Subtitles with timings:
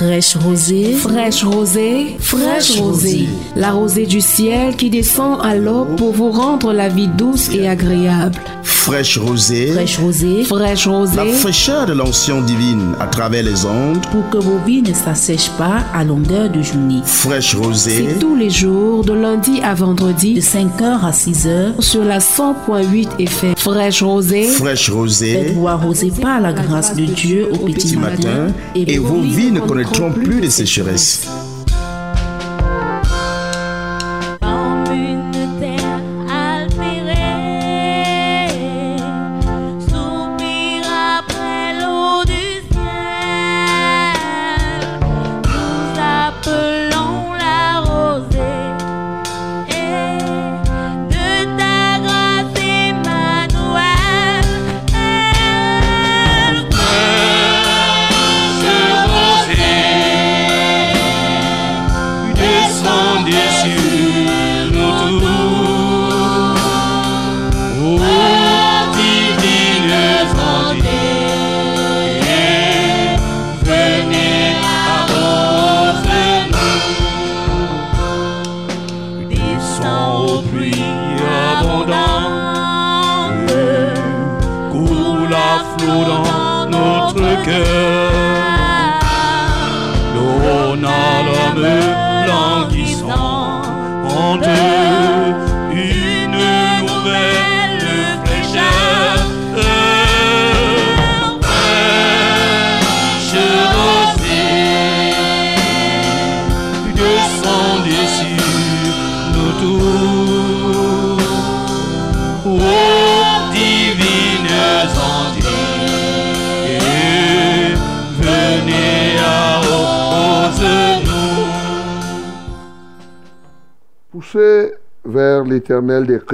[0.00, 3.28] Fraîche rosée, fraîche rosée, fraîche rosée.
[3.54, 7.68] La rosée du ciel qui descend à l'aube pour vous rendre la vie douce et
[7.68, 8.38] agréable.
[8.62, 10.44] Fraîche rosée, Fraîche rosée.
[10.44, 14.00] Fraîche la rosée, fraîcheur de l'onction divine à travers les ondes.
[14.10, 17.02] Pour que vos vies ne s'assèchent pas à longueur de journée.
[17.04, 22.04] Fraîche rosée, c'est tous les jours de lundi à De vendredi 5h à 6h, sur
[22.04, 23.54] la 100.8 FM.
[23.58, 28.46] Fraîche rosée, fraîche rosée, faites-vous arroser par la grâce de Dieu au petit petit matin.
[28.46, 31.28] matin, et vos vies ne connaîtront plus de sécheresse.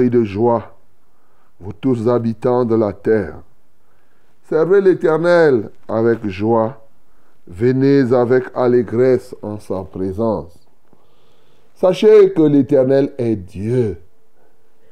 [0.09, 0.75] De joie,
[1.59, 3.35] vous tous habitants de la terre.
[4.43, 6.81] Servez l'Éternel avec joie,
[7.47, 10.57] venez avec allégresse en sa présence.
[11.75, 13.99] Sachez que l'Éternel est Dieu.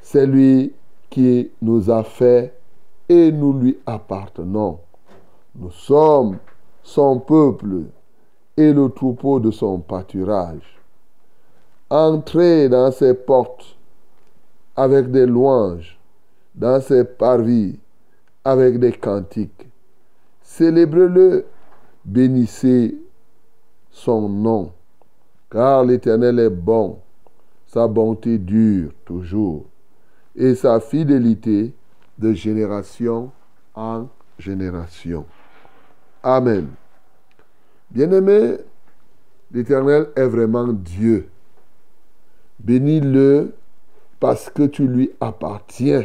[0.01, 0.73] C'est lui
[1.09, 2.53] qui nous a fait
[3.09, 4.79] et nous lui appartenons.
[5.55, 6.37] Nous sommes
[6.83, 7.85] son peuple
[8.57, 10.81] et le troupeau de son pâturage.
[11.89, 13.74] Entrez dans ses portes
[14.75, 15.97] avec des louanges,
[16.53, 17.79] dans ses parvis
[18.43, 19.67] avec des cantiques.
[20.41, 21.45] Célébrez-le,
[22.03, 22.97] bénissez
[23.89, 24.71] son nom,
[25.49, 26.99] car l'Éternel est bon,
[27.65, 29.65] sa bonté dure toujours,
[30.35, 31.73] et sa fidélité
[32.17, 33.31] de génération
[33.73, 35.25] en génération.
[36.21, 36.67] Amen.
[37.89, 38.57] Bien-aimé,
[39.51, 41.29] l'Éternel est vraiment Dieu.
[42.59, 43.53] Bénis-le
[44.25, 46.03] parce que tu lui appartiens.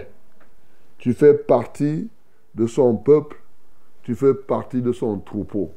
[0.99, 2.11] Tu fais partie
[2.55, 3.41] de son peuple,
[4.03, 5.71] tu fais partie de son troupeau.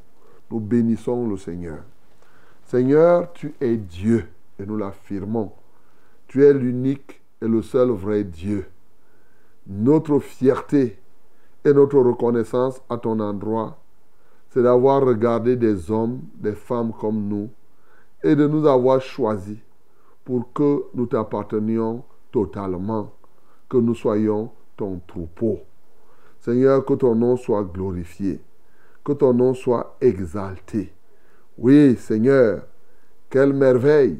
[0.51, 1.83] Nous bénissons le Seigneur.
[2.65, 4.27] Seigneur, tu es Dieu
[4.59, 5.53] et nous l'affirmons.
[6.27, 8.65] Tu es l'unique et le seul vrai Dieu.
[9.65, 10.99] Notre fierté
[11.63, 13.77] et notre reconnaissance à ton endroit,
[14.49, 17.49] c'est d'avoir regardé des hommes, des femmes comme nous
[18.21, 19.59] et de nous avoir choisis
[20.25, 22.03] pour que nous t'appartenions
[22.33, 23.13] totalement,
[23.69, 25.61] que nous soyons ton troupeau.
[26.41, 28.41] Seigneur, que ton nom soit glorifié,
[29.05, 30.91] que ton nom soit exalté.
[31.57, 32.63] Oui, Seigneur,
[33.29, 34.19] quelle merveille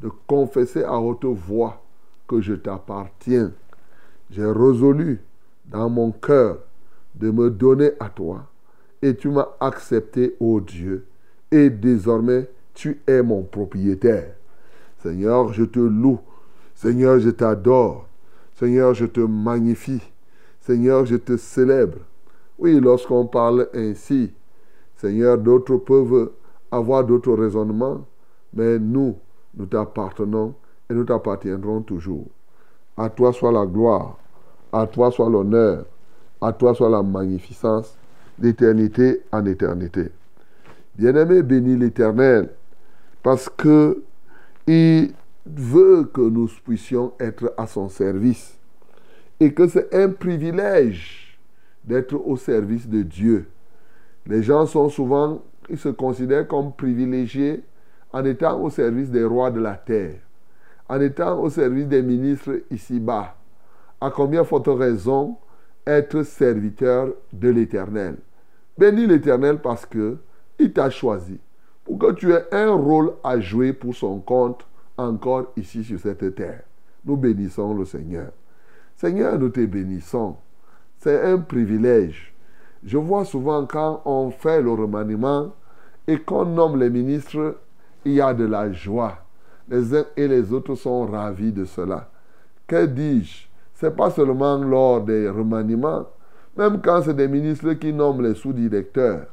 [0.00, 1.82] de confesser à haute voix
[2.26, 3.52] que je t'appartiens.
[4.30, 5.20] J'ai résolu
[5.66, 6.58] dans mon cœur
[7.14, 8.46] de me donner à toi
[9.00, 11.06] et tu m'as accepté, ô Dieu,
[11.50, 14.34] et désormais tu es mon propriétaire.
[15.02, 16.20] Seigneur, je te loue.
[16.82, 18.08] Seigneur, je t'adore.
[18.54, 20.02] Seigneur, je te magnifie.
[20.60, 21.98] Seigneur, je te célèbre.
[22.58, 24.32] Oui, lorsqu'on parle ainsi,
[24.96, 26.32] Seigneur, d'autres peuvent
[26.72, 28.04] avoir d'autres raisonnements,
[28.52, 29.14] mais nous,
[29.56, 30.54] nous t'appartenons
[30.90, 32.26] et nous t'appartiendrons toujours.
[32.96, 34.18] À toi soit la gloire,
[34.72, 35.84] à toi soit l'honneur,
[36.40, 37.96] à toi soit la magnificence,
[38.36, 40.08] d'éternité en éternité.
[40.96, 42.50] Bien-aimé, bénis l'Éternel,
[43.22, 44.02] parce que
[44.66, 45.12] il
[45.46, 48.58] veut que nous puissions être à son service
[49.40, 51.38] et que c'est un privilège
[51.84, 53.48] d'être au service de Dieu.
[54.26, 57.64] Les gens sont souvent, ils se considèrent comme privilégiés
[58.12, 60.20] en étant au service des rois de la terre,
[60.88, 63.36] en étant au service des ministres ici-bas.
[64.00, 65.36] À combien faut raison
[65.86, 68.16] être serviteur de l'Éternel?
[68.78, 70.18] Bénis l'Éternel parce que
[70.58, 71.40] il t'a choisi
[71.84, 74.64] pour que tu aies un rôle à jouer pour son compte
[74.96, 76.62] encore ici sur cette terre.
[77.04, 78.30] Nous bénissons le Seigneur.
[78.96, 80.36] Seigneur, nous te bénissons.
[80.98, 82.34] C'est un privilège.
[82.84, 85.52] Je vois souvent quand on fait le remaniement
[86.06, 87.56] et qu'on nomme les ministres,
[88.04, 89.18] il y a de la joie.
[89.68, 92.10] Les uns et les autres sont ravis de cela.
[92.66, 93.46] Que dis-je?
[93.74, 96.06] Ce n'est pas seulement lors des remaniements,
[96.56, 99.26] même quand c'est des ministres qui nomment les sous-directeurs,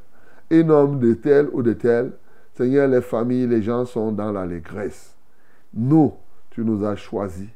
[0.50, 2.12] ils nomment de tel ou de tel,
[2.54, 5.16] Seigneur, les familles, les gens sont dans l'allégresse.
[5.74, 6.14] Nous,
[6.50, 7.48] tu nous as choisis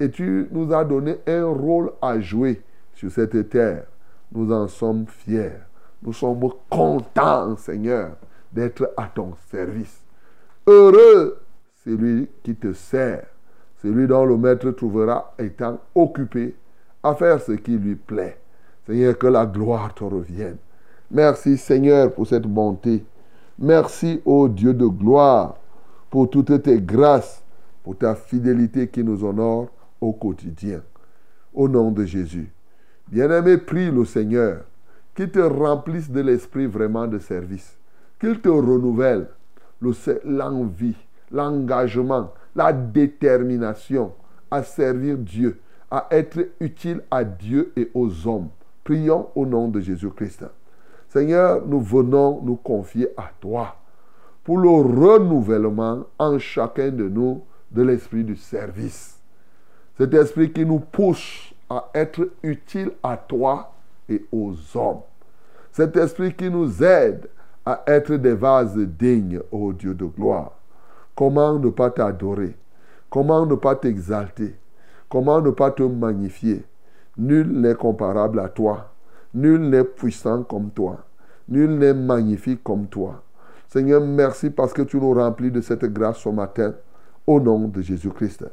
[0.00, 2.62] et tu nous as donné un rôle à jouer
[2.94, 3.84] sur cette terre.
[4.32, 5.60] Nous en sommes fiers.
[6.02, 8.16] Nous sommes contents, Seigneur,
[8.52, 10.02] d'être à ton service.
[10.66, 11.38] Heureux
[11.84, 13.26] celui qui te sert,
[13.82, 16.56] celui dont le maître trouvera étant occupé
[17.02, 18.38] à faire ce qui lui plaît.
[18.86, 20.56] Seigneur, que la gloire te revienne.
[21.10, 23.04] Merci Seigneur pour cette bonté.
[23.58, 25.56] Merci, ô Dieu de gloire,
[26.10, 27.43] pour toutes tes grâces,
[27.84, 29.68] pour ta fidélité qui nous honore
[30.00, 30.82] au quotidien.
[31.52, 32.50] Au nom de Jésus.
[33.06, 34.64] Bien-aimé, prie le Seigneur
[35.14, 37.78] qu'il te remplisse de l'esprit vraiment de service,
[38.18, 39.28] qu'il te renouvelle
[40.24, 40.96] l'envie,
[41.30, 44.12] l'engagement, la détermination
[44.50, 45.60] à servir Dieu,
[45.90, 48.48] à être utile à Dieu et aux hommes.
[48.82, 50.44] Prions au nom de Jésus-Christ.
[51.08, 53.76] Seigneur, nous venons nous confier à toi
[54.42, 57.42] pour le renouvellement en chacun de nous
[57.74, 59.18] de l'esprit du service.
[59.98, 63.72] Cet esprit qui nous pousse à être utile à toi
[64.08, 65.00] et aux hommes.
[65.72, 67.28] Cet esprit qui nous aide
[67.66, 70.52] à être des vases dignes, ô Dieu de gloire.
[71.16, 72.56] Comment ne pas t'adorer?
[73.10, 74.54] Comment ne pas t'exalter?
[75.08, 76.64] Comment ne pas te magnifier?
[77.16, 78.92] Nul n'est comparable à toi.
[79.32, 80.98] Nul n'est puissant comme toi.
[81.48, 83.22] Nul n'est magnifique comme toi.
[83.68, 86.74] Seigneur, merci parce que tu nous remplis de cette grâce ce matin.
[87.26, 88.44] Au nom de Jésus-Christ.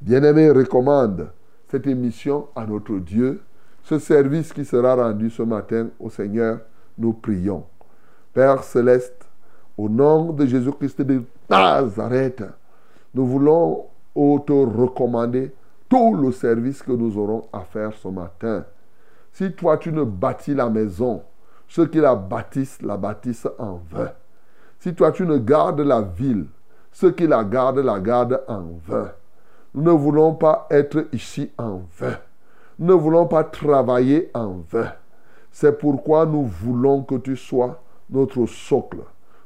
[0.00, 1.30] Bien-aimé, recommande
[1.68, 3.40] cette émission à notre Dieu.
[3.82, 6.60] Ce service qui sera rendu ce matin au Seigneur,
[6.98, 7.64] nous prions.
[8.34, 9.26] Père céleste,
[9.78, 12.44] au nom de Jésus-Christ de Nazareth,
[13.14, 15.52] nous voulons te recommander
[15.88, 18.64] tout le service que nous aurons à faire ce matin.
[19.32, 21.22] Si toi tu ne bâtis la maison,
[21.66, 24.12] ceux qui la bâtissent la bâtissent en vain.
[24.78, 26.46] Si toi tu ne gardes la ville,
[26.92, 29.10] ceux qui la gardent la gardent en vain.
[29.74, 32.16] Nous ne voulons pas être ici en vain.
[32.78, 34.92] Nous ne voulons pas travailler en vain.
[35.50, 37.80] C'est pourquoi nous voulons que tu sois
[38.10, 38.98] notre socle,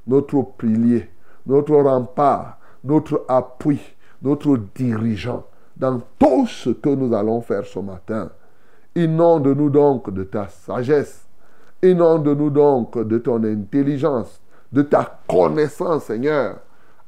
[0.07, 1.09] notre pilier,
[1.47, 3.81] notre rempart, notre appui,
[4.23, 5.45] notre dirigeant
[5.77, 8.31] dans tout ce que nous allons faire ce matin.
[8.95, 11.27] Inonde-nous donc de ta sagesse.
[11.83, 14.41] Inonde-nous donc de ton intelligence,
[14.73, 16.57] de ta connaissance, Seigneur,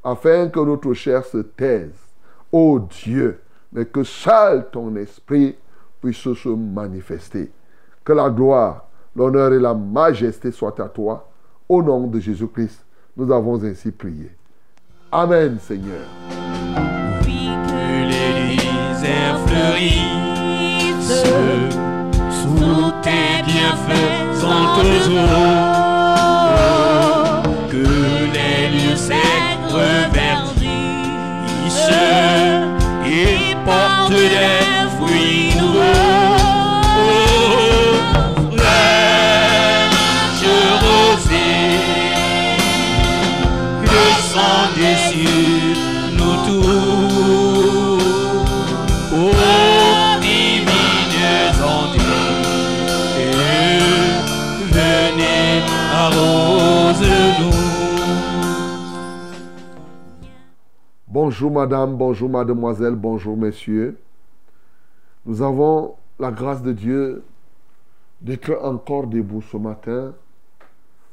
[0.03, 1.95] afin que notre chair se taise.
[2.51, 3.39] Ô Dieu,
[3.71, 5.55] mais que seul ton esprit
[6.01, 7.51] puisse se manifester.
[8.03, 8.85] Que la gloire,
[9.15, 11.29] l'honneur et la majesté soient à toi.
[11.67, 12.83] Au nom de Jésus-Christ,
[13.15, 14.31] nous avons ainsi prié.
[15.11, 16.07] Amen, Seigneur.
[17.21, 19.05] Que l'Église
[19.45, 21.23] fleurisse
[22.41, 25.58] sous tes bienfaisantes eaux.
[34.09, 34.68] Portent
[61.29, 63.99] Bonjour madame, bonjour mademoiselle, bonjour messieurs.
[65.27, 67.21] Nous avons la grâce de Dieu
[68.19, 70.15] d'être encore debout ce matin.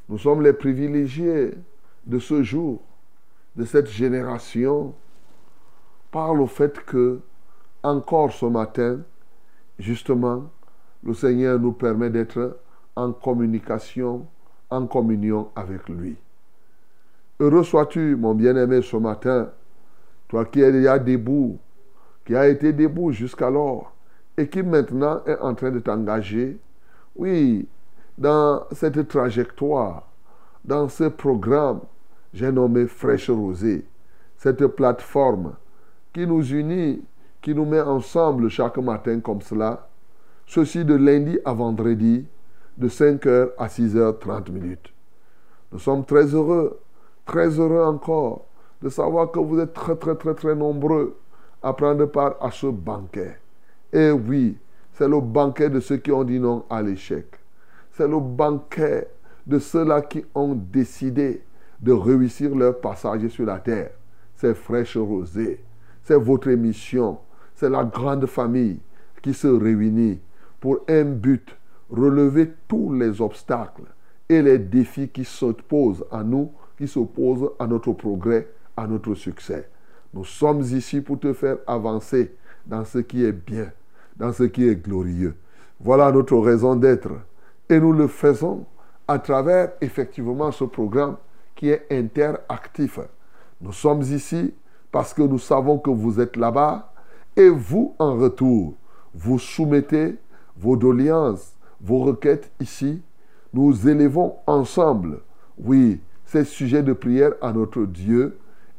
[0.09, 1.53] Nous sommes les privilégiés
[2.07, 2.79] de ce jour,
[3.55, 4.95] de cette génération,
[6.09, 7.19] par le fait que,
[7.83, 9.01] encore ce matin,
[9.77, 10.45] justement,
[11.03, 12.57] le Seigneur nous permet d'être
[12.95, 14.25] en communication,
[14.71, 16.15] en communion avec lui.
[17.39, 19.51] Heureux sois-tu, mon bien-aimé, ce matin,
[20.27, 21.57] toi qui es déjà debout,
[22.25, 23.93] qui a été debout jusqu'alors
[24.37, 26.59] et qui maintenant est en train de t'engager,
[27.15, 27.67] oui,
[28.17, 30.07] dans cette trajectoire,
[30.63, 31.81] dans ce programme,
[32.33, 33.85] j'ai nommé Fraîche Rosée,
[34.37, 35.55] cette plateforme
[36.13, 37.03] qui nous unit,
[37.41, 39.87] qui nous met ensemble chaque matin comme cela,
[40.45, 42.25] ceci de lundi à vendredi,
[42.77, 44.93] de 5h à 6h30 minutes.
[45.71, 46.79] Nous sommes très heureux
[47.27, 48.46] très heureux encore
[48.81, 51.17] de savoir que vous êtes très, très, très, très nombreux
[51.61, 53.37] à prendre part à ce banquet.
[53.91, 54.57] Et oui,
[54.93, 57.25] c'est le banquet de ceux qui ont dit non à l'échec.
[57.91, 59.07] C'est le banquet
[59.45, 61.43] de ceux-là qui ont décidé
[61.79, 63.91] de réussir leur passage sur la terre.
[64.35, 65.63] C'est fraîche rosée.
[66.03, 67.17] C'est votre émission.
[67.55, 68.79] C'est la grande famille
[69.21, 70.19] qui se réunit
[70.59, 71.55] pour un but,
[71.89, 73.83] relever tous les obstacles
[74.29, 79.69] et les défis qui s'opposent à nous, qui s'opposent à notre progrès, à notre succès.
[80.13, 83.71] Nous sommes ici pour te faire avancer dans ce qui est bien,
[84.15, 85.35] dans ce qui est glorieux.
[85.79, 87.11] Voilà notre raison d'être.
[87.69, 88.65] Et nous le faisons
[89.07, 91.17] à travers effectivement ce programme
[91.55, 92.99] qui est interactif.
[93.61, 94.53] Nous sommes ici
[94.91, 96.93] parce que nous savons que vous êtes là-bas
[97.35, 98.75] et vous, en retour,
[99.13, 100.15] vous soumettez
[100.55, 103.01] vos doléances, vos requêtes ici.
[103.53, 105.21] Nous élevons ensemble,
[105.57, 108.37] oui, ces sujets de prière à notre Dieu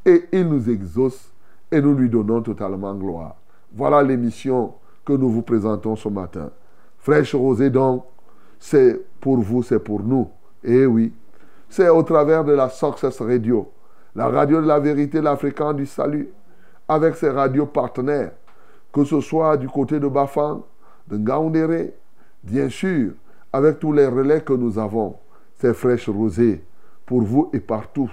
[0.09, 1.31] et il nous exauce
[1.71, 3.37] et nous lui donnons totalement gloire.
[3.75, 4.73] Voilà l'émission
[5.05, 6.51] que nous vous présentons ce matin.
[6.99, 8.05] Fraîche rosée donc,
[8.59, 10.31] c'est pour vous, c'est pour nous.
[10.65, 11.13] Et oui,
[11.69, 13.71] c'est au travers de la Success Radio,
[14.15, 15.37] la radio de la vérité, la
[15.75, 16.31] du salut,
[16.89, 18.33] avec ses radios partenaires,
[18.91, 20.63] que ce soit du côté de Bafang,
[21.07, 21.95] de Ngaoundéré,
[22.43, 23.13] bien sûr,
[23.53, 25.17] avec tous les relais que nous avons,
[25.61, 26.65] ces fraîches rosées,
[27.05, 28.11] pour vous et partout,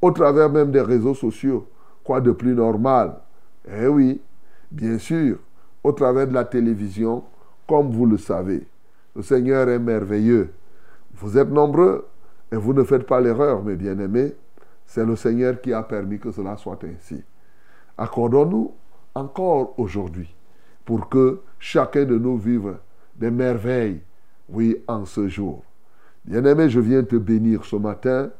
[0.00, 1.66] au travers même des réseaux sociaux,
[2.04, 3.16] quoi de plus normal?
[3.70, 4.20] Eh oui,
[4.70, 5.38] bien sûr,
[5.82, 7.24] au travers de la télévision,
[7.66, 8.66] comme vous le savez.
[9.14, 10.50] Le Seigneur est merveilleux.
[11.14, 12.06] Vous êtes nombreux
[12.52, 14.34] et vous ne faites pas l'erreur, mes bien-aimés.
[14.86, 17.22] C'est le Seigneur qui a permis que cela soit ainsi.
[17.96, 18.72] Accordons-nous
[19.14, 20.34] encore aujourd'hui
[20.84, 22.76] pour que chacun de nous vive
[23.16, 24.00] des merveilles,
[24.48, 25.62] oui, en ce jour.
[26.24, 28.30] Bien-aimé, je viens te bénir ce matin,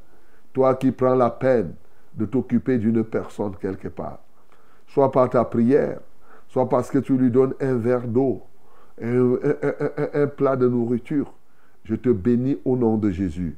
[0.52, 1.74] toi qui prends la peine
[2.14, 4.18] de t'occuper d'une personne quelque part.
[4.88, 6.00] Soit par ta prière,
[6.48, 8.42] soit parce que tu lui donnes un verre d'eau,
[9.00, 11.32] un, plat de nourriture.
[11.84, 13.56] Je te bénis au nom de Jésus.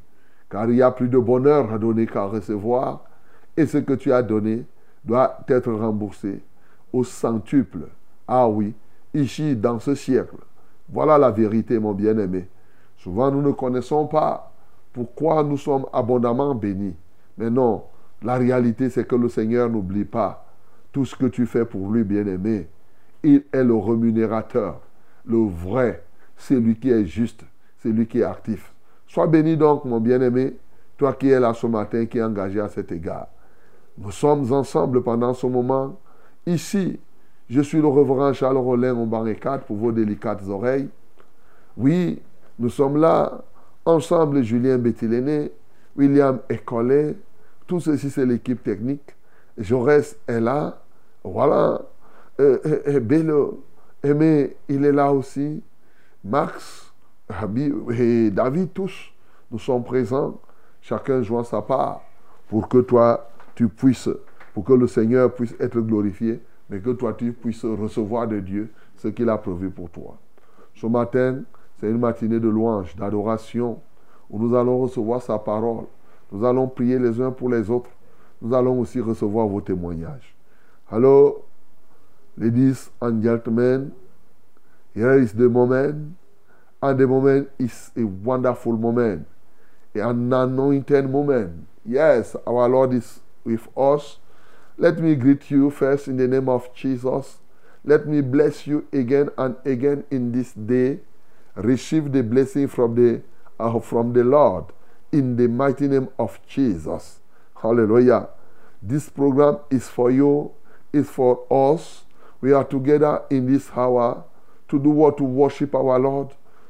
[0.50, 3.04] Car il y a plus de bonheur à donner qu'à recevoir.
[3.56, 4.64] Et ce que tu as donné
[5.04, 6.42] doit être remboursé
[6.92, 7.86] au centuple.
[8.26, 8.74] Ah oui,
[9.14, 10.36] ici, dans ce siècle.
[10.88, 12.48] Voilà la vérité, mon bien-aimé.
[12.98, 14.49] Souvent, nous ne connaissons pas
[14.92, 16.96] pourquoi nous sommes abondamment bénis?
[17.38, 17.84] Mais non,
[18.22, 20.46] la réalité, c'est que le Seigneur n'oublie pas
[20.92, 22.68] tout ce que tu fais pour lui, bien-aimé.
[23.22, 24.80] Il est le rémunérateur,
[25.24, 26.02] le vrai,
[26.36, 27.44] celui qui est juste,
[27.82, 28.72] celui qui est actif.
[29.06, 30.56] Sois béni donc, mon bien-aimé,
[30.96, 33.28] toi qui es là ce matin, qui est engagé à cet égard.
[33.98, 35.98] Nous sommes ensemble pendant ce moment.
[36.46, 36.98] Ici,
[37.48, 40.88] je suis le reverend Charles Rollin banc 4 pour vos délicates oreilles.
[41.76, 42.20] Oui,
[42.58, 43.42] nous sommes là,
[43.84, 45.50] ensemble, Julien Bettiléné,
[45.96, 47.16] William Ecollet,
[47.66, 49.16] tout ceci, c'est l'équipe technique.
[49.56, 50.82] Jaurès est là.
[51.22, 51.82] Voilà.
[52.40, 53.64] Euh, euh, euh Bello,
[54.02, 55.62] Aimé, il est là aussi.
[56.24, 56.92] Max,
[57.98, 59.12] et David, tous,
[59.50, 60.40] nous sommes présents.
[60.80, 62.02] Chacun joue sa part
[62.48, 64.08] pour que toi, tu puisses,
[64.54, 68.70] pour que le Seigneur puisse être glorifié, mais que toi, tu puisses recevoir de Dieu
[68.96, 70.16] ce qu'il a prévu pour toi.
[70.74, 71.42] Ce matin,
[71.80, 73.80] c'est une matinée de louange, d'adoration,
[74.28, 75.86] où nous allons recevoir sa parole.
[76.30, 77.90] Nous allons prier les uns pour les autres.
[78.42, 80.34] Nous allons aussi recevoir vos témoignages.
[80.90, 81.42] Alors,
[82.36, 83.92] ladies and gentlemen,
[84.94, 86.16] here is the moment.
[86.82, 89.26] And the moment is a wonderful moment,
[89.94, 91.66] an anointed moment.
[91.84, 94.18] Yes, our Lord is with us.
[94.78, 97.40] Let me greet you first in the name of Jesus.
[97.84, 101.00] Let me bless you again and again in this day.
[101.54, 103.22] Receive the blessing from the,
[103.58, 104.66] uh, from the Lord
[105.12, 107.20] in the mighty name of Jesus.
[107.60, 108.28] Hallelujah.
[108.82, 110.52] This program is for you,
[110.92, 112.04] is for us.
[112.40, 114.24] We are together in this hour
[114.68, 115.18] to do what?
[115.18, 116.28] To worship our Lord,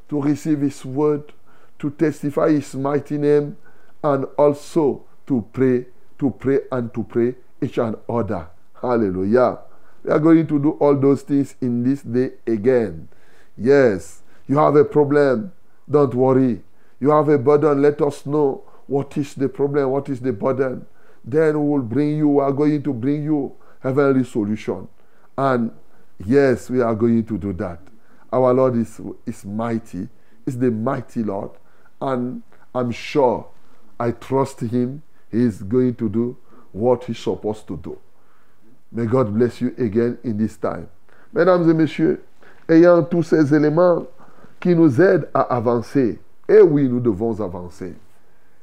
[0.08, 1.32] to receive His word,
[1.78, 3.56] to testify His mighty name,
[4.02, 5.86] and also to pray,
[6.18, 8.48] to pray and to pray each and other.
[8.80, 9.58] Hallelujah.
[10.02, 13.08] We are going to do all those things in this day again.
[13.56, 15.52] Yes, you have a problem.
[15.88, 16.60] Don't worry.
[16.98, 20.86] You have a burden, let us know what is the problem, what is the burden.
[21.24, 24.88] Then we will bring you, we are going to bring you heavenly solution.
[25.38, 25.70] And
[26.26, 27.78] yes, we are going to do that.
[28.32, 30.08] Our Lord is, mighty,
[30.44, 31.50] is the mighty Lord.
[32.02, 32.42] And
[32.74, 33.46] I'm sure,
[34.00, 36.36] I trust Him, He is going to do
[36.72, 37.96] what He's supposed to do.
[38.90, 40.88] May God bless you again in this time.
[41.32, 42.20] Mesdames et messieurs,
[42.68, 44.08] ayant tous ces éléments
[44.60, 47.94] qui nous aident à avancer, et oui, nous devons avancer.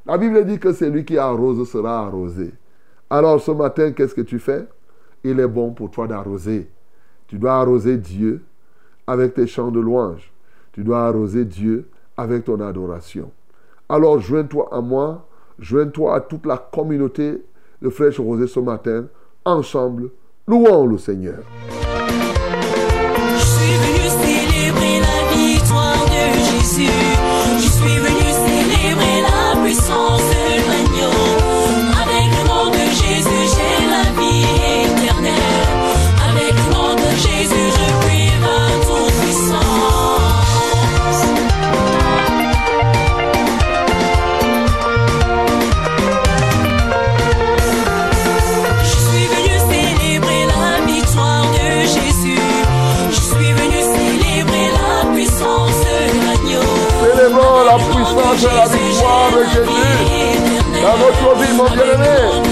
[0.06, 2.54] La Bible dit que celui qui arrose sera arrosé.
[3.10, 4.66] Alors ce matin, qu'est-ce que tu fais?
[5.24, 6.70] Il est bon pour toi d'arroser.
[7.28, 8.44] Tu dois arroser Dieu
[9.06, 10.32] avec tes chants de louange.
[10.72, 13.32] Tu dois arroser Dieu avec ton adoration.
[13.90, 15.28] Alors joins-toi à moi,
[15.60, 17.44] joins-toi à toute la communauté
[17.82, 19.08] de Fraîche Rosée ce matin.
[19.44, 20.10] Ensemble,
[20.48, 21.44] louons le Seigneur.
[58.38, 62.47] Puissance et la victoire de Jésus dans notre vie,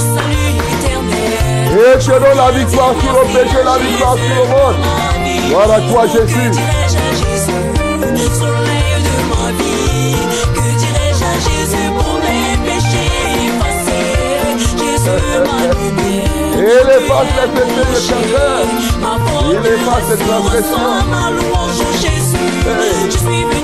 [0.00, 1.36] salut éternel.
[1.74, 4.76] Et je donne la victoire sur le péché, la victoire sur le monde.
[5.48, 6.50] Gloire à toi, Jésus.
[16.56, 19.17] Et il efface les péchés de chacun.
[19.50, 20.76] Il efface les transgressions.
[21.10, 22.36] ma louange au Jésus.
[22.66, 23.10] Hey.
[23.10, 23.57] Je suis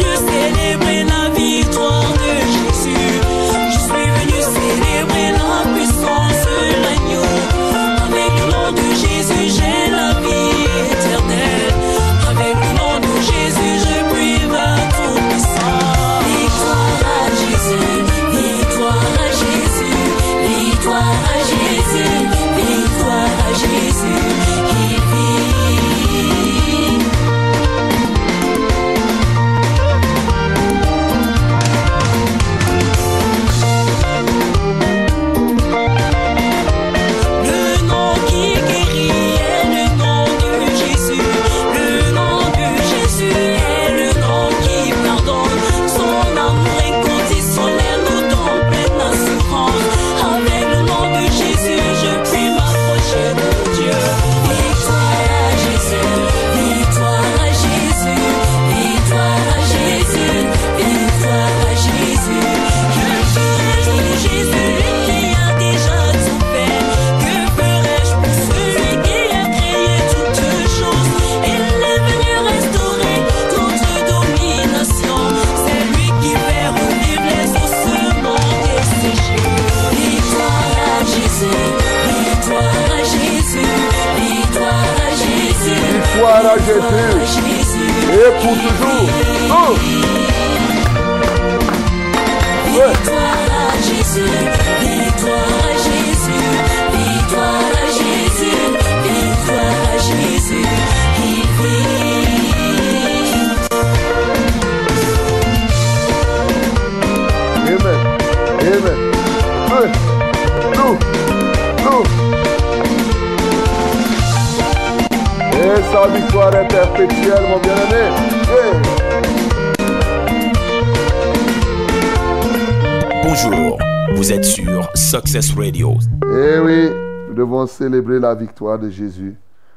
[128.34, 129.36] victoire de Jésus.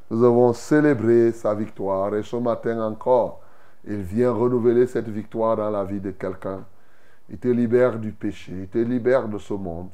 [0.10, 3.42] Nous avons célébré sa victoire et ce matin encore,
[3.86, 6.66] il vient renouveler cette victoire dans la vie de quelqu'un.
[7.30, 9.90] Il te libère du péché, il te libère de ce monde,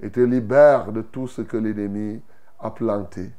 [0.00, 2.20] il te libère de tout ce que l'ennemi
[2.58, 3.30] a planté.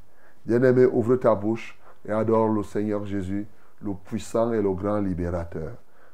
[0.46, 3.48] Bien-aimé, ouvre ta bouche et adore le Seigneur Jésus,
[3.82, 5.72] le puissant et le grand libérateur.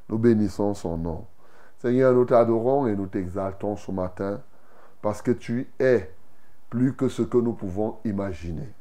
[0.08, 1.24] Nous bénissons son nom.
[1.78, 4.40] Seigneur, nous t'adorons et nous t'exaltons ce matin
[5.00, 6.10] parce que tu es
[6.70, 8.72] plus que ce que nous pouvons imaginer.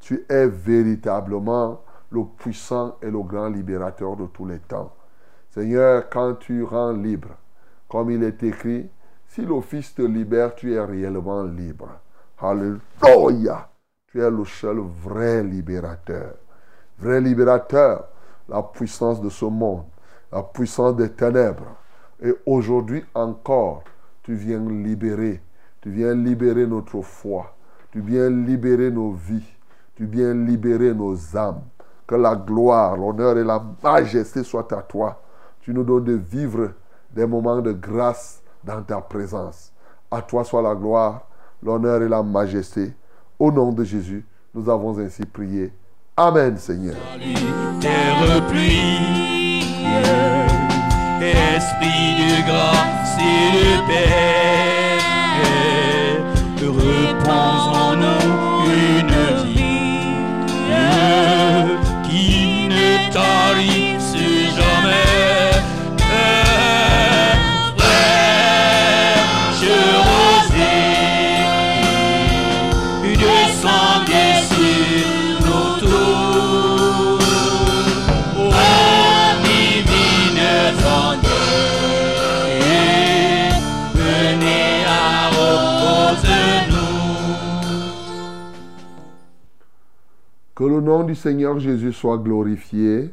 [0.00, 1.80] Tu es véritablement
[2.10, 4.92] le puissant et le grand libérateur de tous les temps.
[5.50, 7.30] Seigneur, quand tu rends libre,
[7.88, 8.90] comme il est écrit,
[9.28, 11.88] Si le Fils te libère, tu es réellement libre.
[12.38, 13.68] Alléluia.
[14.06, 16.34] Tu es le seul vrai libérateur.
[16.98, 18.08] Vrai libérateur,
[18.48, 19.84] la puissance de ce monde,
[20.32, 21.76] la puissance des ténèbres.
[22.22, 23.82] Et aujourd'hui encore,
[24.22, 25.42] tu viens libérer.
[25.86, 27.54] Tu viens libérer notre foi.
[27.92, 29.46] Tu viens libérer nos vies.
[29.94, 31.62] Tu viens libérer nos âmes.
[32.08, 35.22] Que la gloire, l'honneur et la majesté soient à toi.
[35.60, 36.72] Tu nous donnes de vivre
[37.14, 39.72] des moments de grâce dans ta présence.
[40.10, 41.28] À toi soit la gloire,
[41.62, 42.92] l'honneur et la majesté.
[43.38, 45.72] Au nom de Jésus, nous avons ainsi prié.
[46.16, 46.96] Amen, Seigneur.
[51.20, 54.65] Esprit de grâce
[56.68, 60.26] repose en nous une vie
[62.04, 63.75] qui ne tarisse
[90.76, 93.10] le nom du Seigneur Jésus soit glorifié.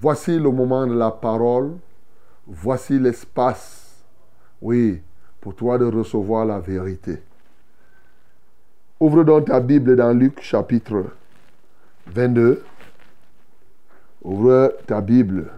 [0.00, 1.72] Voici le moment de la parole.
[2.46, 4.04] Voici l'espace,
[4.60, 5.00] oui,
[5.40, 7.22] pour toi de recevoir la vérité.
[9.00, 11.06] Ouvre donc ta Bible dans Luc chapitre
[12.08, 12.62] 22.
[14.22, 15.50] Ouvre ta Bible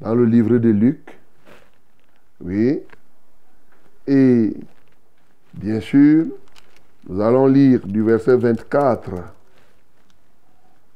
[0.00, 1.18] dans le livre de Luc.
[2.40, 2.80] Oui.
[4.06, 4.54] Et
[5.52, 6.26] bien sûr,
[7.06, 9.33] nous allons lire du verset 24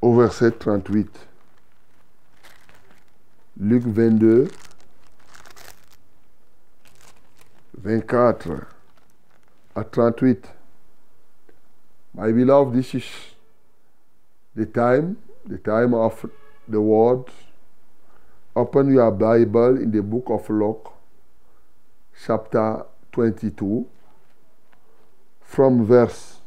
[0.00, 1.08] au verset 38.
[3.60, 4.48] Luc 22,
[7.82, 8.66] 24
[9.74, 10.48] à 38.
[12.14, 13.04] My beloved, this is
[14.54, 16.26] the time, the time of
[16.68, 17.24] the word.
[18.54, 20.92] Open your Bible in the book of Luke,
[22.26, 23.86] chapter 22,
[25.40, 26.40] from verse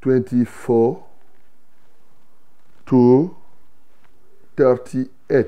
[0.00, 1.05] 24
[2.86, 3.36] to
[4.56, 5.46] 38.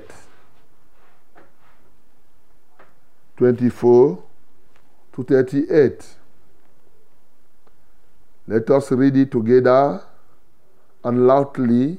[3.36, 4.18] 24
[5.12, 6.16] to 38.
[8.48, 10.02] Let us read it together
[11.04, 11.98] and loudly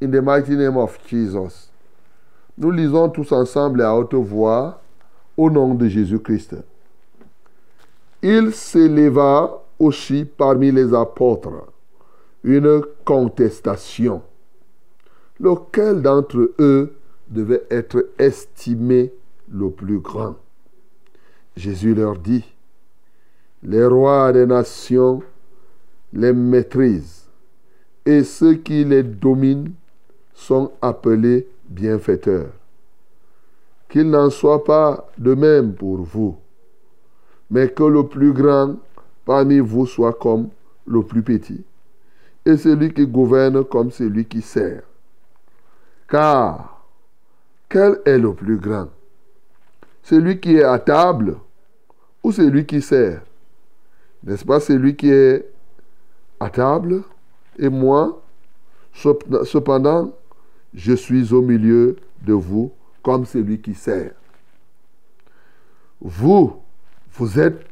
[0.00, 1.70] in the mighty name of Jesus.
[2.58, 4.82] Nous lisons tous ensemble à haute voix
[5.36, 6.56] au nom de Jésus-Christ.
[8.22, 11.72] Il s'éleva aussi parmi les apôtres
[12.44, 14.22] une contestation.
[15.40, 16.92] Lequel d'entre eux
[17.28, 19.10] devait être estimé
[19.50, 20.36] le plus grand?
[21.56, 22.44] Jésus leur dit,
[23.62, 25.22] les rois des nations
[26.12, 27.28] les maîtrisent
[28.04, 29.72] et ceux qui les dominent
[30.34, 32.52] sont appelés bienfaiteurs.
[33.88, 36.36] Qu'il n'en soit pas de même pour vous,
[37.50, 38.76] mais que le plus grand
[39.24, 40.48] parmi vous soit comme
[40.86, 41.64] le plus petit,
[42.44, 44.82] et celui qui gouverne comme celui qui sert.
[46.10, 46.84] Car,
[47.68, 48.88] quel est le plus grand?
[50.02, 51.36] Celui qui est à table
[52.24, 53.22] ou celui qui sert?
[54.24, 55.48] N'est-ce pas celui qui est
[56.40, 57.02] à table
[57.58, 58.20] Et moi,
[58.92, 60.10] cependant,
[60.74, 62.72] je suis au milieu de vous
[63.04, 64.12] comme celui qui sert.
[66.00, 66.56] Vous,
[67.12, 67.64] vous êtes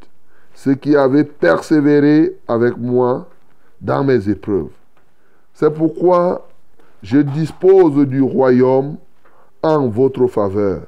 [0.54, 3.28] ceux qui avez persévéré avec moi
[3.80, 4.70] dans mes épreuves.
[5.54, 6.48] C'est pourquoi
[7.02, 8.96] je dispose du royaume
[9.62, 10.82] en votre faveur,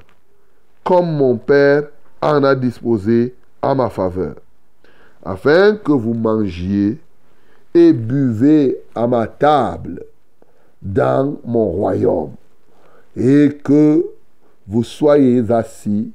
[0.84, 1.88] comme mon Père
[2.20, 4.36] en a disposé à ma faveur,
[5.24, 6.98] afin que vous mangiez
[7.74, 10.04] et buvez à ma table
[10.82, 12.32] dans mon royaume,
[13.16, 14.04] et que
[14.66, 16.12] vous soyez assis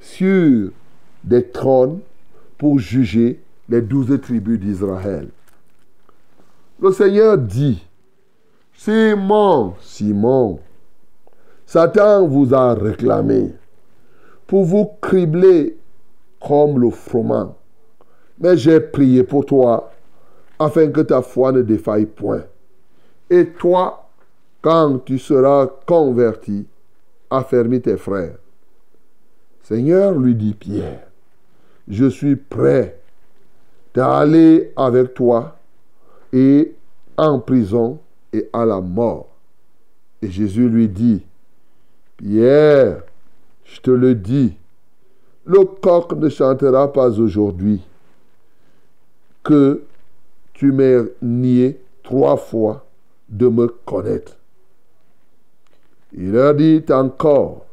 [0.00, 0.70] sur
[1.24, 2.00] des trônes
[2.56, 5.28] pour juger les douze tribus d'Israël.
[6.80, 7.87] Le Seigneur dit,
[8.80, 10.60] Simon, Simon,
[11.66, 13.52] Satan vous a réclamé
[14.46, 15.76] pour vous cribler
[16.40, 17.56] comme le froment.
[18.38, 19.90] Mais j'ai prié pour toi
[20.60, 22.44] afin que ta foi ne défaille point.
[23.28, 24.08] Et toi,
[24.62, 26.64] quand tu seras converti,
[27.30, 28.38] affermis tes frères.
[29.64, 31.08] Seigneur, lui dit Pierre,
[31.88, 33.00] je suis prêt
[33.92, 35.56] d'aller avec toi
[36.32, 36.76] et
[37.16, 37.98] en prison
[38.32, 39.28] et à la mort.
[40.22, 41.24] Et Jésus lui dit,
[42.16, 43.02] Pierre,
[43.64, 44.56] je te le dis,
[45.44, 47.80] le coq ne chantera pas aujourd'hui
[49.42, 49.82] que
[50.52, 52.84] tu m'aies nié trois fois
[53.28, 54.36] de me connaître.
[56.12, 57.66] Il leur dit encore,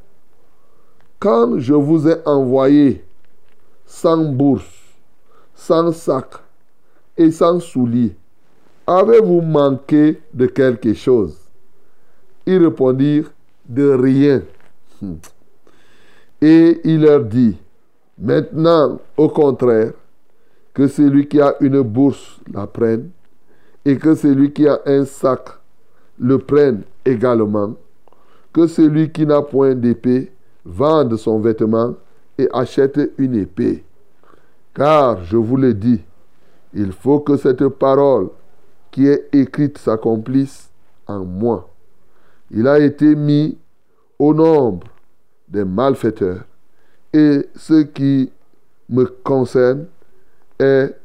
[1.20, 3.04] quand je vous ai envoyé
[3.86, 4.66] sans bourse,
[5.56, 6.36] sans sac
[7.18, 8.16] et sans souliers,
[8.88, 11.38] avez-vous manqué de quelque chose?
[12.46, 13.32] Ils répondirent,
[13.68, 14.44] de rien.
[15.02, 15.16] Hmm.
[16.42, 17.58] Et il leur dit,
[18.20, 19.94] maintenant, au contraire,
[20.74, 23.10] que celui qui a une bourse la prenne
[23.86, 25.50] et que celui qui a un sac
[26.20, 27.74] le prenne également,
[28.54, 30.32] que celui qui n'a point d'épée
[30.66, 31.96] vende son vêtement
[32.38, 33.84] et achète une épée.
[34.74, 36.02] Car, je vous le dis,
[36.74, 38.30] il faut que cette parole
[38.96, 40.70] qui est écrite s'accomplisse
[41.06, 41.70] en moi.
[42.50, 43.58] Il a été mis
[44.18, 44.88] au nombre
[45.50, 46.46] des malfaiteurs
[47.12, 48.32] et ce qui
[48.88, 49.88] me concerne
[50.58, 50.96] est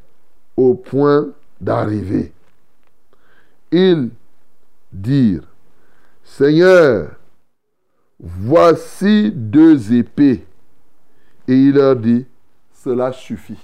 [0.56, 2.32] au point d'arriver.
[3.72, 4.10] Ils
[4.92, 5.48] dirent,
[6.22, 7.10] Seigneur,
[8.20, 10.46] voici deux épées.
[11.48, 12.24] Et il leur dit,
[12.72, 13.58] cela suffit.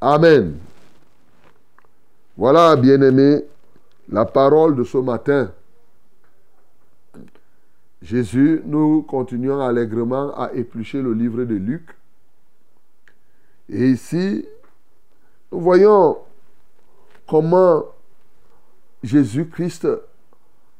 [0.00, 0.56] Amen.
[2.36, 3.44] Voilà, bien-aimés,
[4.08, 5.52] la parole de ce matin.
[8.02, 11.96] Jésus, nous continuons allègrement à éplucher le livre de Luc.
[13.68, 14.44] Et ici,
[15.52, 16.18] nous voyons
[17.28, 17.84] comment
[19.02, 19.86] Jésus-Christ,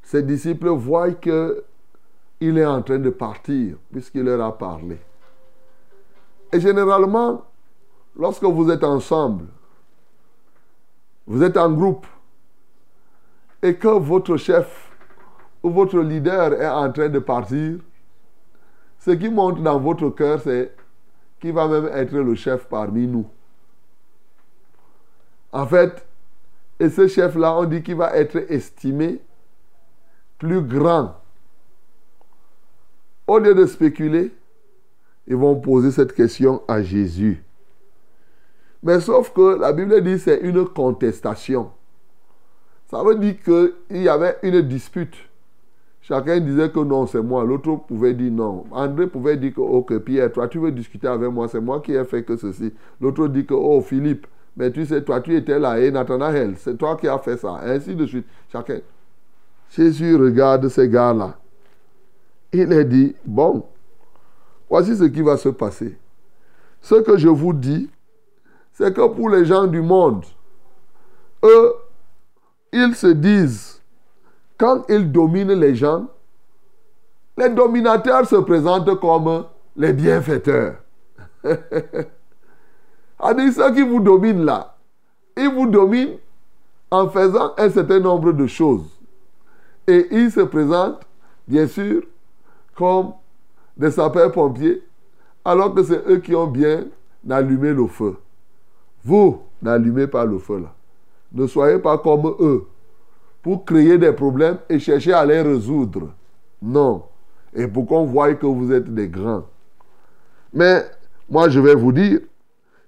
[0.02, 4.98] ses disciples voient qu'il est en train de partir, puisqu'il leur a parlé.
[6.52, 7.44] Et généralement,
[8.16, 9.46] lorsque vous êtes ensemble,
[11.26, 12.06] vous êtes en groupe,
[13.62, 14.90] et que votre chef
[15.62, 17.78] ou votre leader est en train de partir,
[18.98, 20.74] ce qui monte dans votre cœur, c'est
[21.40, 23.26] qu'il va même être le chef parmi nous.
[25.52, 26.06] En fait,
[26.80, 29.20] et ce chef-là, on dit qu'il va être estimé
[30.38, 31.14] plus grand.
[33.26, 34.34] Au lieu de spéculer,
[35.26, 37.43] ils vont poser cette question à Jésus.
[38.84, 41.70] Mais sauf que la Bible dit c'est une contestation.
[42.86, 45.16] Ça veut dire qu'il y avait une dispute.
[46.02, 47.44] Chacun disait que non, c'est moi.
[47.44, 48.66] L'autre pouvait dire non.
[48.70, 51.94] André pouvait dire que, ok, Pierre, toi, tu veux discuter avec moi, c'est moi qui
[51.94, 52.74] ai fait que ceci.
[53.00, 56.76] L'autre dit que, oh, Philippe, mais tu sais, toi, tu étais là, et Nathanaël, c'est
[56.76, 57.58] toi qui as fait ça.
[57.64, 58.26] Ainsi de suite.
[58.52, 58.80] Chacun.
[59.70, 61.38] Jésus regarde ces gars-là.
[62.52, 63.64] Il a dit, bon,
[64.68, 65.96] voici ce qui va se passer.
[66.82, 67.88] Ce que je vous dis,
[68.74, 70.24] c'est que pour les gens du monde,
[71.44, 71.74] eux,
[72.72, 73.80] ils se disent,
[74.58, 76.06] quand ils dominent les gens,
[77.38, 80.76] les dominateurs se présentent comme les bienfaiteurs.
[81.44, 84.76] C'est-à-dire ceux qui vous dominent là,
[85.37, 86.18] ils vous dominent
[86.90, 88.87] en faisant un certain nombre de choses.
[89.87, 91.02] Et ils se présentent,
[91.46, 92.02] bien sûr,
[92.74, 93.12] comme
[93.76, 94.82] des sapeurs-pompiers,
[95.44, 96.87] alors que c'est eux qui ont bien
[97.28, 98.16] allumé le feu.
[99.04, 100.74] Vous, n'allumez pas le feu là.
[101.32, 102.66] Ne soyez pas comme eux
[103.42, 106.10] pour créer des problèmes et chercher à les résoudre.
[106.62, 107.04] Non.
[107.52, 109.44] Et pour qu'on voie que vous êtes des grands.
[110.52, 110.84] Mais
[111.28, 112.20] moi, je vais vous dire,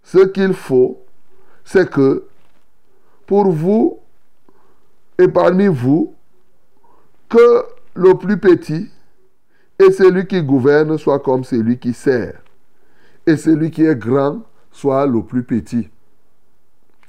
[0.03, 0.99] ce qu'il faut,
[1.65, 2.25] c'est que
[3.27, 3.99] pour vous
[5.19, 6.15] et parmi vous,
[7.29, 8.89] que le plus petit
[9.79, 12.41] et celui qui gouverne soit comme celui qui sert,
[13.27, 15.89] et celui qui est grand soit le plus petit.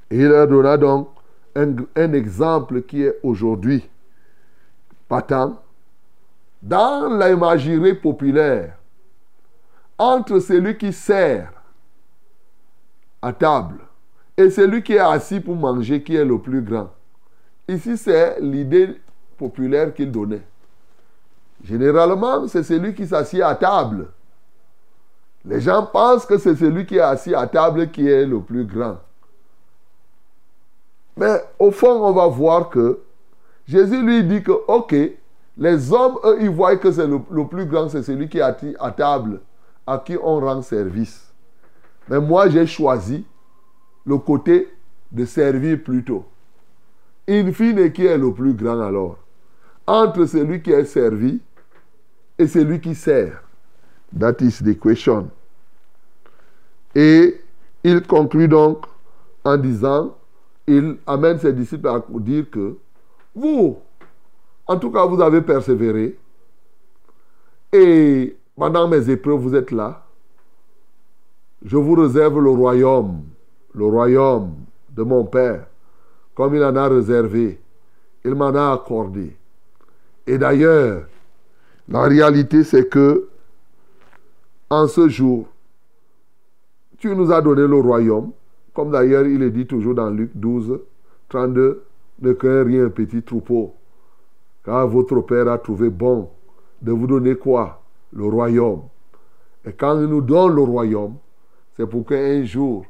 [0.10, 1.10] Il leur donna donc
[1.56, 3.88] un, un exemple qui est aujourd'hui
[5.08, 5.62] patent
[6.62, 8.78] dans l'imagerie populaire
[9.98, 11.52] entre celui qui sert
[13.22, 13.80] à table
[14.38, 16.92] et celui qui est assis pour manger qui est le plus grand.
[17.68, 19.02] Ici, c'est l'idée
[19.38, 20.44] populaire qu'il donnait.
[21.64, 24.08] Généralement, c'est celui qui s'assied à table.
[25.44, 28.66] Les gens pensent que c'est celui qui est assis à table qui est le plus
[28.66, 28.98] grand.
[31.18, 33.00] Mais au fond, on va voir que
[33.68, 34.96] Jésus lui dit que, ok,
[35.58, 38.92] les hommes, eux, ils voient que c'est le, plus grand, c'est celui qui est à
[38.92, 39.42] table,
[39.86, 41.34] à qui on rend service.
[42.08, 43.26] Mais moi, j'ai choisi
[44.06, 44.70] le côté
[45.12, 46.26] de servir plutôt.
[47.28, 49.18] In fine, qui est le plus grand alors
[49.86, 51.42] Entre celui qui est servi
[52.38, 53.44] et celui qui sert.
[54.18, 55.30] That is the question.
[56.96, 57.42] Et
[57.84, 58.86] il conclut donc
[59.44, 60.16] en disant,
[60.68, 62.78] il amène ses disciples à dire que
[63.34, 63.78] vous,
[64.68, 66.18] en tout cas, vous avez persévéré.
[67.72, 70.04] Et pendant mes épreuves, vous êtes là.
[71.64, 73.24] je vous réserve le royaume,
[73.74, 74.54] le royaume
[74.90, 75.68] de mon Père,
[76.36, 77.60] comme il en a réservé,
[78.24, 79.36] il m'en a accordé.
[80.26, 81.06] Et d'ailleurs,
[81.88, 83.30] la réalité c'est que
[84.70, 85.48] en ce jour,
[86.98, 88.32] tu nous as donné le royaume,
[88.78, 90.80] comme d'ailleurs il est dit toujours dans Luc 12,
[91.30, 91.84] 32,
[92.20, 93.74] ne craignez rien, petit troupeau,
[94.64, 96.30] car votre Père a trouvé bon
[96.80, 97.82] de vous donner quoi?
[98.14, 98.84] Le royaume.
[99.66, 101.16] Et quand il nous donne le royaume,
[101.76, 102.86] c'est pour qu'un jour,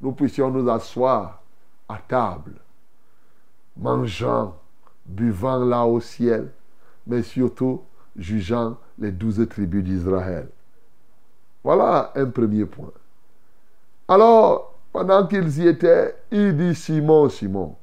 [0.00, 1.40] nous puissions nous asseoir
[1.88, 2.54] à table,
[3.76, 4.56] mangeant,
[5.06, 6.50] buvant là au ciel,
[7.06, 7.82] mais surtout
[8.16, 10.48] jugeant les douze tribus d'Israël.
[11.62, 12.90] Voilà un premier point.
[14.08, 17.74] Alors, pendant qu'ils y étaient, il dit Simon, Simon,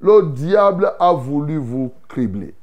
[0.00, 2.54] le diable a voulu vous cribler.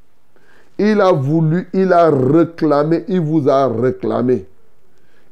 [0.77, 4.45] Il a voulu, il a réclamé, il vous a réclamé.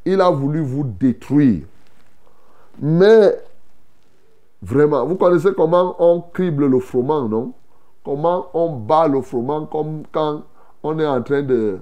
[0.05, 1.63] Il a voulu vous détruire.
[2.79, 3.33] Mais,
[4.61, 7.53] vraiment, vous connaissez comment on crible le froment, non?
[8.03, 10.43] Comment on bat le froment comme quand
[10.83, 11.79] on est en train de...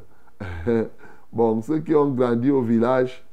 [1.33, 3.23] bon, ceux qui ont grandi au village,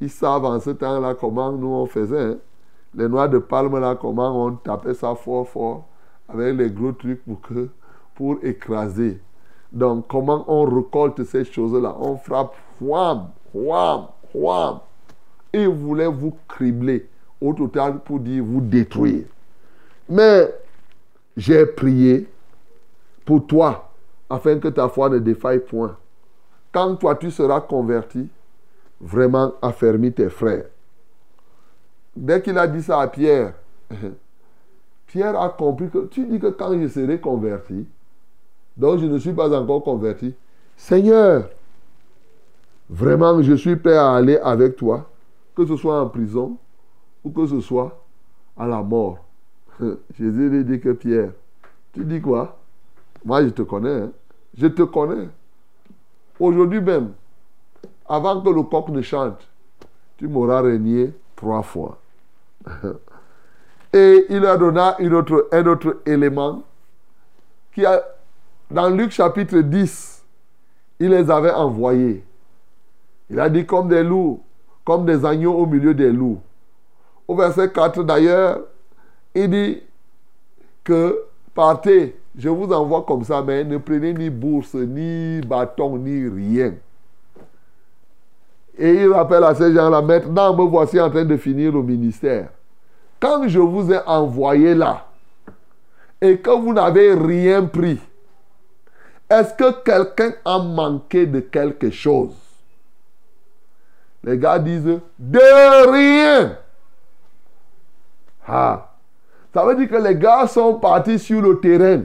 [0.00, 2.18] ils savent en ce temps-là comment nous on faisait.
[2.20, 2.36] hein.
[2.94, 5.84] Les noix de palme là, comment on tapait ça fort fort
[6.28, 7.40] avec les gros trucs pour,
[8.14, 9.20] pour écraser.
[9.72, 11.94] Donc, comment on récolte ces choses-là?
[12.00, 14.78] On frappe, wham, wham, wham.
[15.52, 17.08] Il voulait vous cribler
[17.40, 19.26] au total pour dire vous détruire.
[20.08, 20.52] Mais
[21.36, 22.28] j'ai prié
[23.24, 23.90] pour toi
[24.28, 25.96] afin que ta foi ne défaille point.
[26.72, 28.28] Quand toi tu seras converti,
[29.00, 30.66] vraiment affermis tes frères.
[32.14, 33.54] Dès qu'il a dit ça à Pierre,
[35.06, 37.86] Pierre a compris que tu dis que quand je serai converti,
[38.76, 40.34] donc je ne suis pas encore converti,
[40.76, 41.48] Seigneur,
[42.88, 45.08] vraiment je suis prêt à aller avec toi,
[45.54, 46.56] que ce soit en prison
[47.24, 48.02] ou que ce soit
[48.56, 49.18] à la mort.
[50.18, 51.32] Jésus lui dit que Pierre,
[51.92, 52.58] tu dis quoi?
[53.24, 54.12] Moi je te connais, hein.
[54.56, 55.28] je te connais.
[56.38, 57.12] Aujourd'hui même,
[58.10, 59.48] avant que le coq ne chante,
[60.18, 61.98] tu m'auras régné trois fois.
[63.92, 66.62] Et il a donné une autre, un autre élément
[67.72, 68.02] qui a,
[68.68, 70.24] dans Luc chapitre 10,
[70.98, 72.24] il les avait envoyés.
[73.30, 74.42] Il a dit comme des loups,
[74.84, 76.40] comme des agneaux au milieu des loups.
[77.28, 78.60] Au verset 4 d'ailleurs,
[79.36, 79.82] il dit
[80.82, 81.22] que
[81.54, 86.74] partez, je vous envoie comme ça, mais ne prenez ni bourse, ni bâton, ni rien.
[88.80, 92.48] Et il rappelle à ces gens-là, maintenant me voici en train de finir le ministère.
[93.20, 95.04] Quand je vous ai envoyé là
[96.18, 98.00] et que vous n'avez rien pris,
[99.28, 102.34] est-ce que quelqu'un a manqué de quelque chose?
[104.24, 106.56] Les gars disent de rien.
[108.48, 108.94] Ah.
[109.52, 112.04] Ça veut dire que les gars sont partis sur le terrain.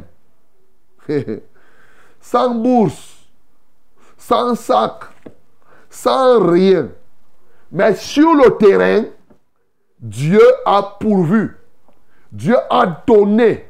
[2.20, 3.16] sans bourse,
[4.18, 5.06] sans sac,
[5.96, 6.90] sans rien.
[7.72, 9.06] Mais sur le terrain,
[10.00, 11.58] Dieu a pourvu.
[12.32, 13.66] Dieu a donné.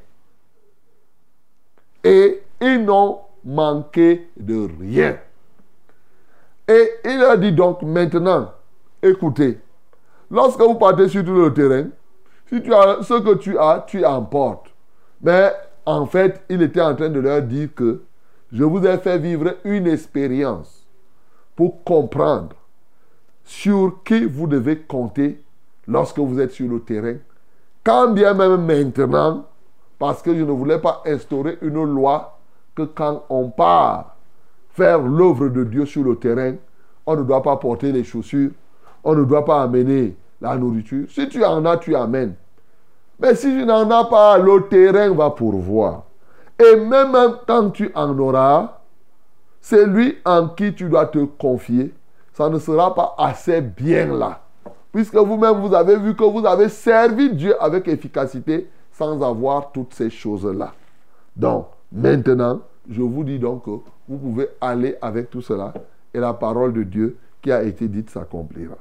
[2.03, 5.17] Et ils n'ont manqué de rien.
[6.67, 8.51] Et il a dit donc maintenant,
[9.03, 9.59] écoutez,
[10.31, 11.89] lorsque vous partez sur le terrain,
[12.49, 14.73] si tu as ce que tu as, tu emportes.
[15.21, 15.53] Mais
[15.85, 18.01] en fait, il était en train de leur dire que
[18.51, 20.84] je vous ai fait vivre une expérience
[21.55, 22.55] pour comprendre
[23.43, 25.43] sur qui vous devez compter
[25.87, 27.15] lorsque vous êtes sur le terrain.
[27.83, 29.45] Quand bien même maintenant,
[29.99, 32.37] parce que je ne voulais pas instaurer une loi
[32.75, 34.15] que quand on part
[34.71, 36.55] faire l'œuvre de Dieu sur le terrain,
[37.05, 38.51] on ne doit pas porter les chaussures,
[39.03, 41.05] on ne doit pas amener la nourriture.
[41.09, 42.33] Si tu en as, tu amènes.
[43.19, 46.03] Mais si tu n'en as pas, le terrain va pourvoir.
[46.59, 47.15] Et même
[47.47, 48.79] quand tu en auras,
[49.65, 51.91] c'est lui en qui tu dois te confier.
[52.34, 54.41] Ça ne sera pas assez bien là.
[54.91, 59.95] Puisque vous-même, vous avez vu que vous avez servi Dieu avec efficacité sans avoir toutes
[59.95, 60.72] ces choses-là.
[61.36, 63.72] Donc, maintenant, je vous dis donc que
[64.07, 65.74] vous pouvez aller avec tout cela
[66.13, 68.78] et la parole de Dieu qui a été dite s'accomplira.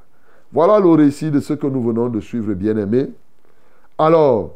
[0.53, 3.09] Voilà le récit de ce que nous venons de suivre, bien-aimés.
[3.97, 4.51] Alors,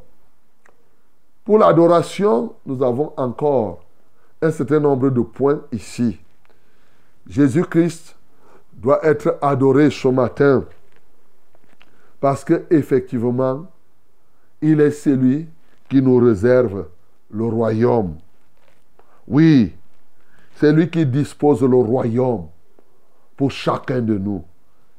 [1.44, 3.80] pour l'adoration, nous avons encore
[4.42, 6.20] un certain nombre de points ici.
[7.28, 8.16] Jésus-Christ
[8.74, 10.66] doit être adoré ce matin
[12.20, 13.68] parce que effectivement,
[14.62, 15.48] il est celui
[15.90, 16.88] qui nous réserve
[17.32, 18.16] le royaume.
[19.28, 19.74] Oui,
[20.56, 22.48] c'est lui qui dispose le royaume
[23.38, 24.44] pour chacun de nous.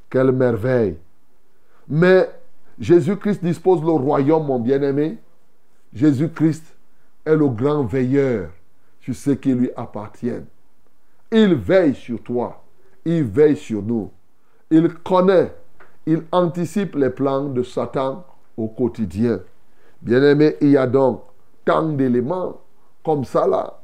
[0.08, 0.96] Quelle merveille
[1.88, 2.30] Mais
[2.78, 5.18] Jésus-Christ dispose le royaume, mon bien-aimé.
[5.92, 6.64] Jésus-Christ
[7.26, 8.50] est le grand veilleur
[9.12, 10.40] sur ce qui lui appartient.
[11.30, 12.62] Il veille sur toi.
[13.04, 14.10] Il veille sur nous.
[14.70, 15.52] Il connaît,
[16.06, 18.24] il anticipe les plans de Satan
[18.56, 19.40] au quotidien.
[20.02, 21.22] Bien-aimé, il y a donc
[21.64, 22.60] tant d'éléments
[23.04, 23.80] comme ça là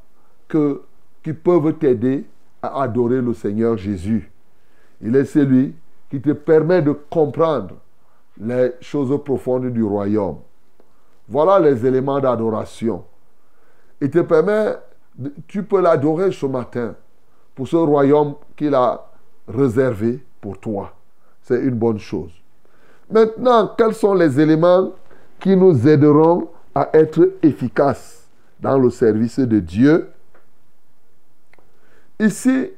[0.49, 0.83] que,
[1.23, 2.25] qui peuvent t'aider
[2.63, 4.31] à adorer le Seigneur Jésus.
[5.01, 5.75] Il est celui
[6.11, 7.75] qui te permet de comprendre
[8.39, 10.39] les choses profondes du royaume.
[11.29, 13.05] Voilà les éléments d'adoration.
[14.01, 14.77] Il te permet,
[15.47, 16.95] tu peux l'adorer ce matin
[17.55, 19.07] pour ce royaume qu'il a
[19.49, 20.93] réservé pour toi.
[21.43, 22.33] C'est une bonne chose.
[23.11, 24.93] Maintenant, quels sont les éléments
[25.39, 28.29] qui nous aideront à être efficaces
[28.61, 30.11] dans le service de Dieu?
[32.19, 32.71] Ici,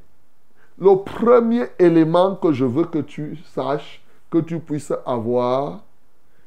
[0.79, 5.83] le premier élément que je veux que tu saches, que tu puisses avoir,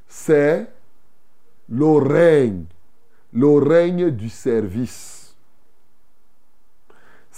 [0.07, 0.67] c'est
[1.69, 2.65] le règne,
[3.33, 5.11] le règne du service.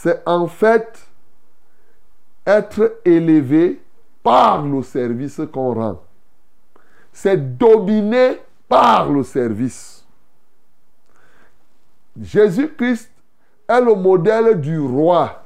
[0.04, 1.00] C'est en fait
[2.46, 3.82] être élevé
[4.22, 6.02] par le service qu'on rend.
[7.14, 10.06] C'est dominé par le service.
[12.22, 13.12] Jésus-Christ
[13.66, 15.42] est le modèle du roi.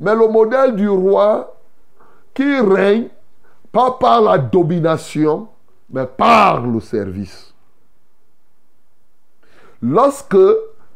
[0.00, 1.56] Mais le modèle du roi
[2.34, 3.10] qui règne
[3.70, 5.46] pas par la domination,
[5.88, 7.54] mais par le service.
[9.80, 10.36] Lorsque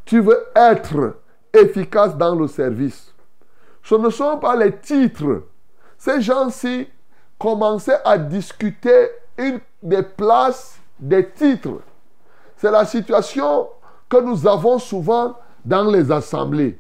[0.05, 1.15] tu veux être
[1.53, 3.13] efficace dans le service,
[3.83, 5.45] ce ne sont pas les titres.
[5.99, 6.89] Ces gens-ci
[7.39, 9.09] commençaient à discuter
[9.83, 11.81] des places des titres.
[12.57, 13.69] C'est la situation
[14.09, 16.79] que nous avons souvent dans les assemblées.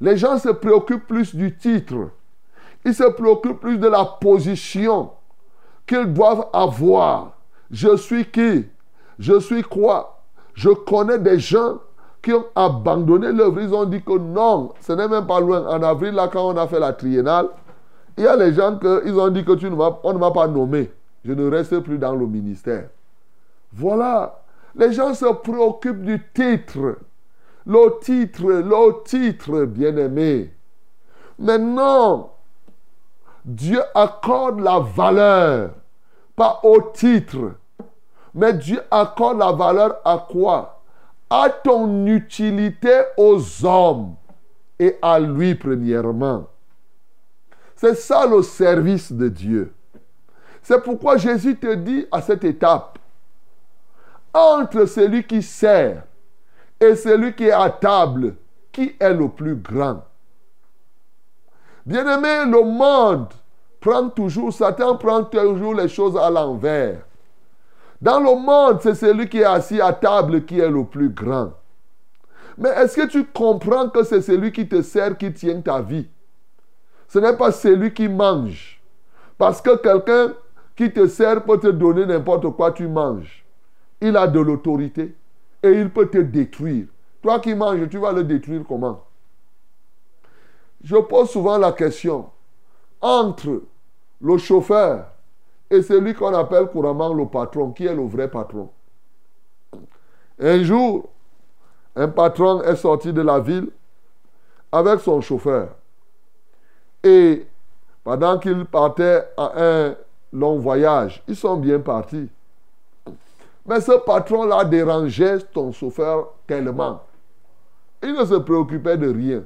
[0.00, 2.10] Les gens se préoccupent plus du titre.
[2.84, 5.10] Ils se préoccupent plus de la position
[5.86, 7.32] qu'ils doivent avoir.
[7.70, 8.66] Je suis qui?
[9.18, 10.24] Je suis quoi?
[10.54, 11.78] Je connais des gens
[12.22, 13.60] qui ont abandonné l'œuvre.
[13.60, 15.66] Ils ont dit que non, ce n'est même pas loin.
[15.66, 17.48] En avril, là, quand on a fait la triennale,
[18.16, 20.90] il y a les gens qui ont dit que tu ne on ne pas nommé.
[21.24, 22.88] Je ne reste plus dans le ministère.
[23.72, 24.40] Voilà.
[24.74, 26.96] Les gens se préoccupent du titre.
[27.66, 30.52] Le titre, le titre, bien-aimé.
[31.38, 32.32] Maintenant,
[33.44, 35.70] Dieu accorde la valeur,
[36.36, 37.52] pas au titre,
[38.34, 40.71] mais Dieu accorde la valeur à quoi?
[41.34, 44.16] À ton utilité aux hommes
[44.78, 46.46] et à lui premièrement.
[47.74, 49.72] C'est ça le service de Dieu.
[50.60, 52.98] C'est pourquoi Jésus te dit à cette étape,
[54.34, 56.02] entre celui qui sert
[56.78, 58.34] et celui qui est à table,
[58.70, 60.04] qui est le plus grand?
[61.86, 63.32] Bien-aimé, le monde
[63.80, 67.06] prend toujours, Satan prend toujours les choses à l'envers.
[68.02, 71.52] Dans le monde, c'est celui qui est assis à table qui est le plus grand.
[72.58, 76.08] Mais est-ce que tu comprends que c'est celui qui te sert qui tient ta vie?
[77.06, 78.82] Ce n'est pas celui qui mange.
[79.38, 80.34] Parce que quelqu'un
[80.74, 83.44] qui te sert peut te donner n'importe quoi, tu manges.
[84.00, 85.14] Il a de l'autorité
[85.62, 86.86] et il peut te détruire.
[87.22, 89.04] Toi qui manges, tu vas le détruire comment?
[90.82, 92.30] Je pose souvent la question
[93.00, 93.62] entre
[94.20, 95.06] le chauffeur
[95.72, 98.68] et celui qu'on appelle couramment le patron, qui est le vrai patron.
[100.38, 101.08] Un jour,
[101.96, 103.70] un patron est sorti de la ville
[104.70, 105.70] avec son chauffeur.
[107.02, 107.46] Et
[108.04, 109.96] pendant qu'il partait à un
[110.30, 112.28] long voyage, ils sont bien partis.
[113.64, 117.02] Mais ce patron-là dérangeait ton chauffeur tellement.
[118.02, 119.42] Il ne se préoccupait de rien.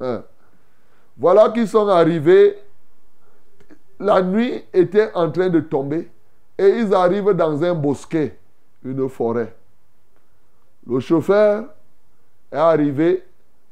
[0.00, 0.22] Hein.
[1.18, 2.56] Voilà qu'ils sont arrivés.
[4.00, 6.10] La nuit était en train de tomber.
[6.56, 8.38] Et ils arrivent dans un bosquet,
[8.84, 9.54] une forêt.
[10.86, 11.66] Le chauffeur
[12.50, 13.22] est arrivé.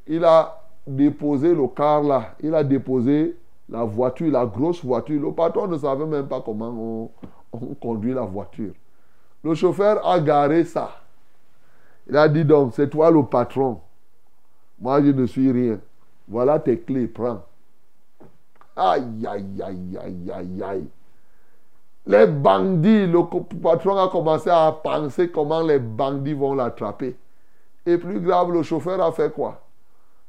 [0.07, 2.35] Il a déposé le car là.
[2.41, 3.37] Il a déposé
[3.68, 5.20] la voiture, la grosse voiture.
[5.20, 7.11] Le patron ne savait même pas comment on,
[7.53, 8.72] on conduit la voiture.
[9.43, 10.91] Le chauffeur a garé ça.
[12.09, 13.81] Il a dit donc, c'est toi le patron.
[14.81, 15.81] Moi, je ne suis rien.
[16.29, 17.43] Voilà tes clés, prends.
[18.77, 20.89] Aïe, aïe, aïe, aïe, aïe, aïe.
[22.07, 23.20] Les bandits, le
[23.61, 27.16] patron a commencé à penser comment les bandits vont l'attraper.
[27.85, 29.61] Et plus grave, le chauffeur a fait quoi?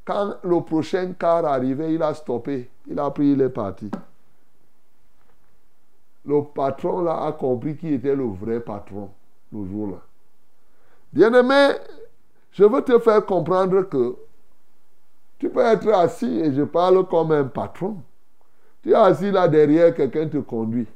[0.05, 2.69] Quand le prochain car arrivait, il a stoppé.
[2.87, 3.91] Il a pris, il est parti.
[6.25, 9.09] Le patron là a compris qui était le vrai patron
[9.53, 9.97] le jour-là.
[11.13, 11.75] Bien-aimé,
[12.51, 14.15] je veux te faire comprendre que
[15.39, 17.97] tu peux être assis et je parle comme un patron.
[18.87, 20.87] Tu es assis là derrière, quelqu'un te conduit.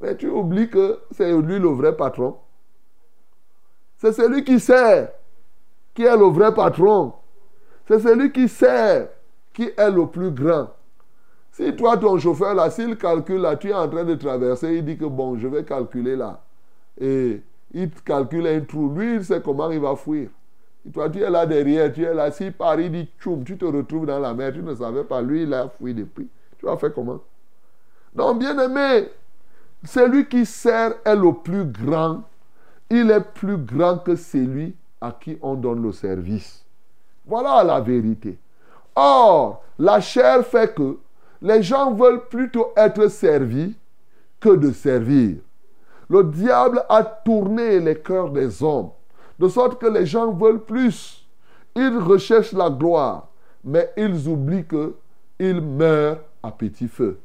[0.00, 2.36] Mais tu oublies que c'est lui le vrai patron.
[3.96, 5.08] C'est celui qui sert
[5.92, 7.14] qui est le vrai patron.
[7.88, 9.08] C'est celui qui sert
[9.52, 10.68] qui est le plus grand.
[11.50, 14.84] Si toi, ton chauffeur, là, s'il calcule, là, tu es en train de traverser, il
[14.84, 16.44] dit que bon, je vais calculer là.
[17.00, 17.42] Et
[17.74, 18.94] il calcule un trou.
[18.96, 20.28] Lui, il sait comment il va fuir.
[20.86, 22.30] Et toi, tu es là derrière, tu es là.
[22.30, 25.20] Si Paris dit tchoum, tu te retrouves dans la mer, tu ne savais pas.
[25.20, 26.28] Lui, il a fui depuis.
[26.58, 27.20] Tu vas faire comment?
[28.14, 29.08] Donc, bien aimé,
[29.84, 32.22] celui qui sert est le plus grand.
[32.88, 36.64] Il est plus grand que celui à qui on donne le service.
[37.26, 38.38] Voilà la vérité.
[38.94, 40.98] Or, la chair fait que
[41.42, 43.76] les gens veulent plutôt être servis
[44.40, 45.36] que de servir.
[46.08, 48.90] Le diable a tourné les cœurs des hommes,
[49.38, 51.26] de sorte que les gens veulent plus.
[51.74, 53.28] Ils recherchent la gloire,
[53.64, 54.94] mais ils oublient que
[55.38, 57.18] ils meurent à petit feu.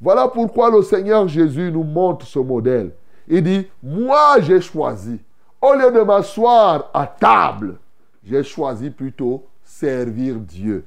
[0.00, 2.92] Voilà pourquoi le Seigneur Jésus nous montre ce modèle.
[3.28, 5.18] Il dit, moi j'ai choisi,
[5.60, 7.78] au lieu de m'asseoir à table,
[8.24, 10.84] j'ai choisi plutôt servir Dieu.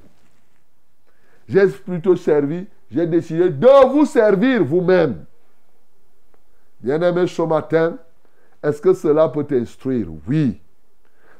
[1.48, 5.24] J'ai plutôt servi, j'ai décidé de vous servir vous-même.
[6.80, 7.98] Bien-aimé ce matin,
[8.62, 10.08] est-ce que cela peut t'instruire?
[10.28, 10.60] Oui.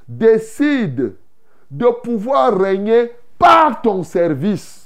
[0.09, 1.15] Décide
[1.71, 4.80] de pouvoir régner par ton service.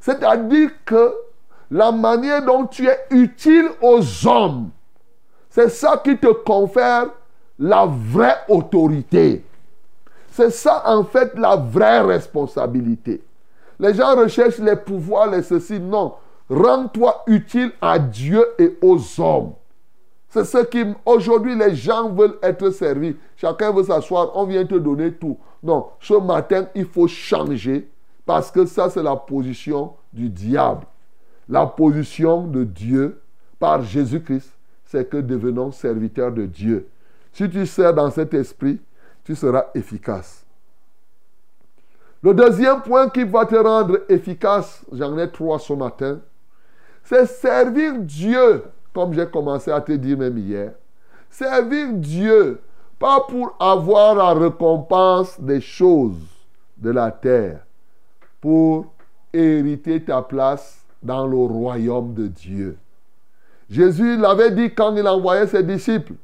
[0.00, 1.14] C'est-à-dire que
[1.70, 4.70] la manière dont tu es utile aux hommes,
[5.50, 7.06] c'est ça qui te confère
[7.58, 9.44] la vraie autorité.
[10.30, 13.22] C'est ça en fait la vraie responsabilité.
[13.78, 15.80] Les gens recherchent les pouvoirs, les ceci.
[15.80, 16.14] Non.
[16.48, 19.54] Rends-toi utile à Dieu et aux hommes.
[20.28, 23.16] C'est ce qui, aujourd'hui, les gens veulent être servis.
[23.36, 25.38] Chacun veut s'asseoir, on vient te donner tout.
[25.62, 27.88] Non, ce matin, il faut changer
[28.26, 30.86] parce que ça, c'est la position du diable.
[31.48, 33.22] La position de Dieu
[33.58, 34.52] par Jésus-Christ,
[34.84, 36.88] c'est que devenons serviteurs de Dieu.
[37.32, 38.80] Si tu sers dans cet esprit,
[39.24, 40.44] tu seras efficace.
[42.22, 46.18] Le deuxième point qui va te rendre efficace, j'en ai trois ce matin,
[47.04, 50.72] c'est servir Dieu, comme j'ai commencé à te dire même hier.
[51.30, 52.60] Servir Dieu,
[52.98, 56.16] pas pour avoir la récompense des choses
[56.78, 57.65] de la terre,
[58.40, 58.92] pour
[59.32, 62.78] hériter ta place dans le royaume de Dieu.
[63.68, 66.14] Jésus l'avait dit quand il envoyait ses disciples.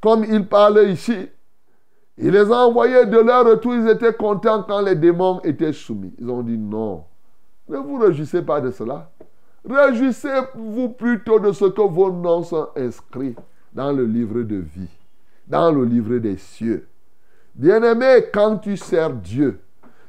[0.00, 1.28] Comme il parle ici,
[2.18, 6.14] il les a envoyés de leur retour, ils étaient contents quand les démons étaient soumis.
[6.18, 7.04] Ils ont dit non.
[7.68, 9.10] Ne vous réjouissez pas de cela.
[9.68, 13.34] Réjouissez-vous plutôt de ce que vos noms sont inscrits
[13.72, 14.88] dans le livre de vie,
[15.46, 16.86] dans le livre des cieux.
[17.54, 19.60] Bien-aimé, quand tu sers Dieu,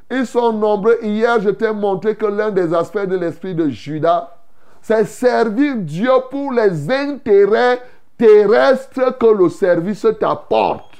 [0.09, 0.97] ils sont nombreux.
[1.01, 4.33] Hier, je t'ai montré que l'un des aspects de l'esprit de Judas,
[4.81, 7.81] c'est servir Dieu pour les intérêts
[8.17, 10.95] terrestres que le service t'apporte.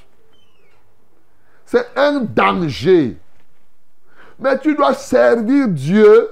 [1.66, 3.18] C'est un danger.
[4.40, 6.30] Mais tu dois servir Dieu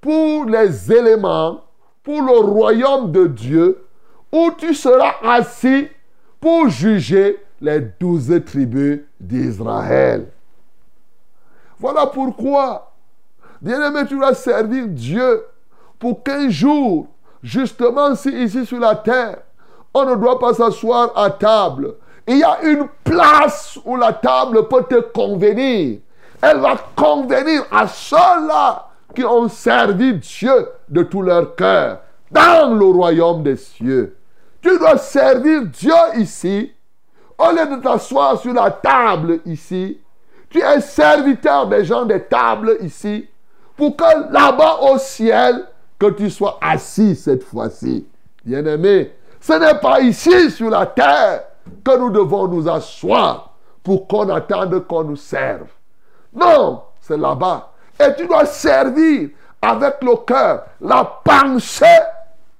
[0.00, 1.64] pour les éléments,
[2.02, 3.84] pour le royaume de Dieu,
[4.30, 5.88] où tu seras assis
[6.40, 10.31] pour juger les douze tribus d'Israël.
[11.82, 12.92] Voilà pourquoi,
[13.60, 15.44] bien-aimé, tu dois servir Dieu
[15.98, 17.08] pour qu'un jour,
[17.42, 19.38] justement, si ici sur la terre,
[19.92, 21.96] on ne doit pas s'asseoir à table.
[22.28, 25.98] Il y a une place où la table peut te convenir.
[26.40, 31.98] Elle va convenir à ceux-là qui ont servi Dieu de tout leur cœur
[32.30, 34.16] dans le royaume des cieux.
[34.60, 36.72] Tu dois servir Dieu ici.
[37.36, 39.98] Au lieu de t'asseoir sur la table ici,
[40.52, 43.26] tu es serviteur des gens des tables ici.
[43.74, 45.66] Pour que là-bas au ciel,
[45.98, 48.06] que tu sois assis cette fois-ci.
[48.44, 51.44] Bien-aimé, ce n'est pas ici sur la terre
[51.82, 55.68] que nous devons nous asseoir pour qu'on attende qu'on nous serve.
[56.34, 57.70] Non, c'est là-bas.
[57.98, 59.30] Et tu dois servir
[59.60, 61.86] avec le cœur, la pensée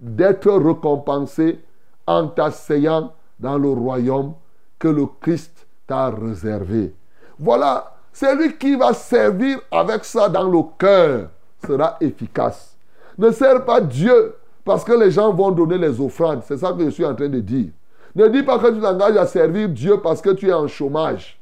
[0.01, 1.61] d'être récompensé
[2.07, 4.35] en t'asseyant dans le royaume
[4.79, 6.95] que le Christ t'a réservé.
[7.43, 11.29] Voilà, celui qui va servir avec ça dans le cœur
[11.67, 12.77] sera efficace.
[13.19, 16.43] Ne sers pas Dieu parce que les gens vont donner les offrandes.
[16.45, 17.71] C'est ça que je suis en train de dire.
[18.15, 21.37] Ne dis pas que tu t'engages à servir Dieu parce que tu es en chômage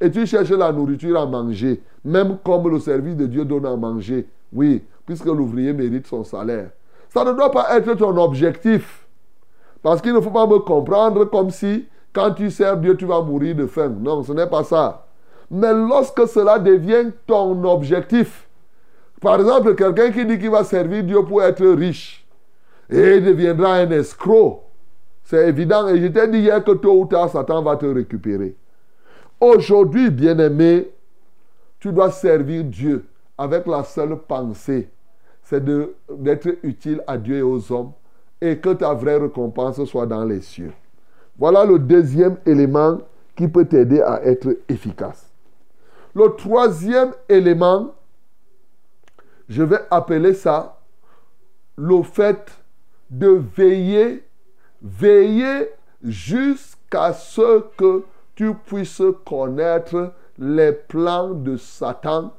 [0.00, 3.76] et tu cherches la nourriture à manger, même comme le service de Dieu donne à
[3.76, 4.26] manger.
[4.52, 6.70] Oui, puisque l'ouvrier mérite son salaire.
[7.10, 9.06] Ça ne doit pas être ton objectif.
[9.84, 13.22] Parce qu'il ne faut pas me comprendre comme si quand tu sers Dieu, tu vas
[13.22, 13.92] mourir de faim.
[14.00, 15.03] Non, ce n'est pas ça.
[15.50, 18.48] Mais lorsque cela devient ton objectif,
[19.20, 22.26] par exemple, quelqu'un qui dit qu'il va servir Dieu pour être riche,
[22.90, 24.62] Et il deviendra un escroc.
[25.24, 25.88] C'est évident.
[25.88, 28.54] Et je t'ai dit hier que tôt ou tard, Satan va te récupérer.
[29.40, 30.90] Aujourd'hui, bien-aimé,
[31.80, 33.04] tu dois servir Dieu
[33.36, 34.88] avec la seule pensée,
[35.42, 37.92] c'est d'être utile à Dieu et aux hommes
[38.40, 40.72] et que ta vraie récompense soit dans les cieux.
[41.38, 42.98] Voilà le deuxième élément
[43.36, 45.33] qui peut t'aider à être efficace.
[46.14, 47.94] Le troisième élément,
[49.48, 50.80] je vais appeler ça
[51.76, 52.52] le fait
[53.10, 54.24] de veiller,
[54.80, 55.70] veiller
[56.02, 58.04] jusqu'à ce que
[58.34, 62.32] tu puisses connaître les plans de Satan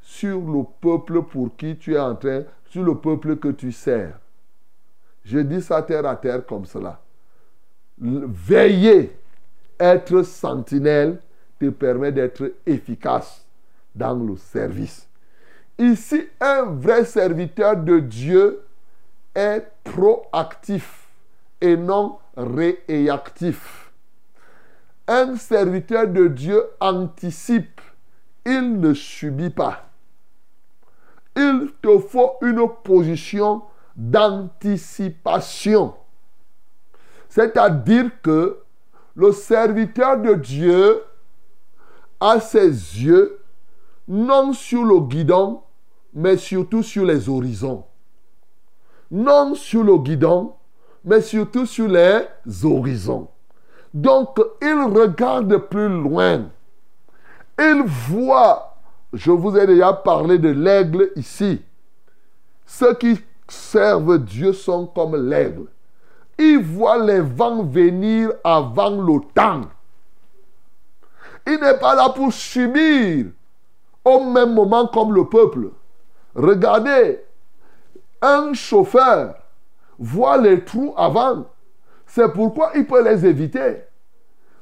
[0.00, 4.18] sur le peuple pour qui tu es en train, sur le peuple que tu sers.
[5.24, 7.00] Je dis ça terre à terre comme cela.
[7.98, 9.16] Veiller,
[9.78, 11.20] être sentinelle,
[11.58, 13.44] te permet d'être efficace
[13.94, 15.08] dans le service.
[15.78, 18.62] Ici, un vrai serviteur de Dieu
[19.34, 21.06] est proactif
[21.60, 23.92] et non réactif.
[25.08, 27.82] Un serviteur de Dieu anticipe,
[28.44, 29.90] il ne subit pas.
[31.36, 33.62] Il te faut une position
[33.94, 35.94] d'anticipation.
[37.28, 38.58] C'est-à-dire que
[39.14, 41.02] le serviteur de Dieu
[42.40, 43.38] ses yeux
[44.08, 45.62] non sur le guidon,
[46.14, 47.84] mais surtout sur les horizons.
[49.10, 50.54] Non sur le guidon,
[51.04, 52.22] mais surtout sur les
[52.64, 53.28] horizons.
[53.92, 56.46] Donc, il regarde plus loin.
[57.58, 58.76] Il voit,
[59.12, 61.62] je vous ai déjà parlé de l'aigle ici.
[62.66, 63.18] Ceux qui
[63.48, 65.66] servent Dieu sont comme l'aigle.
[66.38, 69.62] Ils voient les vents venir avant le temps.
[71.46, 73.26] Il n'est pas là pour subir
[74.04, 75.70] au même moment comme le peuple.
[76.34, 77.20] Regardez,
[78.20, 79.36] un chauffeur
[79.98, 81.46] voit les trous avant.
[82.06, 83.82] C'est pourquoi il peut les éviter.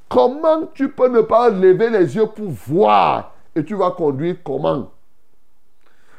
[0.09, 4.91] Comment tu peux ne pas lever les yeux pour voir et tu vas conduire comment?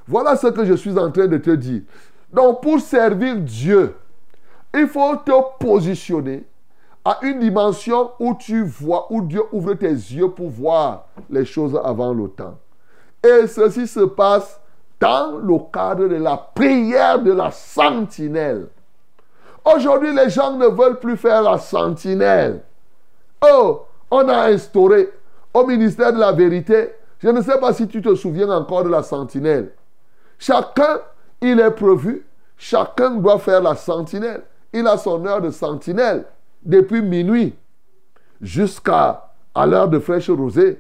[0.08, 1.82] Voilà ce que je suis en train de te dire.
[2.32, 3.96] Donc pour servir Dieu,
[4.74, 5.32] il faut te
[5.64, 6.46] positionner
[7.06, 11.80] à une dimension où tu vois, où Dieu ouvre tes yeux pour voir les choses
[11.84, 12.58] avant le temps.
[13.24, 14.60] Et ceci se passe
[15.00, 18.68] dans le cadre de la prière de la sentinelle.
[19.64, 22.64] Aujourd'hui, les gens ne veulent plus faire la sentinelle.
[23.48, 25.12] Oh, on a instauré
[25.54, 28.90] au ministère de la vérité, je ne sais pas si tu te souviens encore de
[28.90, 29.72] la sentinelle.
[30.40, 31.00] Chacun,
[31.42, 32.26] il est prévu,
[32.58, 34.42] chacun doit faire la sentinelle.
[34.74, 36.26] Il a son heure de sentinelle
[36.66, 37.56] depuis minuit
[38.42, 40.80] jusqu'à à l'heure de fraîche rosée.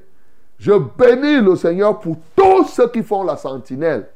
[0.57, 4.07] Je bénis le Seigneur pour tous ceux qui font la sentinelle.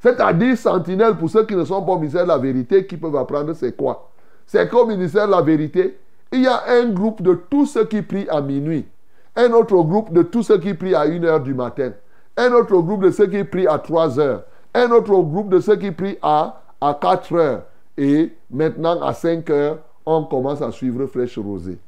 [0.00, 3.16] C'est-à-dire sentinelle pour ceux qui ne sont pas au ministère de la vérité, qui peuvent
[3.16, 4.10] apprendre c'est quoi.
[4.46, 5.98] C'est qu'au ministère de la vérité,
[6.32, 8.86] il y a un groupe de tous ceux qui prient à minuit.
[9.34, 11.92] Un autre groupe de tous ceux qui prient à 1 heure du matin.
[12.36, 14.44] Un autre groupe de ceux qui prient à 3 heures.
[14.74, 17.62] Un autre groupe de ceux qui prient à, à 4 heures.
[17.98, 21.78] Et maintenant, à 5 heures, on commence à suivre Fraîche Rosée.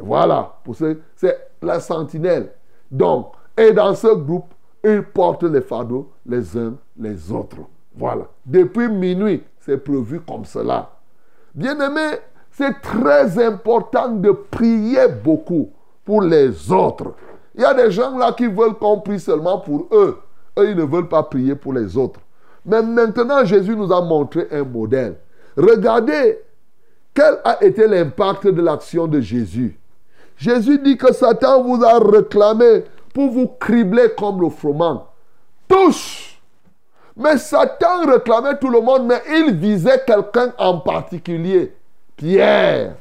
[0.00, 0.58] Voilà,
[1.14, 2.50] c'est la sentinelle.
[2.90, 4.52] Donc, et dans ce groupe,
[4.82, 7.58] ils portent les fardeaux les uns les autres.
[7.94, 8.24] Voilà.
[8.44, 10.90] Depuis minuit, c'est prévu comme cela.
[11.54, 12.18] Bien-aimé,
[12.50, 15.70] c'est très important de prier beaucoup
[16.04, 17.14] pour les autres.
[17.54, 20.18] Il y a des gens là qui veulent qu'on prie seulement pour eux.
[20.58, 22.20] Eux, ils ne veulent pas prier pour les autres.
[22.64, 25.16] Mais maintenant, Jésus nous a montré un modèle.
[25.56, 26.38] Regardez
[27.16, 29.78] quel a été l'impact de l'action de Jésus?
[30.36, 35.08] Jésus dit que Satan vous a réclamé pour vous cribler comme le froment.
[35.66, 36.36] Tous.
[37.16, 41.74] Mais Satan réclamait tout le monde, mais il visait quelqu'un en particulier.
[42.16, 42.96] Pierre.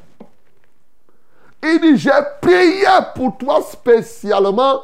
[1.62, 2.86] Il dit, j'ai prié
[3.16, 4.80] pour toi spécialement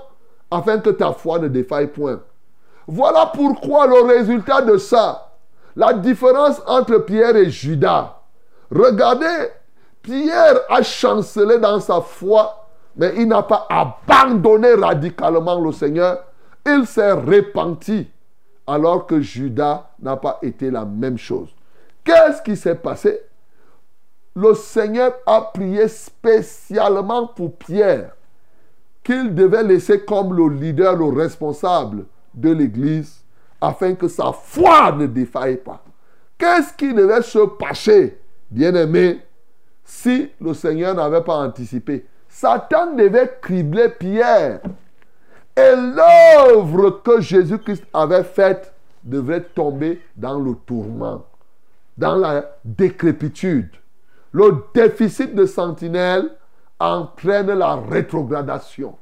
[0.49, 2.19] afin que ta foi ne défaille point.
[2.85, 5.31] Voilà pourquoi le résultat de ça,
[5.73, 8.20] la différence entre Pierre et Judas.
[8.71, 9.49] Regardez,
[10.01, 16.23] Pierre a chancelé dans sa foi, mais il n'a pas abandonné radicalement le Seigneur.
[16.65, 18.09] Il s'est repenti,
[18.65, 21.49] alors que Judas n'a pas été la même chose.
[22.03, 23.21] Qu'est-ce qui s'est passé?
[24.35, 28.11] Le Seigneur a prié spécialement pour Pierre,
[29.03, 33.23] qu'il devait laisser comme le leader, le responsable de l'Église,
[33.59, 35.83] afin que sa foi ne défaille pas.
[36.37, 38.20] Qu'est-ce qui devait se passer,
[38.51, 39.21] bien-aimé,
[39.83, 44.61] si le Seigneur n'avait pas anticipé Satan devait cribler Pierre.
[45.55, 48.73] Et l'œuvre que Jésus-Christ avait faite
[49.03, 51.25] devrait tomber dans le tourment.
[51.97, 53.69] dans la décrépitude.
[54.31, 56.31] Le déficit de sentinelle
[56.79, 58.97] entraîne la rétrogradation.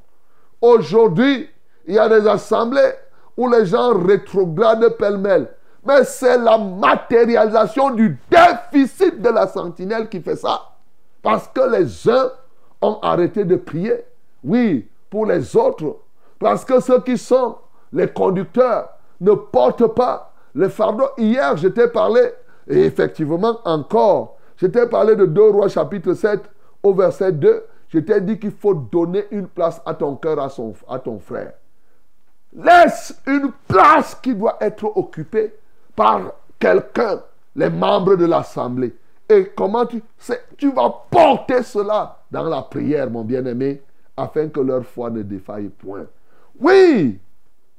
[0.59, 1.47] Aujourd'hui,
[1.87, 2.93] il y a des assemblées
[3.37, 5.49] où les gens rétrogradent pêle-mêle.
[5.85, 10.61] Mais c'est la matérialisation du déficit de la sentinelle qui fait ça.
[11.21, 12.31] Parce que les uns
[12.81, 14.03] ont arrêté de prier.
[14.43, 15.97] Oui, pour les autres.
[16.37, 17.57] Parce que ceux qui sont
[17.91, 21.07] les conducteurs ne portent pas le fardeau.
[21.17, 22.21] Hier, je t'ai parlé,
[22.67, 26.41] et effectivement encore, je t'ai parlé de 2 Rois chapitre 7
[26.83, 27.65] au verset 2.
[27.89, 30.49] Je t'ai dit qu'il faut donner une place à ton cœur, à,
[30.87, 31.53] à ton frère.
[32.53, 35.53] Laisse une place qui doit être occupée
[35.99, 37.19] par quelqu'un,
[37.57, 38.95] les membres de l'assemblée.
[39.27, 40.01] Et comment tu,
[40.55, 43.81] tu vas porter cela dans la prière, mon bien-aimé,
[44.15, 46.05] afin que leur foi ne défaille point.
[46.57, 47.19] Oui,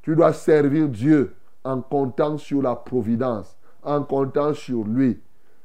[0.02, 5.18] tu dois servir Dieu en comptant sur la providence, en comptant sur lui.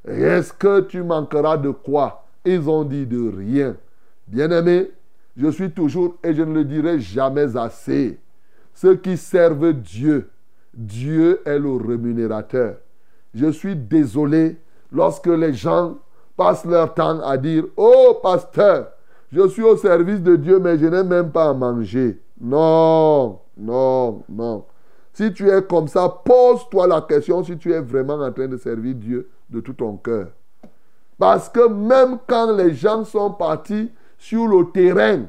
[0.08, 2.24] Est-ce que tu manqueras de quoi?
[2.42, 3.76] Ils ont dit de rien.
[4.26, 4.92] Bien-aimé,
[5.36, 8.18] je suis toujours, et je ne le dirai jamais assez,
[8.72, 10.30] ceux qui servent Dieu,
[10.76, 12.76] Dieu est le rémunérateur.
[13.34, 14.58] Je suis désolé
[14.92, 15.96] lorsque les gens
[16.36, 18.92] passent leur temps à dire, oh pasteur,
[19.32, 22.20] je suis au service de Dieu, mais je n'ai même pas à manger.
[22.40, 24.64] Non, non, non.
[25.12, 28.58] Si tu es comme ça, pose-toi la question si tu es vraiment en train de
[28.58, 30.28] servir Dieu de tout ton cœur.
[31.18, 35.22] Parce que même quand les gens sont partis sur le terrain,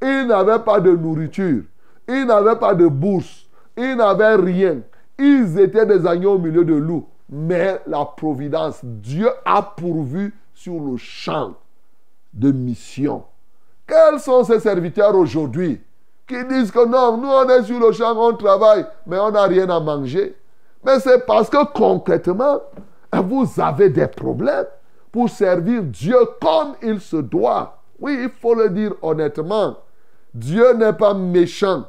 [0.00, 1.64] ils n'avaient pas de nourriture,
[2.08, 3.41] ils n'avaient pas de bourse,
[3.76, 4.80] ils n'avaient rien.
[5.18, 7.06] Ils étaient des agneaux au milieu de loups.
[7.28, 11.54] Mais la providence, Dieu a pourvu sur le champ
[12.34, 13.24] de mission.
[13.86, 15.80] Quels sont ces serviteurs aujourd'hui
[16.26, 19.44] qui disent que non, nous on est sur le champ, on travaille, mais on n'a
[19.44, 20.36] rien à manger?
[20.84, 22.60] Mais c'est parce que concrètement,
[23.12, 24.66] vous avez des problèmes
[25.10, 27.78] pour servir Dieu comme il se doit.
[27.98, 29.76] Oui, il faut le dire honnêtement.
[30.34, 31.84] Dieu n'est pas méchant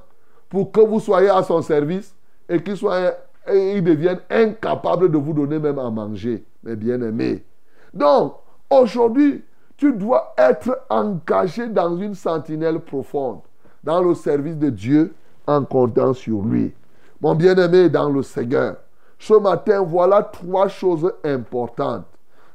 [0.54, 2.14] pour que vous soyez à son service
[2.48, 7.44] et qu'il soit et devienne incapable de vous donner même à manger, mes bien-aimés.
[7.92, 8.36] Donc,
[8.70, 9.44] aujourd'hui,
[9.76, 13.40] tu dois être engagé dans une sentinelle profonde,
[13.84, 15.16] dans le service de Dieu,
[15.48, 16.72] en comptant sur lui.
[17.20, 18.76] Mon bien-aimé dans le Seigneur,
[19.18, 22.06] ce matin, voilà trois choses importantes.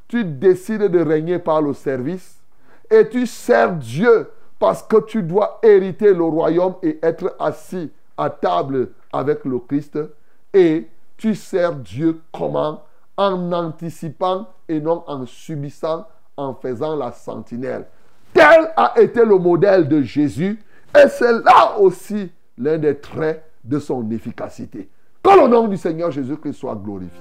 [0.07, 2.39] Tu décides de régner par le service
[2.89, 4.29] et tu sers Dieu
[4.59, 9.99] parce que tu dois hériter le royaume et être assis à table avec le Christ.
[10.53, 12.83] Et tu sers Dieu comment?
[13.17, 16.07] En anticipant et non en subissant,
[16.37, 17.87] en faisant la sentinelle.
[18.33, 20.63] Tel a été le modèle de Jésus
[20.97, 24.89] et c'est là aussi l'un des traits de son efficacité.
[25.23, 27.21] Que le nom du Seigneur Jésus-Christ soit glorifié.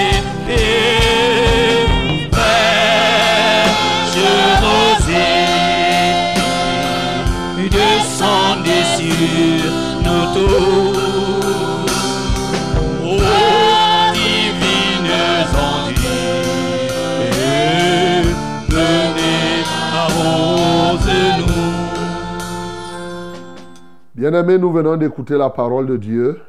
[24.21, 26.39] Bien-aimés, nous venons d'écouter la parole de Dieu.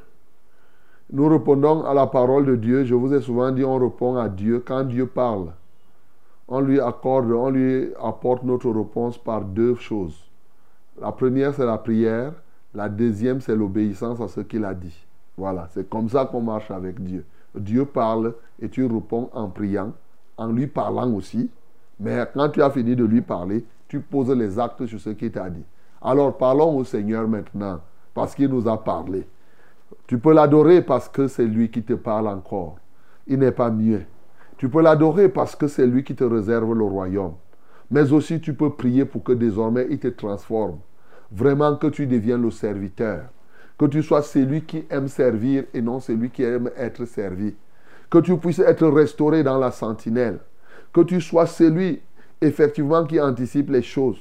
[1.10, 2.84] Nous répondons à la parole de Dieu.
[2.84, 5.54] Je vous ai souvent dit, on répond à Dieu quand Dieu parle.
[6.48, 10.22] On lui accorde, on lui apporte notre réponse par deux choses.
[11.00, 12.34] La première, c'est la prière.
[12.74, 15.06] La deuxième, c'est l'obéissance à ce qu'il a dit.
[15.38, 17.24] Voilà, c'est comme ça qu'on marche avec Dieu.
[17.54, 19.94] Dieu parle et tu réponds en priant,
[20.36, 21.48] en lui parlant aussi.
[21.98, 25.32] Mais quand tu as fini de lui parler, tu poses les actes sur ce qu'il
[25.32, 25.64] t'a dit.
[26.04, 27.80] Alors parlons au Seigneur maintenant,
[28.12, 29.24] parce qu'il nous a parlé.
[30.08, 32.76] Tu peux l'adorer parce que c'est lui qui te parle encore.
[33.28, 34.02] Il n'est pas mieux.
[34.56, 37.34] Tu peux l'adorer parce que c'est lui qui te réserve le royaume.
[37.90, 40.78] Mais aussi tu peux prier pour que désormais il te transforme.
[41.30, 43.22] Vraiment que tu deviennes le serviteur.
[43.78, 47.54] Que tu sois celui qui aime servir et non celui qui aime être servi.
[48.10, 50.40] Que tu puisses être restauré dans la sentinelle.
[50.92, 52.02] Que tu sois celui,
[52.40, 54.20] effectivement, qui anticipe les choses.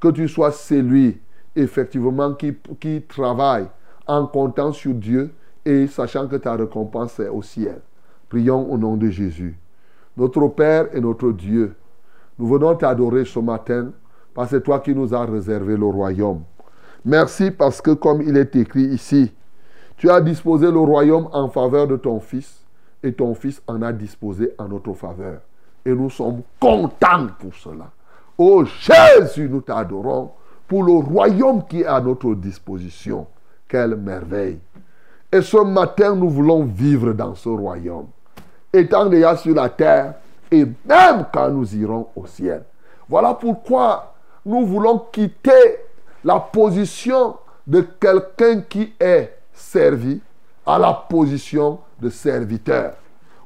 [0.00, 1.20] Que tu sois celui,
[1.54, 3.66] effectivement, qui, travaille
[4.06, 5.32] en comptant sur Dieu
[5.64, 7.80] et sachant que ta récompense est au ciel.
[8.28, 9.58] Prions au nom de Jésus.
[10.16, 11.74] Notre Père et notre Dieu,
[12.38, 13.92] nous venons t'adorer ce matin
[14.34, 16.42] parce que c'est toi qui nous as réservé le royaume.
[17.04, 19.32] Merci parce que comme il est écrit ici,
[19.96, 22.64] tu as disposé le royaume en faveur de ton Fils
[23.02, 25.40] et ton Fils en a disposé en notre faveur.
[25.84, 27.90] Et nous sommes contents pour cela.
[28.42, 30.30] Oh Jésus, nous t'adorons
[30.66, 33.26] pour le royaume qui est à notre disposition.
[33.68, 34.58] Quelle merveille.
[35.30, 38.06] Et ce matin, nous voulons vivre dans ce royaume.
[38.72, 40.14] Étant déjà sur la terre
[40.50, 42.64] et même quand nous irons au ciel.
[43.10, 44.14] Voilà pourquoi
[44.46, 45.76] nous voulons quitter
[46.24, 47.36] la position
[47.66, 50.18] de quelqu'un qui est servi
[50.64, 52.94] à la position de serviteur.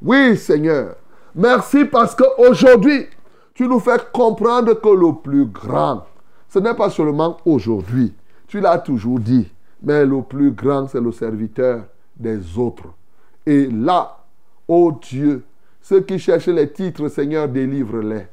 [0.00, 0.94] Oui, Seigneur.
[1.34, 3.08] Merci parce qu'aujourd'hui,
[3.54, 6.04] tu nous fais comprendre que le plus grand,
[6.48, 8.12] ce n'est pas seulement aujourd'hui.
[8.48, 9.48] Tu l'as toujours dit.
[9.82, 11.84] Mais le plus grand, c'est le serviteur
[12.16, 12.88] des autres.
[13.46, 14.18] Et là,
[14.66, 15.44] ô Dieu,
[15.82, 18.26] ceux qui cherchent les titres, Seigneur, délivre-les.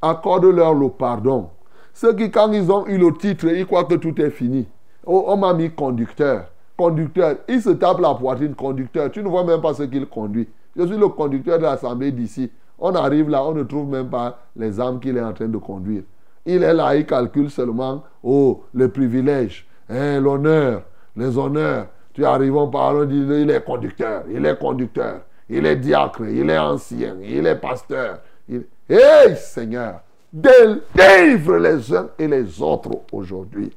[0.00, 1.50] Accorde-leur le pardon.
[1.92, 4.66] Ceux qui, quand ils ont eu le titre, ils croient que tout est fini.
[5.04, 6.46] Oh, on m'a mis conducteur.
[6.76, 7.36] Conducteur.
[7.48, 9.10] Il se tape la poitrine, conducteur.
[9.10, 10.48] Tu ne vois même pas ce qu'il conduit.
[10.76, 12.50] Je suis le conducteur de l'assemblée d'ici.
[12.78, 15.58] On arrive là, on ne trouve même pas les âmes qu'il est en train de
[15.58, 16.02] conduire.
[16.44, 20.82] Il est là, il calcule seulement, oh, les privilèges, hein, l'honneur,
[21.16, 21.86] les honneurs.
[22.12, 26.22] Tu arrives, on parle, on dit, il est conducteur, il est conducteur, il est diacre,
[26.22, 28.18] il est ancien, il est pasteur.
[28.48, 28.64] Il...
[28.88, 30.00] Hey Seigneur,
[30.32, 33.72] délivre les uns et les autres aujourd'hui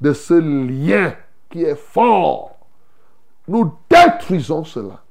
[0.00, 1.14] de ce lien
[1.50, 2.56] qui est fort.
[3.48, 5.02] Nous détruisons cela.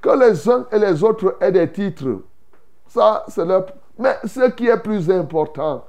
[0.00, 2.20] Que les uns et les autres aient des titres,
[2.94, 3.44] ça c'est.
[3.98, 5.84] Mais ce qui est plus important,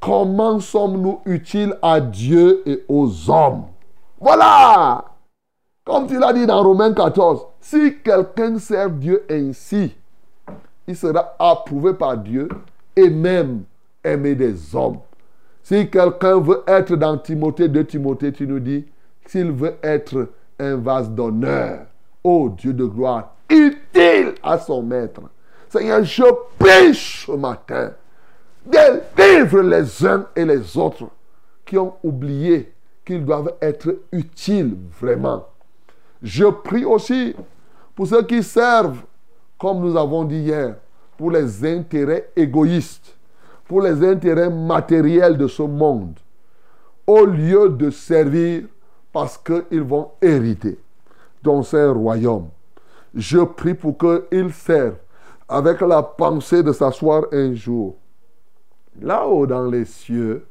[0.00, 3.64] comment sommes-nous utiles à Dieu et aux hommes?
[4.20, 5.04] Voilà
[5.84, 9.96] Comme tu l'as dit dans Romains 14, si quelqu'un sert Dieu ainsi,
[10.86, 12.48] il sera approuvé par Dieu
[12.96, 13.62] et même
[14.02, 14.98] aimé des hommes.
[15.62, 18.86] Si quelqu'un veut être dans Timothée, de Timothée, tu nous dis,
[19.26, 20.28] s'il veut être
[20.58, 21.80] un vase d'honneur,
[22.24, 25.20] ô Dieu de gloire, utile à son maître.
[25.70, 26.22] Seigneur, je
[26.58, 27.92] prie ce matin,
[28.64, 31.08] délivre les uns et les autres
[31.66, 32.72] qui ont oublié
[33.04, 35.46] qu'ils doivent être utiles vraiment.
[36.22, 37.34] Je prie aussi
[37.94, 39.02] pour ceux qui servent,
[39.58, 40.76] comme nous avons dit hier,
[41.18, 43.16] pour les intérêts égoïstes,
[43.66, 46.14] pour les intérêts matériels de ce monde,
[47.06, 48.62] au lieu de servir
[49.12, 50.78] parce qu'ils vont hériter
[51.42, 52.48] dans un royaume.
[53.14, 54.96] Je prie pour qu'ils servent
[55.48, 57.96] avec la pensée de s'asseoir un jour
[59.00, 60.46] là-haut dans les cieux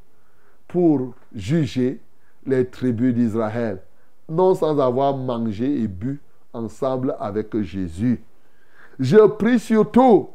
[0.68, 2.02] pour juger
[2.46, 3.82] les tribus d'Israël,
[4.30, 6.22] non sans avoir mangé et bu
[6.54, 8.24] ensemble avec Jésus.
[9.00, 10.30] Je prie surtout,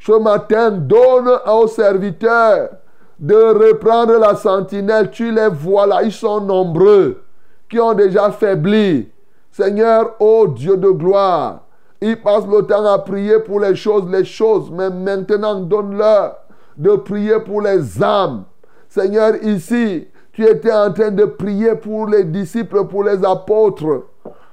[0.00, 2.70] ce matin, donne aux serviteurs
[3.18, 5.10] de reprendre la sentinelle.
[5.10, 7.22] Tu les vois là, ils sont nombreux,
[7.68, 9.08] qui ont déjà faibli.
[9.50, 11.66] Seigneur, ô Dieu de gloire,
[12.00, 16.36] ils passent le temps à prier pour les choses, les choses, mais maintenant donne-leur
[16.76, 18.44] de prier pour les âmes.
[18.88, 24.06] Seigneur, ici, tu étais en train de prier pour les disciples, pour les apôtres.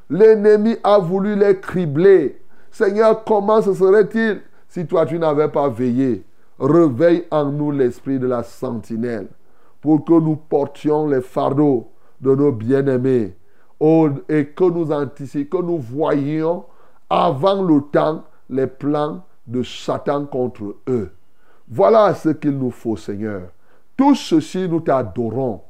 [0.09, 2.41] L'ennemi a voulu les cribler.
[2.71, 6.23] Seigneur, comment ce serait-il si toi tu n'avais pas veillé?
[6.59, 9.27] Réveille en nous l'esprit de la sentinelle
[9.81, 11.87] pour que nous portions les fardeaux
[12.19, 13.35] de nos bien-aimés
[13.79, 16.65] oh, et que nous anticipions, que nous voyions
[17.09, 21.11] avant le temps les plans de Satan contre eux.
[21.69, 23.49] Voilà ce qu'il nous faut, Seigneur.
[23.95, 25.61] Tout ceci, nous t'adorons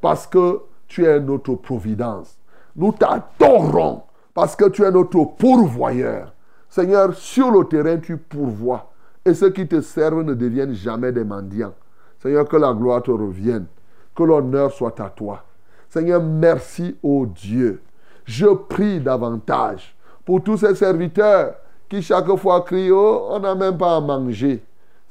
[0.00, 2.38] parce que tu es notre providence.
[2.74, 4.02] Nous t'adorons
[4.34, 6.32] parce que tu es notre pourvoyeur.
[6.68, 8.92] Seigneur, sur le terrain, tu pourvois.
[9.24, 11.74] Et ceux qui te servent ne deviennent jamais des mendiants.
[12.20, 13.66] Seigneur, que la gloire te revienne.
[14.14, 15.44] Que l'honneur soit à toi.
[15.88, 17.82] Seigneur, merci, ô Dieu.
[18.24, 19.95] Je prie davantage
[20.26, 21.54] pour tous ces serviteurs
[21.88, 24.62] qui chaque fois crient, oh, on n'a même pas à manger.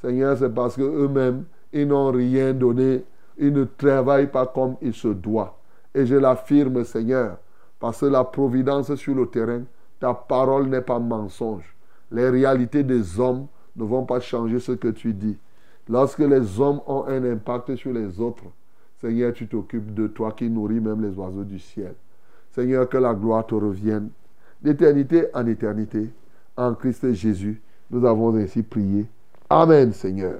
[0.02, 3.04] Seigneur, c'est parce qu'eux-mêmes, ils n'ont rien donné.
[3.38, 5.58] Ils ne travaillent pas comme il se doit.
[5.94, 7.38] Et je l'affirme, Seigneur,
[7.80, 9.62] parce que la providence sur le terrain,
[10.00, 11.74] ta parole n'est pas mensonge.
[12.12, 13.48] Les réalités des hommes
[13.78, 15.38] ne vont pas changer ce que tu dis.
[15.88, 18.44] Lorsque les hommes ont un impact sur les autres,
[19.00, 21.96] Seigneur, tu t'occupes de toi qui nourris même les oiseaux du ciel.
[22.52, 24.10] Seigneur, que la gloire te revienne.
[24.66, 26.10] D'éternité en éternité,
[26.58, 27.62] en Christ Jésus,
[27.92, 29.06] nous avons ainsi prié.
[29.48, 30.40] Amen, Seigneur.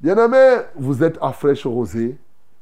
[0.00, 2.18] Bien-aimés, vous êtes à fraîche rosée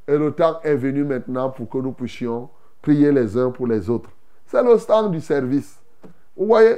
[0.06, 2.50] et le temps est venu maintenant pour que nous puissions
[2.82, 4.10] prier les uns pour les autres.
[4.44, 5.80] C'est le temps du service.
[6.36, 6.76] Vous voyez,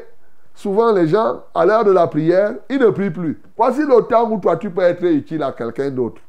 [0.54, 3.42] souvent les gens, à l'heure de la prière, ils ne prient plus.
[3.56, 6.22] Voici le temps où toi, tu peux être utile à quelqu'un d'autre.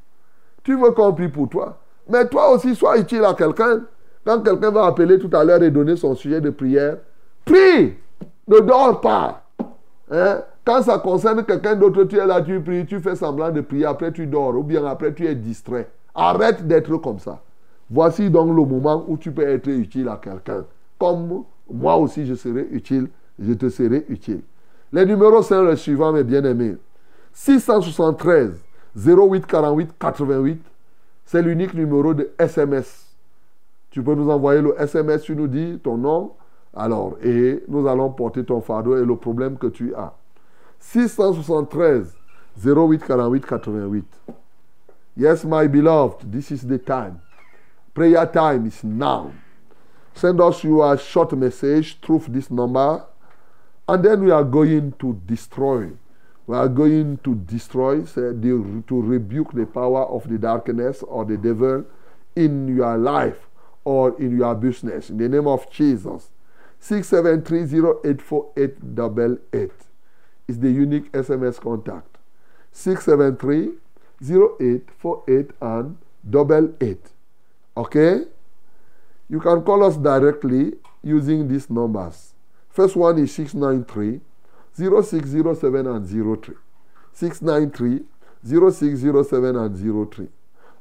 [0.64, 1.78] Tu veux qu'on prie pour toi.
[2.10, 3.82] Mais toi aussi, sois utile à quelqu'un.
[4.26, 6.98] Quand quelqu'un va appeler tout à l'heure et donner son sujet de prière,
[7.46, 7.94] prie.
[8.48, 9.44] Ne dors pas.
[10.10, 10.42] Hein?
[10.64, 13.86] Quand ça concerne quelqu'un d'autre, tu es là, tu pries, tu fais semblant de prier,
[13.86, 15.90] après tu dors, ou bien après tu es distrait.
[16.14, 17.42] Arrête d'être comme ça.
[17.90, 20.66] Voici donc le moment où tu peux être utile à quelqu'un.
[21.00, 24.42] Comme moi aussi je serai utile, je te serai utile.
[24.94, 26.78] Les numéros sont les suivants, mes bien-aimés.
[27.34, 28.52] 673
[28.96, 30.62] 08 48 88,
[31.26, 33.08] c'est l'unique numéro de SMS.
[33.90, 36.32] Tu peux nous envoyer le SMS, tu nous dis ton nom,
[36.76, 40.14] alors, et nous allons porter ton fardeau et le problème que tu as.
[40.80, 42.16] 673
[42.64, 44.06] 08 48 88.
[45.18, 47.20] Yes, my beloved, this is the time.
[47.94, 49.32] Prayer time is now.
[50.14, 53.04] Send us your short message through this number,
[53.88, 55.92] and then we are going to destroy.
[56.48, 61.86] We are going to destroy, to rebuke the power of the darkness or the devil
[62.36, 63.48] in your life
[63.84, 65.10] or in your business.
[65.10, 66.30] In the name of Jesus.
[66.82, 69.72] 673084888
[70.48, 72.18] is the unique SMS contact.
[72.72, 73.74] 673
[74.24, 75.98] 0848 and
[76.30, 77.10] double eight.
[77.76, 78.26] Okay?
[79.30, 80.74] You can call us directly
[81.04, 82.34] using these numbers.
[82.70, 84.22] First one is 693
[84.76, 86.56] 0607 and 03.
[87.14, 88.06] 693
[88.44, 90.28] 0607 and 03.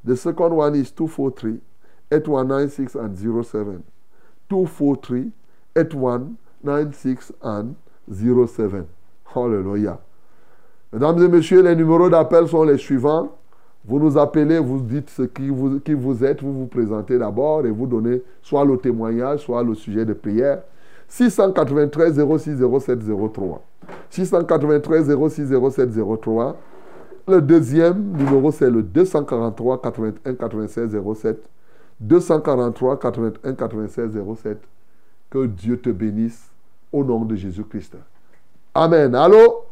[0.03, 1.59] The second one is 243
[2.11, 3.83] 8196 and 07.
[4.49, 5.31] 243
[5.75, 7.75] 8196 and
[8.11, 8.85] 07.
[9.33, 9.99] Hallelujah.
[10.93, 13.29] Mesdames et messieurs, les numéros d'appel sont les suivants.
[13.85, 17.65] Vous nous appelez, vous dites ce qui vous, qui vous êtes, vous vous présentez d'abord
[17.65, 20.61] et vous donnez soit le témoignage, soit le sujet de prière.
[21.07, 22.99] 693 06 07
[23.33, 23.61] 03.
[24.09, 25.89] 693 06 07
[26.21, 26.57] 03.
[27.27, 31.41] Le deuxième numéro, c'est le 243 81 96 07.
[31.99, 34.11] 243 81 96
[34.41, 34.57] 07.
[35.31, 36.51] Que Dieu te bénisse
[36.91, 37.95] au nom de Jésus-Christ.
[38.75, 39.15] Amen.
[39.15, 39.65] Allô?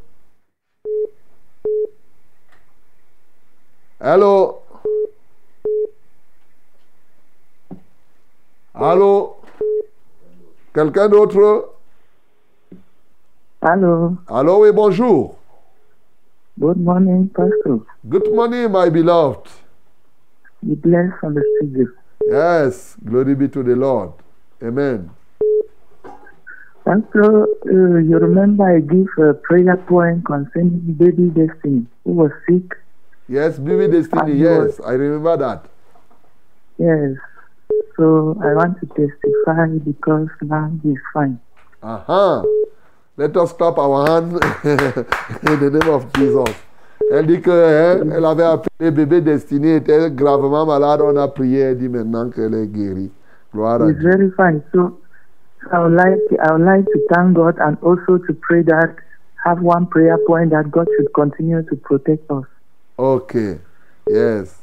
[4.00, 4.62] Allô?
[8.74, 9.36] Allô?
[10.74, 11.74] Quelqu'un d'autre?
[13.62, 14.16] Hello.
[14.28, 15.36] Allô, oui, bonjour.
[16.58, 17.86] Good morning, Pastor.
[18.06, 19.50] Good morning, my beloved.
[20.64, 21.88] Be blessed from the studio.
[22.26, 24.12] Yes, glory be to the Lord.
[24.62, 25.10] Amen.
[26.90, 32.74] Pastor, uh, you remember I gave a prayer point concerning baby Destiny, who was sick?
[33.28, 35.66] Yes, baby destiny, And yes, I remember that.
[36.80, 37.14] Yes.
[37.96, 41.40] So I want to testify because now he's fine.
[41.84, 42.44] Uh-huh.
[43.18, 44.34] Let us clap our hands
[44.64, 46.56] in the name of Jesus.
[47.12, 51.02] Elle dit qu'elle elle avait appelé bébé destiné, était gravement malade.
[51.04, 53.12] On a prié, elle dit maintenant qu'elle est guérie.
[53.54, 54.10] Gloire à He's Dieu.
[54.10, 54.64] very fine.
[54.74, 54.98] So
[55.72, 58.96] I would like I would like to thank God and also to pray that
[59.46, 62.46] have one prayer point that God should continue to protect us.
[62.98, 63.60] Okay.
[64.08, 64.62] Yes.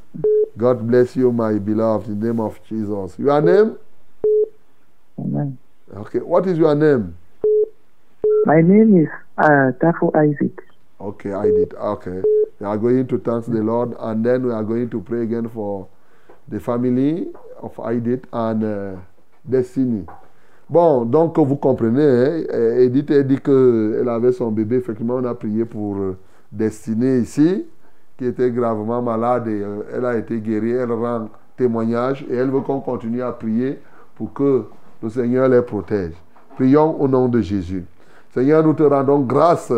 [0.57, 3.19] God bless you, my beloved, in the name of Jesus.
[3.19, 3.77] Your name?
[5.19, 5.59] Amen.
[5.95, 6.19] Okay.
[6.19, 7.17] What is your name?
[8.45, 10.63] My name is uh, Tafo Isaac.
[11.01, 11.75] Okay, I did.
[11.75, 12.23] Okay.
[12.59, 15.49] We are going to thank the Lord and then we are going to pray again
[15.49, 15.89] for
[16.49, 17.27] the family
[17.61, 19.01] of Edith and uh,
[19.49, 20.07] Destiny.
[20.69, 24.77] Bon, donc vous comprenez, hein, euh, Edith a dit qu'elle avait son bébé.
[24.77, 26.17] Effectivement, on a prié pour euh,
[26.51, 27.65] Destiny ici,
[28.19, 30.73] qui était gravement malade et euh, elle a été guérie.
[30.73, 33.79] Elle rend témoignage et elle veut qu'on continue à prier
[34.17, 34.65] pour que
[35.03, 36.15] le Seigneur les protège.
[36.57, 37.85] Prions au nom de Jésus.
[38.35, 39.73] Seigneur, nous te rendons grâce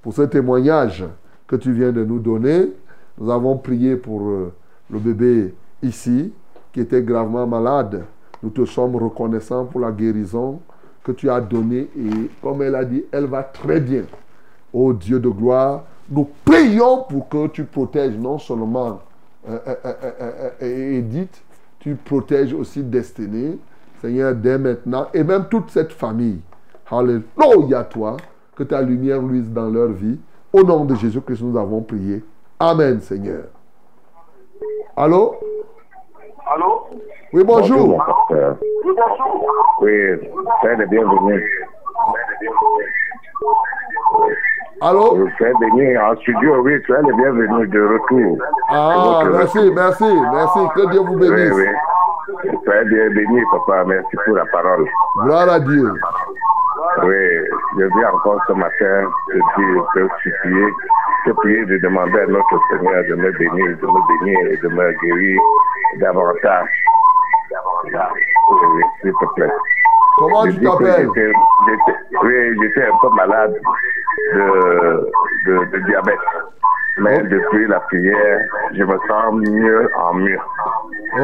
[0.00, 1.04] pour ce témoignage
[1.46, 2.70] que tu viens de nous donner.
[3.18, 4.52] Nous avons prié pour euh,
[4.90, 6.32] le bébé ici
[6.72, 8.04] qui était gravement malade.
[8.42, 10.60] Nous te sommes reconnaissants pour la guérison
[11.04, 14.02] que tu as donnée et comme elle a dit, elle va très bien.
[14.72, 19.00] Ô Dieu de gloire, nous prions pour que tu protèges non seulement
[19.48, 21.42] euh, euh, euh, Edith,
[21.78, 23.58] tu protèges aussi Destinée,
[24.00, 26.40] Seigneur, dès maintenant, et même toute cette famille.
[26.90, 28.16] Alléluia, toi,
[28.54, 30.18] que ta lumière luise dans leur vie.
[30.52, 32.22] Au nom de Jésus-Christ, nous avons prié.
[32.58, 33.44] Amen, Seigneur.
[34.96, 35.36] Allô?
[36.52, 36.86] Allô?
[37.32, 37.88] Oui, bonjour.
[37.88, 38.56] mon pasteur.
[39.80, 39.92] Oui,
[40.60, 41.44] soyez le bienvenu.
[44.80, 45.14] Allô?
[45.14, 48.38] Oui, Soyez béni en studio, oui, soyez le bienvenu de retour.
[48.70, 49.74] Ah, merci, retour.
[49.74, 50.58] merci, merci.
[50.74, 51.52] Que Dieu vous Oui, bénisse.
[51.54, 52.48] oui.
[52.64, 53.84] Soyez bien béni, papa.
[53.86, 54.84] Merci pour la parole.
[55.18, 55.92] Gloire à Dieu.
[57.04, 57.26] Oui,
[57.78, 60.66] je viens encore ce matin te dire, te supplier,
[61.24, 64.68] te prier de demander à notre Seigneur de me bénir, de me bénir et de
[64.68, 65.40] me guérir
[66.00, 66.68] davantage.
[68.50, 69.52] Oui, s'il te plaît.
[70.18, 71.08] Comment Je tu t'appelles?
[71.08, 73.54] Oui, j'étais un peu malade.
[74.34, 75.10] de,
[75.46, 76.18] de, de diabète.
[76.98, 78.40] Mais depuis la prière,
[78.74, 80.38] je me sens mieux en mieux.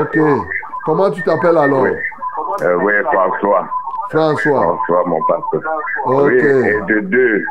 [0.01, 0.19] Ok.
[0.85, 1.83] Comment tu t'appelles alors?
[1.83, 1.91] Oui,
[2.63, 3.67] Euh, oui François.
[4.11, 4.63] François.
[4.63, 5.63] François, mon pasteur.
[6.07, 7.45] Oui, et de deux,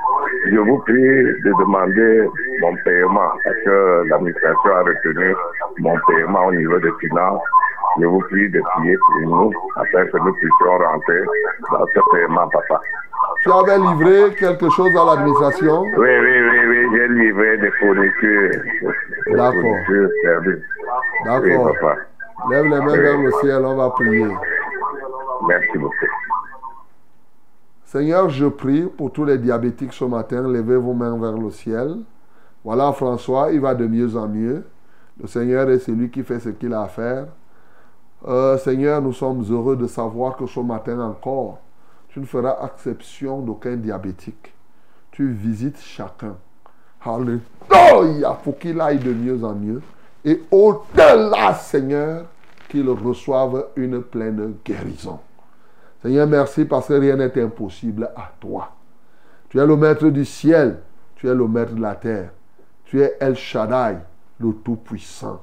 [0.51, 2.27] je vous prie de demander
[2.61, 5.35] mon paiement parce que l'administration a retenu
[5.79, 7.41] mon paiement au niveau des finances.
[7.99, 11.21] Je vous prie de prier pour nous afin que nous puissions rentrer
[11.71, 12.79] dans ce paiement, papa.
[13.43, 15.81] Tu avais livré quelque chose à l'administration?
[15.83, 18.51] Oui, oui, oui, oui, j'ai livré des fournitures.
[19.27, 19.77] D'accord.
[19.89, 20.55] Oui,
[21.25, 21.95] D'accord.
[22.49, 24.27] Lève les mains vers le ciel, on va prier.
[25.47, 26.05] Merci beaucoup.
[27.95, 30.41] Seigneur, je prie pour tous les diabétiques ce matin.
[30.41, 31.99] Levez vos mains vers le ciel.
[32.61, 34.65] Voilà François, il va de mieux en mieux.
[35.17, 37.27] Le Seigneur est celui qui fait ce qu'il a à faire.
[38.27, 41.59] Euh, Seigneur, nous sommes heureux de savoir que ce matin encore,
[42.09, 44.53] tu ne feras exception d'aucun diabétique.
[45.11, 46.35] Tu visites chacun.
[47.01, 49.81] Alléluia, pour qu'il aille de mieux en mieux.
[50.25, 52.25] Et au-delà, Seigneur,
[52.67, 55.17] qu'il reçoive une pleine guérison.
[56.05, 58.69] Seigneur, merci parce que rien n'est impossible à toi.
[59.49, 60.81] Tu es le maître du ciel,
[61.15, 62.29] tu es le maître de la terre.
[62.83, 63.97] Tu es El Shaddai,
[64.39, 65.41] le Tout-Puissant.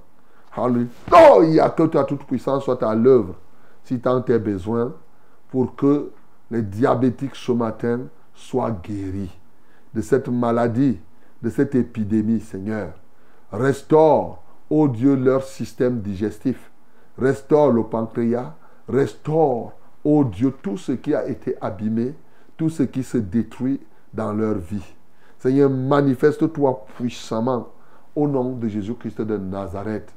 [0.57, 3.35] Alléluia, que ta toute puissance soit à l'œuvre,
[3.83, 4.93] si tant est besoin,
[5.51, 6.13] pour que
[6.49, 8.03] les diabétiques ce matin
[8.33, 9.37] soient guéris
[9.93, 11.01] de cette maladie,
[11.43, 12.93] de cette épidémie, Seigneur.
[13.51, 14.41] Restaure,
[14.71, 16.71] ô Dieu, leur système digestif.
[17.19, 18.55] Restaure le pancréas.
[18.89, 19.73] Restaure,
[20.05, 22.15] ô Dieu, tout ce qui a été abîmé,
[22.57, 23.81] tout ce qui se détruit
[24.13, 24.95] dans leur vie.
[25.39, 27.69] Seigneur, manifeste-toi puissamment
[28.15, 30.13] au nom de Jésus-Christ de Nazareth.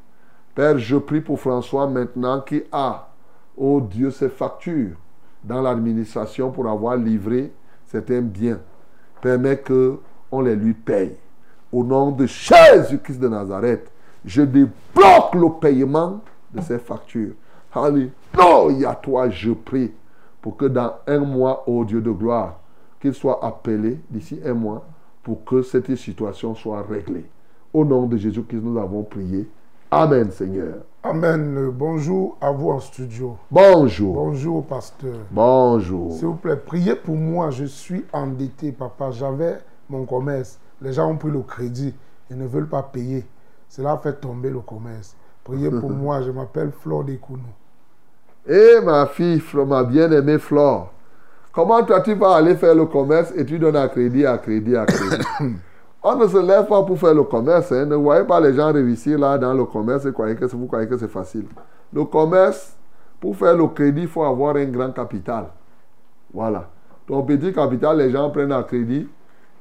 [0.53, 3.09] Père, je prie pour François maintenant qui a,
[3.57, 4.95] ô Dieu, ses factures
[5.43, 7.51] dans l'administration pour avoir livré
[7.85, 8.59] certains biens.
[9.21, 9.99] Permets que
[10.31, 11.15] on les lui paye.
[11.71, 13.91] Au nom de Jésus-Christ de Nazareth,
[14.23, 16.21] je débloque le paiement
[16.53, 17.33] de ces factures.
[17.75, 19.91] Alléluia, toi, je prie
[20.41, 22.59] pour que dans un mois, ô Dieu de gloire,
[23.01, 24.85] qu'il soit appelé d'ici un mois
[25.23, 27.25] pour que cette situation soit réglée.
[27.73, 29.49] Au nom de Jésus-Christ, nous avons prié.
[29.91, 30.75] Amen, Seigneur.
[31.03, 31.69] Amen.
[31.69, 33.37] Bonjour à vous en studio.
[33.51, 34.13] Bonjour.
[34.13, 35.17] Bonjour, pasteur.
[35.29, 36.13] Bonjour.
[36.13, 37.49] S'il vous plaît, priez pour moi.
[37.49, 39.11] Je suis endetté, papa.
[39.11, 39.57] J'avais
[39.89, 40.59] mon commerce.
[40.81, 41.93] Les gens ont pris le crédit.
[42.31, 43.25] Ils ne veulent pas payer.
[43.67, 45.15] Cela a fait tomber le commerce.
[45.43, 46.21] Priez pour moi.
[46.21, 47.41] Je m'appelle Flore Dekounou.
[48.47, 50.91] Eh ma fille, ma bien-aimée Flore,
[51.51, 54.75] comment toi tu vas aller faire le commerce et tu donnes à crédit, à crédit,
[54.75, 55.23] à crédit?
[56.03, 57.71] On ne se lève pas pour faire le commerce.
[57.71, 57.85] hein.
[57.85, 60.87] Ne voyez pas les gens réussir là dans le commerce et croyez que vous croyez
[60.87, 61.45] que c'est facile.
[61.91, 62.75] Le commerce,
[63.19, 65.45] pour faire le crédit, il faut avoir un grand capital.
[66.31, 66.69] Voilà.
[67.07, 69.07] Ton petit capital, les gens prennent à crédit.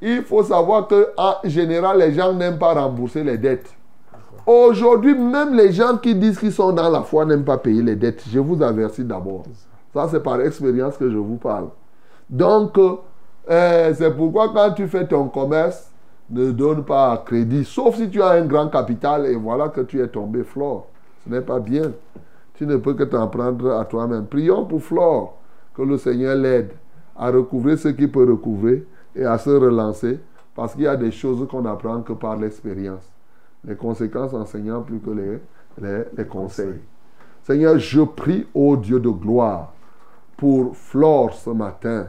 [0.02, 3.74] Il faut savoir que en général, les gens n'aiment pas rembourser les dettes.
[4.46, 7.96] Aujourd'hui, même les gens qui disent qu'ils sont dans la foi n'aiment pas payer les
[7.96, 8.22] dettes.
[8.28, 9.44] Je vous avertis d'abord.
[9.94, 11.68] Ça, c'est par expérience que je vous parle.
[12.28, 15.90] Donc, euh, c'est pourquoi quand tu fais ton commerce,
[16.30, 17.64] ne donne pas crédit.
[17.64, 20.88] Sauf si tu as un grand capital et voilà que tu es tombé Flore.
[21.24, 21.92] Ce n'est pas bien.
[22.54, 24.26] Tu ne peux que t'en prendre à toi-même.
[24.26, 25.36] Prions pour Flore,
[25.74, 26.72] que le Seigneur l'aide
[27.16, 30.18] à recouvrer ce qu'il peut recouvrer et à se relancer,
[30.54, 33.13] parce qu'il y a des choses qu'on n'apprend que par l'expérience.
[33.66, 36.80] Les conséquences enseignant plus que les, les, conseils.
[37.42, 39.72] Seigneur, je prie au Dieu de gloire
[40.36, 42.08] pour Flore ce matin.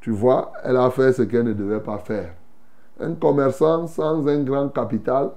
[0.00, 2.34] Tu vois, elle a fait ce qu'elle ne devait pas faire.
[2.98, 5.30] Un commerçant sans un grand capital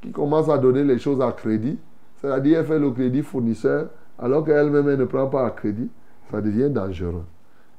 [0.00, 1.78] qui commence à donner les choses à crédit,
[2.20, 5.90] c'est-à-dire elle fait le crédit fournisseur alors qu'elle-même elle ne prend pas à crédit,
[6.30, 7.24] ça devient dangereux.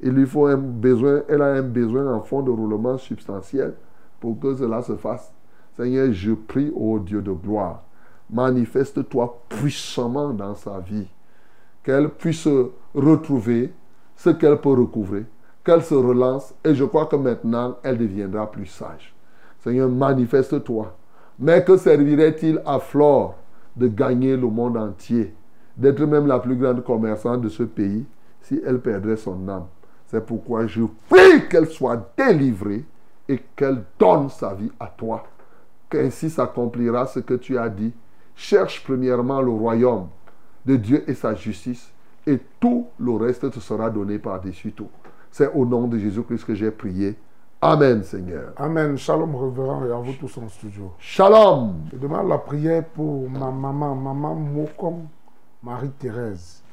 [0.02, 3.74] Il lui faut un besoin, elle a un besoin en fonds de roulement substantiel
[4.20, 5.34] pour que cela se fasse.
[5.80, 7.84] Seigneur, je prie au Dieu de gloire,
[8.30, 11.08] manifeste-toi puissamment dans sa vie,
[11.82, 12.50] qu'elle puisse
[12.94, 13.72] retrouver
[14.18, 15.26] ce qu'elle peut recouvrer,
[15.64, 19.16] qu'elle se relance et je crois que maintenant elle deviendra plus sage.
[19.60, 20.94] Seigneur, manifeste-toi.
[21.40, 23.36] Mais que servirait-il à Flore
[23.74, 25.34] de gagner le monde entier,
[25.78, 28.06] d'être même la plus grande commerçante de ce pays
[28.42, 29.68] si elle perdrait son âme?
[30.08, 32.84] C'est pourquoi je prie qu'elle soit délivrée
[33.30, 35.24] et qu'elle donne sa vie à toi.
[35.90, 37.94] Qu'ainsi s'accomplira ce que tu as dit.
[38.36, 40.08] Cherche premièrement le royaume
[40.66, 41.92] de Dieu et sa justice
[42.30, 44.90] et tout le reste te sera donné par-dessus tout.
[45.32, 47.18] C'est au nom de Jésus-Christ que j'ai prié.
[47.62, 48.54] Amen, Seigneur.
[48.56, 48.98] Amen.
[48.98, 50.94] Shalom, révérend, et à vous tous en studio.
[50.98, 51.74] Shalom.
[51.92, 55.08] Je demande la prière pour ma maman, maman Mokom,
[55.62, 56.64] Marie-Thérèse,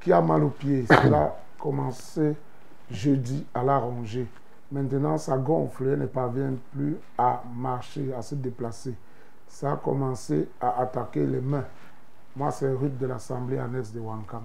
[0.00, 0.86] qui a mal au pied.
[0.86, 2.34] Cela a commencé
[2.90, 4.26] jeudi à la rongée.
[4.72, 8.94] Maintenant, ça gonfle, ne parvient plus à marcher, à se déplacer.
[9.46, 11.64] Ça a commencé à attaquer les mains.
[12.36, 14.42] Moi, c'est Ruth de l'Assemblée annexe de Wankam.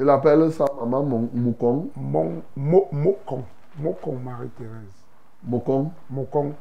[0.00, 1.88] Il appelle sa maman Moukong.
[1.96, 3.44] Mon, Mo- Mokong.
[3.78, 5.04] Mokong Marie-Thérèse.
[5.44, 5.90] Mokong.
[6.10, 6.52] Mokong.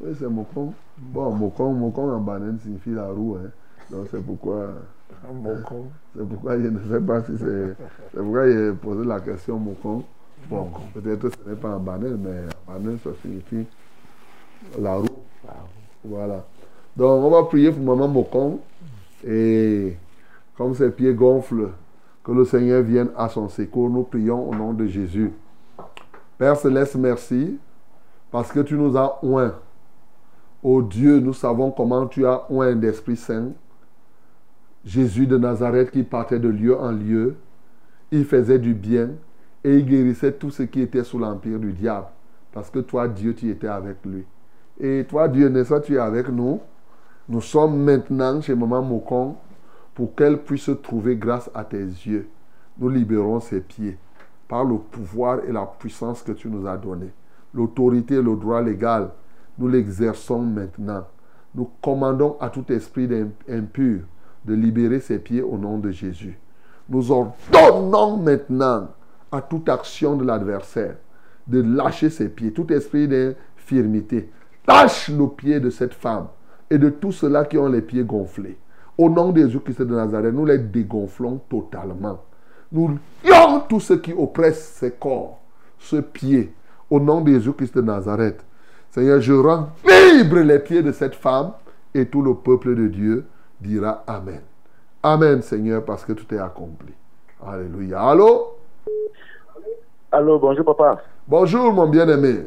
[0.00, 0.72] Oui, c'est Mokong.
[0.98, 3.36] Bon, Mokong, Mokong en banane signifie la roue.
[3.36, 3.50] Hein.
[3.90, 4.68] Donc c'est pourquoi.
[5.32, 5.84] Mokong.
[6.16, 7.76] C'est pourquoi je ne sais pas si c'est.
[8.12, 10.02] C'est pourquoi j'ai posé la question Mokong.
[10.48, 13.66] Bon, peut-être ce n'est pas en banane, mais en banane, ça signifie
[14.78, 15.06] la roue.
[16.04, 16.44] Voilà.
[16.96, 18.58] Donc, on va prier pour maman Mokong.
[19.26, 19.96] Et
[20.56, 21.70] comme ses pieds gonflent,
[22.22, 23.90] que le Seigneur vienne à son secours.
[23.90, 25.32] Nous prions au nom de Jésus.
[26.38, 27.58] Père Céleste, merci
[28.30, 29.54] parce que tu nous as oint.
[30.62, 33.48] Ô Dieu, nous savons comment tu as oint d'Esprit Saint.
[34.84, 37.36] Jésus de Nazareth qui partait de lieu en lieu,
[38.10, 39.10] il faisait du bien
[39.62, 42.06] et il guérissait tout ce qui était sous l'empire du diable.
[42.52, 44.24] Parce que toi, Dieu, tu étais avec lui.
[44.78, 46.60] Et toi, Dieu, n'est-ce pas, tu es avec nous.
[47.28, 49.34] Nous sommes maintenant chez Maman Mokong
[49.94, 52.28] pour qu'elle puisse trouver grâce à tes yeux.
[52.78, 53.98] Nous libérons ses pieds
[54.48, 57.12] par le pouvoir et la puissance que tu nous as donné.
[57.54, 59.10] L'autorité et le droit légal,
[59.58, 61.06] nous l'exerçons maintenant.
[61.54, 63.08] Nous commandons à tout esprit
[63.48, 64.00] impur
[64.44, 66.38] de libérer ses pieds au nom de Jésus.
[66.88, 68.88] Nous ordonnons maintenant
[69.32, 70.96] à toute action de l'adversaire
[71.50, 74.30] de lâcher ses pieds, tout esprit d'infirmité.
[74.66, 76.28] Lâche le pied de cette femme
[76.70, 78.56] et de tous ceux-là qui ont les pieds gonflés.
[78.96, 82.22] Au nom de Jésus-Christ de Nazareth, nous les dégonflons totalement.
[82.70, 85.40] Nous lions tous ceux qui oppressent ces corps,
[85.78, 86.54] ce pied,
[86.88, 88.44] au nom de Jésus-Christ de Nazareth.
[88.90, 91.52] Seigneur, je rends libre les pieds de cette femme
[91.94, 93.24] et tout le peuple de Dieu
[93.60, 94.42] dira Amen.
[95.02, 96.92] Amen, Seigneur, parce que tout est accompli.
[97.44, 98.02] Alléluia.
[98.02, 98.59] Allô?
[100.12, 101.02] Allô, bonjour papa.
[101.26, 102.46] Bonjour, mon bien-aimé.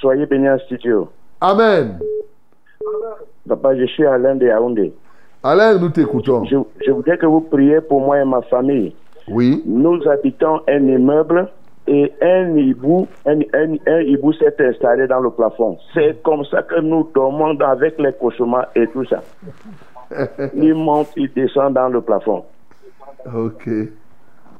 [0.00, 1.08] Soyez bénis en studio.
[1.40, 1.98] Amen.
[3.48, 4.92] Papa, je suis Alain de Yaoundé.
[5.42, 6.44] Alain, nous t'écoutons.
[6.44, 8.94] Je, je voudrais que vous priez pour moi et ma famille.
[9.28, 9.62] Oui.
[9.66, 11.48] Nous habitons un immeuble
[11.86, 15.78] et un hibou, un, un- un hibou s'est installé dans le plafond.
[15.92, 19.22] C'est comme ça que nous dormons avec les cauchemars et tout ça.
[20.54, 22.44] Il monte, il descend dans le plafond.
[23.34, 23.68] Ok.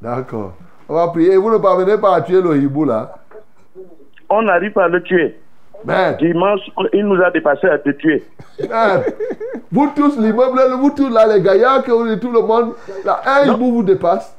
[0.01, 0.53] D'accord.
[0.89, 1.35] On va prier.
[1.37, 3.15] Vous ne parvenez pas à tuer le hibou là
[4.29, 5.39] On n'arrive pas à le tuer.
[5.83, 6.17] Merde.
[6.17, 6.61] Dimanche,
[6.93, 8.23] il nous a dépassé à te tuer.
[8.69, 9.03] Merde.
[9.71, 12.73] Vous tous, l'immeuble, vous tous là, les gaillards, que tout le monde,
[13.03, 14.35] là, un hibou vous dépasse.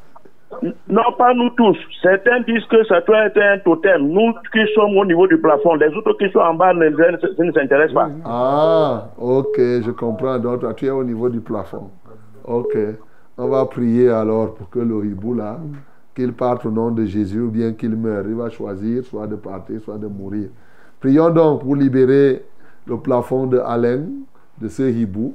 [0.89, 1.77] Non, pas nous tous.
[2.03, 4.09] Certains disent que ça doit être un totem.
[4.09, 7.45] Nous qui sommes au niveau du plafond, les autres qui sont en bas ne, ne-
[7.45, 8.09] ne s'intéressent pas.
[8.25, 10.39] Ah, ok, je comprends.
[10.39, 11.91] Donc, tu es au niveau du plafond.
[12.45, 12.77] Ok.
[13.39, 15.61] On va prier alors pour que le hibou là,
[16.15, 18.25] qu'il parte au nom de Jésus ou bien qu'il meure.
[18.27, 20.49] Il va choisir soit de partir, soit de mourir.
[21.01, 22.47] Prions donc pour libérer
[22.87, 24.05] le plafond de Alain,
[24.59, 25.35] de ce hibou,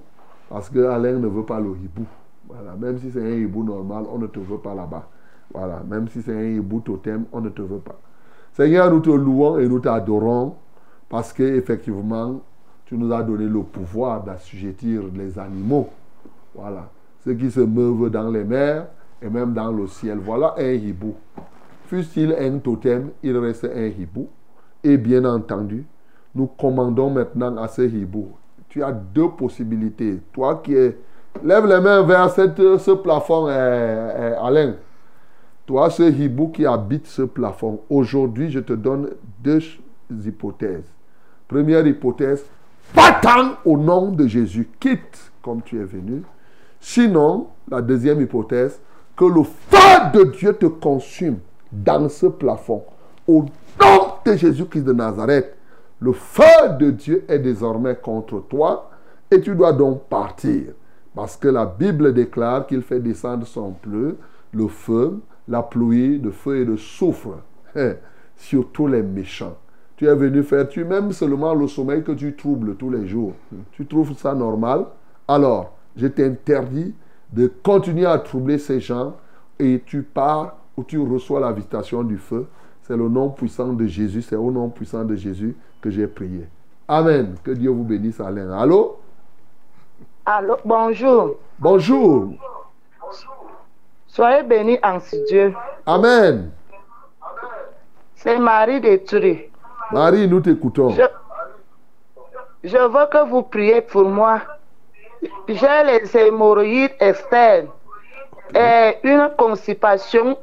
[0.49, 2.05] parce que Alain ne veut pas le hibou.
[2.47, 2.75] Voilà.
[2.79, 5.07] Même si c'est un hibou normal, on ne te veut pas là-bas.
[5.53, 5.83] Voilà.
[5.87, 7.99] Même si c'est un hibou totem, on ne te veut pas.
[8.53, 10.55] Seigneur, nous te louons et nous t'adorons
[11.07, 12.41] parce que effectivement,
[12.85, 15.89] tu nous as donné le pouvoir d'assujettir les animaux.
[16.55, 16.89] Voilà.
[17.23, 18.87] Ceux qui se meuvent dans les mers
[19.21, 20.17] et même dans le ciel.
[20.19, 21.15] Voilà un hibou.
[21.85, 24.27] Fût-il un totem, il reste un hibou.
[24.83, 25.85] Et bien entendu,
[26.33, 28.29] nous commandons maintenant à ce hibou.
[28.69, 30.19] Tu as deux possibilités.
[30.33, 30.97] Toi qui es.
[31.43, 34.75] Lève les mains vers cette- ce plafond, euh, euh, Alain.
[35.65, 39.11] Toi, ce hibou qui habite ce plafond, aujourd'hui, je te donne
[39.41, 39.59] deux
[40.25, 40.91] hypothèses.
[41.47, 42.43] Première hypothèse,
[42.93, 46.23] va-t'en au nom de Jésus, quitte comme tu es venu.
[46.81, 48.81] Sinon, la deuxième hypothèse,
[49.15, 51.37] que le feu de Dieu te consume
[51.71, 52.83] dans ce plafond.
[53.27, 53.45] Au
[53.79, 55.55] nom de Jésus-Christ de Nazareth,
[55.99, 58.89] le feu de Dieu est désormais contre toi
[59.29, 60.73] et tu dois donc partir.
[61.13, 64.17] Parce que la Bible déclare qu'il fait descendre son pleu,
[64.51, 67.37] le feu, la pluie de feu et de soufre
[67.75, 67.93] hein,
[68.35, 69.55] sur tous les méchants.
[69.97, 73.33] Tu es venu faire, tu même seulement le sommeil que tu troubles tous les jours.
[73.73, 74.85] Tu trouves ça normal?
[75.27, 76.95] Alors, je t'interdis
[77.31, 79.15] de continuer à troubler ces gens
[79.59, 82.47] et tu pars ou tu reçois la visitation du feu.
[82.83, 86.47] C'est le nom puissant de Jésus, c'est au nom puissant de Jésus que j'ai prié.
[86.87, 87.35] Amen.
[87.43, 88.51] Que Dieu vous bénisse, Alain.
[88.51, 88.97] Allô?
[90.25, 91.35] Allô, bonjour.
[91.57, 92.33] Bonjour.
[94.07, 95.53] Soyez bénis en ce Dieu.
[95.85, 96.51] Amen.
[98.15, 99.49] C'est Marie de Turi.
[99.91, 100.89] Marie, nous t'écoutons.
[100.89, 101.03] Je,
[102.63, 104.41] je veux que vous priez pour moi.
[105.47, 107.67] J'ai les hémorroïdes externes
[108.55, 110.37] et une constipation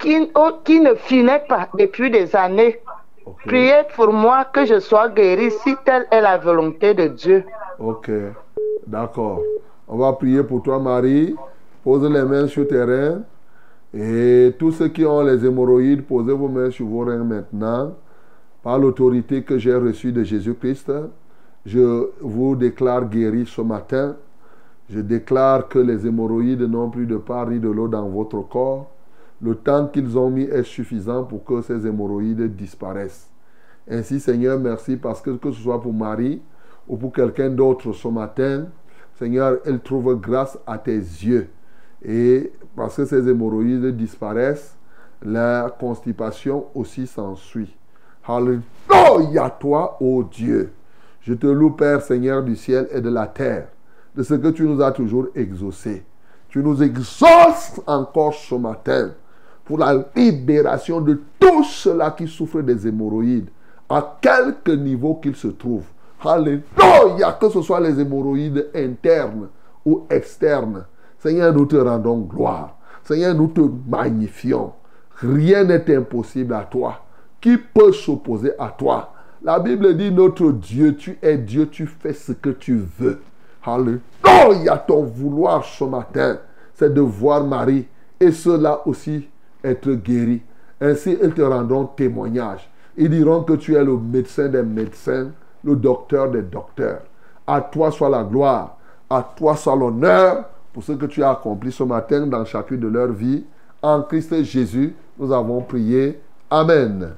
[0.00, 0.30] qui,
[0.64, 2.80] qui ne finit pas depuis des années.
[3.46, 7.44] Priez pour moi que je sois guéri si telle est la volonté de Dieu.
[7.78, 8.10] Ok,
[8.86, 9.40] d'accord.
[9.88, 11.34] On va prier pour toi, Marie.
[11.84, 13.22] Pose les mains sur tes reins.
[13.94, 17.92] Et tous ceux qui ont les hémorroïdes, posez vos mains sur vos reins maintenant.
[18.62, 20.92] Par l'autorité que j'ai reçue de Jésus-Christ,
[21.64, 24.16] je vous déclare guéri ce matin.
[24.90, 28.90] Je déclare que les hémorroïdes n'ont plus de part ni de l'eau dans votre corps.
[29.40, 33.28] Le temps qu'ils ont mis est suffisant pour que ces hémorroïdes disparaissent.
[33.88, 36.40] Ainsi, Seigneur, merci parce que que ce soit pour Marie
[36.88, 38.66] ou pour quelqu'un d'autre ce matin,
[39.18, 41.48] Seigneur, elle trouve grâce à tes yeux.
[42.04, 44.76] Et parce que ces hémorroïdes disparaissent,
[45.22, 47.76] la constipation aussi s'ensuit.
[48.26, 50.72] Alléluia toi, ô Dieu.
[51.22, 53.68] Je te loue, Père, Seigneur du ciel et de la terre,
[54.14, 56.04] de ce que tu nous as toujours exaucé.
[56.48, 59.12] Tu nous exauces encore ce matin
[59.64, 63.50] pour la libération de tous ceux-là qui souffrent des hémorroïdes,
[63.88, 65.86] à quelque niveau qu'ils se trouvent.
[66.24, 69.48] Alléluia, que ce soit les hémorroïdes internes
[69.84, 70.84] ou externes.
[71.18, 72.76] Seigneur, nous te rendons gloire.
[73.04, 74.72] Seigneur, nous te magnifions.
[75.20, 77.04] Rien n'est impossible à toi.
[77.40, 79.12] Qui peut s'opposer à toi?
[79.44, 83.20] La Bible dit, notre Dieu, tu es Dieu, tu fais ce que tu veux.
[83.64, 86.38] Alléluia, ton vouloir ce matin,
[86.74, 87.86] c'est de voir Marie
[88.20, 89.28] et cela aussi
[89.64, 90.42] être guéri.
[90.80, 92.70] Ainsi, ils te rendront témoignage.
[92.96, 95.30] Ils diront que tu es le médecin des médecins,
[95.64, 97.02] le docteur des docteurs.
[97.44, 98.76] À toi soit la gloire,
[99.10, 102.88] à toi soit l'honneur pour ce que tu as accompli ce matin dans chacune de
[102.88, 103.44] leur vie.
[103.82, 106.20] En Christ Jésus, nous avons prié.
[106.48, 107.14] Amen.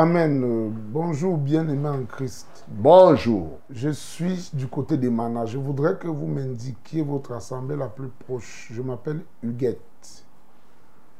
[0.00, 0.44] Amen.
[0.44, 2.46] Euh, Bonjour, bien-aimé en Christ.
[2.68, 3.58] Bonjour.
[3.68, 5.46] Je suis du côté des manas.
[5.46, 8.68] Je voudrais que vous m'indiquiez votre assemblée la plus proche.
[8.72, 10.24] Je m'appelle Huguette.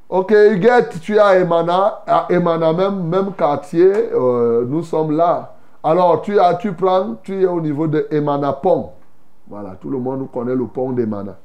[0.08, 5.56] Ok, Huguette, tu es à Emana, à Emana, même, même quartier, euh, nous sommes là.
[5.82, 8.90] Alors, tu, as, tu prends, tu es au niveau de Emana Pont.
[9.48, 11.36] Voilà, tout le monde connaît le pont d'Emana.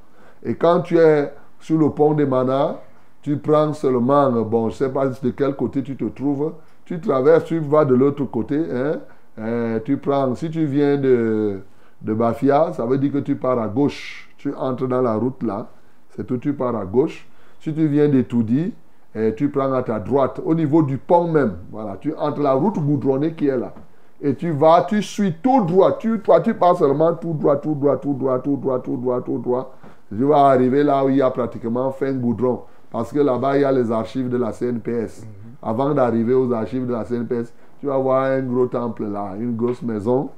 [0.43, 2.75] Et quand tu es sur le pont d'Emana,
[3.23, 6.53] tu prends seulement, bon, je ne sais pas de quel côté tu te trouves,
[6.85, 8.99] tu traverses, tu vas de l'autre côté, hein,
[9.39, 11.59] euh, tu prends, si tu viens de,
[12.01, 14.29] de Bafia, ça veut dire que tu pars à gauche.
[14.37, 15.69] Tu entres dans la route là,
[16.15, 17.25] c'est tout, tu pars à gauche.
[17.61, 18.73] Si tu viens d'Etoudi,
[19.15, 21.57] eh, tu prends à ta droite, au niveau du pont même.
[21.71, 23.73] Voilà, tu entres la route goudronnée qui est là.
[24.21, 25.97] Et tu vas, tu suis tout droit.
[25.97, 29.21] Tu, toi, tu pars seulement tout droit, tout droit, tout droit, tout droit, tout droit,
[29.21, 29.75] tout droit.
[30.09, 32.61] Tu vas arriver là où il y a pratiquement fin goudron.
[32.91, 35.25] Parce que là-bas, il y a les archives de la CNPS.
[35.63, 39.55] Avant d'arriver aux archives de la CNPS, tu vas voir un gros temple là, une
[39.55, 40.29] grosse maison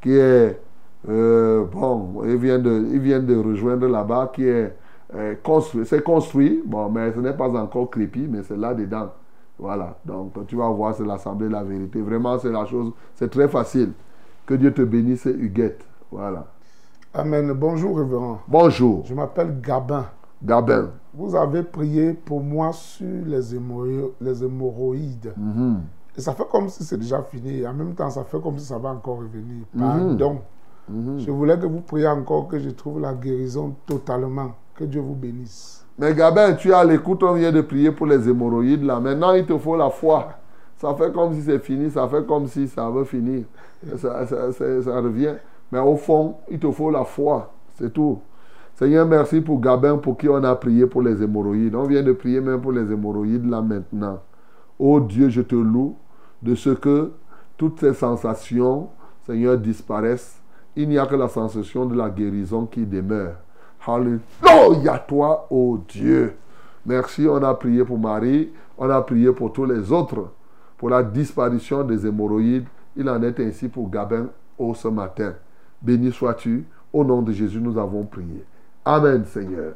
[0.00, 0.58] qui est,
[1.08, 4.74] euh, bon, ils viennent de, ils viennent de rejoindre là-bas, qui est
[5.14, 5.86] euh, construit.
[5.86, 9.10] C'est construit, bon, mais ce n'est pas encore crépi, mais c'est là-dedans.
[9.58, 12.00] Voilà, donc tu vas voir, c'est l'Assemblée de la vérité.
[12.00, 13.92] Vraiment, c'est la chose, c'est très facile.
[14.44, 15.84] Que Dieu te bénisse, Huguette.
[16.10, 16.46] Voilà.
[17.14, 17.52] Amen.
[17.52, 18.40] Bonjour, révérend.
[18.48, 19.04] Bonjour.
[19.04, 20.06] Je m'appelle Gabin.
[20.44, 20.90] Gabin.
[21.14, 25.32] Vous avez prié pour moi sur les, hémorro- les hémorroïdes.
[25.36, 25.80] Mhm.
[26.16, 27.58] Et ça fait comme si c'est déjà fini.
[27.60, 29.64] Et en même temps, ça fait comme si ça va encore revenir.
[29.74, 29.80] Mhm.
[29.80, 30.38] Pardon.
[30.88, 31.18] Mhm.
[31.20, 34.52] Je voulais que vous priez encore que je trouve la guérison totalement.
[34.74, 35.86] Que Dieu vous bénisse.
[35.98, 38.98] Mais Gabin, tu es à l'écoute, on vient de prier pour les hémorroïdes là.
[38.98, 40.28] Maintenant, il te faut la foi.
[40.78, 43.44] Ça fait comme si c'est fini, ça fait comme si ça veut finir.
[43.98, 45.34] Ça, ça- ça- ça revient.
[45.70, 47.50] Mais au fond, il te faut la foi.
[47.76, 48.18] C'est tout.
[48.74, 51.74] Seigneur, merci pour Gabin pour qui on a prié pour les hémorroïdes.
[51.74, 54.20] On vient de prier même pour les hémorroïdes là maintenant.
[54.78, 55.96] Oh Dieu, je te loue
[56.42, 57.12] de ce que
[57.58, 58.88] toutes ces sensations,
[59.26, 60.40] Seigneur, disparaissent.
[60.74, 63.36] Il n'y a que la sensation de la guérison qui demeure.
[63.86, 66.34] Alléluia toi, oh Dieu.
[66.86, 70.30] Merci, on a prié pour Marie, on a prié pour tous les autres,
[70.78, 72.66] pour la disparition des hémorroïdes.
[72.96, 74.28] Il en est ainsi pour Gabin
[74.58, 75.34] au ce matin.
[75.80, 76.66] Béni sois-tu.
[76.92, 78.44] Au nom de Jésus, nous avons prié.
[78.84, 79.74] Amen, Seigneur.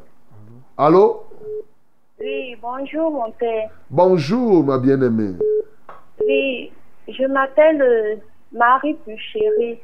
[0.76, 1.22] Allô?
[2.20, 3.70] Oui, bonjour mon père.
[3.90, 5.34] Bonjour, ma bien-aimée.
[6.26, 6.72] Oui,
[7.08, 8.16] je m'appelle euh,
[8.52, 9.78] Marie Puchéry.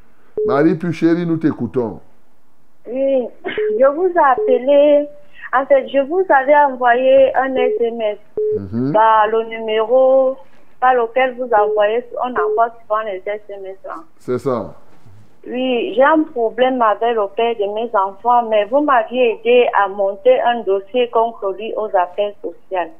[0.45, 1.99] Marie Puchéry, nous t'écoutons.
[2.87, 5.07] Oui, je vous ai appelé.
[5.55, 8.17] En fait, je vous avais envoyé un SMS
[8.57, 8.91] Mhm.
[8.93, 10.35] par le numéro
[10.79, 13.77] par lequel vous envoyez, on envoie souvent les SMS.
[14.17, 14.73] C'est ça.
[15.45, 19.89] Oui, j'ai un problème avec le père de mes enfants, mais vous m'aviez aidé à
[19.89, 22.91] monter un dossier contre lui aux affaires sociales.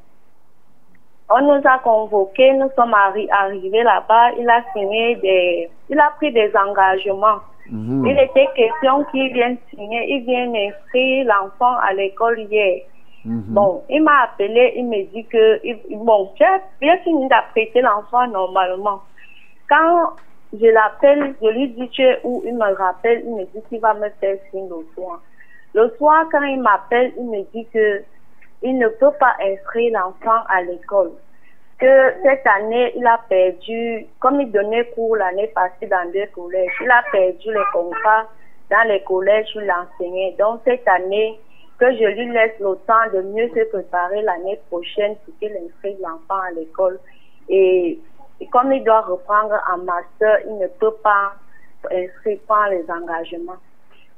[1.30, 6.12] On nous a convoqués, nous sommes arri- arrivés là-bas, il a signé des, il a
[6.18, 7.40] pris des engagements.
[7.72, 8.06] Mhm.
[8.08, 12.82] Il était question qu'il vienne signer, il vient inscrire l'enfant à l'école hier.
[13.24, 13.44] Mhm.
[13.54, 19.00] Bon, il m'a appelé, il me dit que, il- bon, j'ai fini d'apprêter l'enfant normalement.
[19.70, 20.10] Quand
[20.54, 23.80] je l'appelle, je lui dis tu es où, il me rappelle, il me dit qu'il
[23.80, 25.22] va me faire signe le soir.
[25.74, 28.04] Le soir, quand il m'appelle, il me dit que
[28.62, 31.12] il ne peut pas inscrire l'enfant à l'école.
[31.80, 36.72] Que cette année, il a perdu, comme il donnait cours l'année passée dans deux collèges,
[36.82, 38.28] il a perdu les contrats
[38.70, 40.36] dans les collèges où il enseignait.
[40.40, 41.38] Donc cette année,
[41.78, 45.98] que je lui laisse le temps de mieux se préparer l'année prochaine pour qu'il inscrive
[46.02, 47.00] l'enfant à l'école.
[47.50, 48.00] Et,
[48.48, 51.34] comme il doit reprendre un master, il ne peut pas
[51.92, 53.58] inscrire prendre les engagements.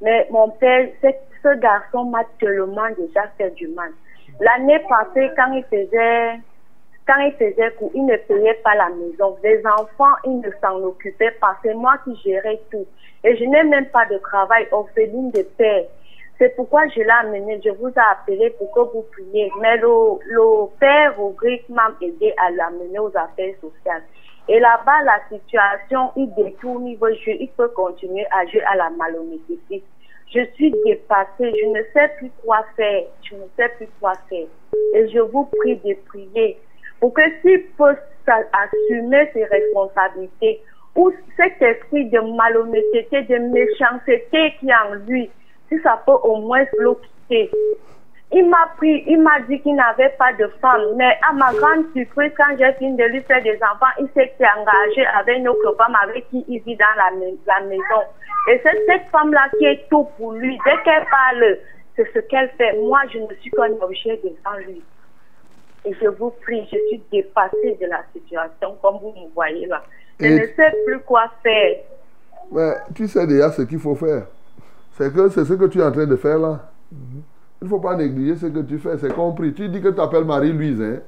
[0.01, 1.07] Mais mon père, ce,
[1.41, 3.91] ce garçon m'a tellement déjà fait du mal.
[4.39, 6.39] L'année passée, quand il faisait,
[7.07, 9.37] quand il faisait cours, il ne payait pas la maison.
[9.43, 11.55] Les enfants, il ne s'en occupait pas.
[11.63, 12.85] C'est moi qui gérais tout.
[13.23, 15.85] Et je n'ai même pas de travail, orpheline de père.
[16.37, 17.61] C'est pourquoi je l'ai amené.
[17.63, 19.51] Je vous ai appelé pour que vous priez.
[19.61, 24.03] Mais le, le père grec m'a aidé à l'amener aux affaires sociales.
[24.47, 28.75] Et là-bas, la situation, il détourne, il veut jouer, il peut continuer à jouer à
[28.75, 29.83] la malhonnêteté.
[30.33, 34.47] Je suis dépassée, je ne sais plus quoi faire, je ne sais plus quoi faire.
[34.93, 36.59] Et je vous prie de prier
[36.99, 37.95] pour que s'il peut
[38.27, 40.61] assumer ses responsabilités,
[40.95, 45.29] ou cet esprit de malhonnêteté, de méchanceté qui est en lui,
[45.75, 47.51] si ça peut au moins quitter.
[48.31, 51.85] Il m'a pris, il m'a dit qu'il n'avait pas de femme, mais à ma grande
[51.95, 55.75] surprise, quand j'ai fini de lui faire des enfants, il s'est engagé avec une autre
[55.77, 58.01] femme avec qui il vit dans la, mai- la maison.
[58.51, 60.57] Et c'est cette femme-là qui est tout pour lui.
[60.65, 61.57] Dès qu'elle parle,
[61.95, 62.73] c'est ce qu'elle fait.
[62.79, 64.81] Moi, je ne suis qu'un objet devant lui.
[65.85, 69.83] Et je vous prie, je suis dépassée de la situation, comme vous me voyez là.
[70.19, 71.77] Je Et- ne sais plus quoi faire.
[72.51, 74.23] Mais tu sais déjà ce qu'il faut faire.
[74.97, 76.71] C'est que c'est ce que tu es en train de faire là.
[77.61, 79.53] Il ne faut pas négliger ce que tu fais, c'est compris.
[79.53, 80.99] Tu dis que tu t'appelles Marie-Louise, hein?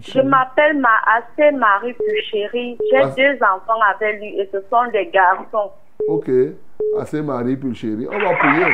[0.00, 2.78] Je m'appelle Ma Assez Marie Puchéry.
[2.92, 5.72] J'ai deux enfants avec lui et ce sont des garçons.
[6.06, 6.30] Ok,
[7.00, 8.06] assez Marie Pulchérie.
[8.08, 8.66] On va prier.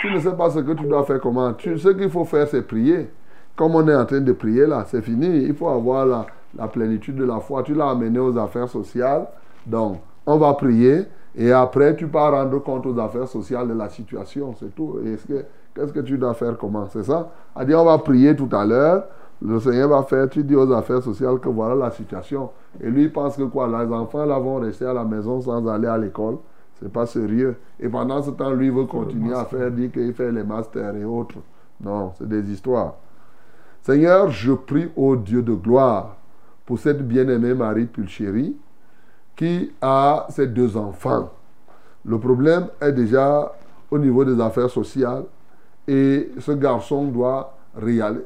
[0.00, 1.52] Tu ne sais pas ce que tu dois faire comment.
[1.54, 3.08] Tu, ce qu'il faut faire, c'est prier.
[3.54, 5.44] Comme on est en train de prier là, c'est fini.
[5.44, 6.26] Il faut avoir la,
[6.58, 7.62] la plénitude de la foi.
[7.62, 9.26] Tu l'as amené aux affaires sociales.
[9.64, 11.02] Donc, on va prier.
[11.36, 14.54] Et après, tu vas rendre compte aux affaires sociales de la situation.
[14.58, 14.96] C'est tout.
[15.04, 15.44] Et est-ce que-
[15.74, 16.86] qu'est-ce que tu dois faire comment?
[16.88, 17.30] C'est ça?
[17.54, 19.04] A dit, on va prier tout à l'heure.
[19.42, 22.48] Le Seigneur va faire, tu dis aux affaires sociales que voilà la situation.
[22.80, 23.66] Et lui, il pense que quoi?
[23.68, 26.38] Les enfants là vont rester à la maison sans aller à l'école.
[26.80, 27.56] C'est pas sérieux.
[27.78, 31.04] Et pendant ce temps, lui veut continuer à faire, dire qu'il fait les masters et
[31.04, 31.36] autres.
[31.82, 32.94] Non, c'est des histoires.
[33.82, 36.16] Seigneur, je prie au Dieu de gloire
[36.64, 38.56] pour cette bien-aimée Marie Pulchéry
[39.36, 41.30] qui a ses deux enfants.
[42.04, 43.52] Le problème est déjà
[43.90, 45.24] au niveau des affaires sociales
[45.86, 48.24] et ce garçon doit réaliser.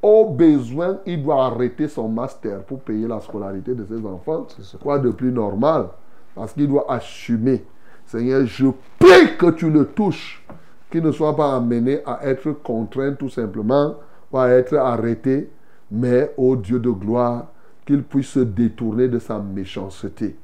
[0.00, 4.46] Au besoin, il doit arrêter son master pour payer la scolarité de ses enfants.
[4.82, 5.88] Quoi de plus normal?
[6.34, 7.64] Parce qu'il doit assumer.
[8.06, 8.66] Seigneur, je
[8.98, 10.44] prie que tu le touches,
[10.90, 13.94] qu'il ne soit pas amené à être contraint tout simplement
[14.32, 15.50] ou à être arrêté,
[15.90, 17.46] mais au Dieu de gloire,
[17.86, 20.36] qu'il puisse se détourner de sa méchanceté.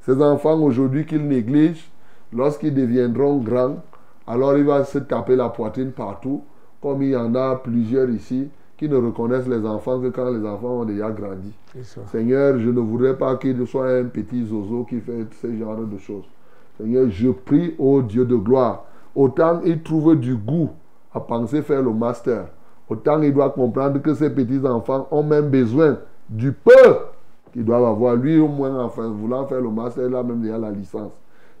[0.00, 1.90] Ces enfants aujourd'hui qu'il néglige,
[2.32, 3.82] lorsqu'ils deviendront grands,
[4.26, 6.42] alors il va se taper la poitrine partout,
[6.80, 10.46] comme il y en a plusieurs ici qui ne reconnaissent les enfants que quand les
[10.46, 11.52] enfants ont déjà grandi.
[12.12, 15.98] Seigneur, je ne voudrais pas qu'il soit un petit zozo qui fait ce genre de
[15.98, 16.24] choses.
[16.78, 18.84] Seigneur, je prie au Dieu de gloire.
[19.14, 20.70] Autant il trouve du goût
[21.14, 22.48] à penser faire le master,
[22.88, 25.98] autant il doit comprendre que ces petits-enfants ont même besoin
[26.28, 26.96] du peu
[27.52, 28.16] qu'ils doivent avoir.
[28.16, 31.12] Lui, au moins, enfin, voulant faire le master, a même déjà la licence.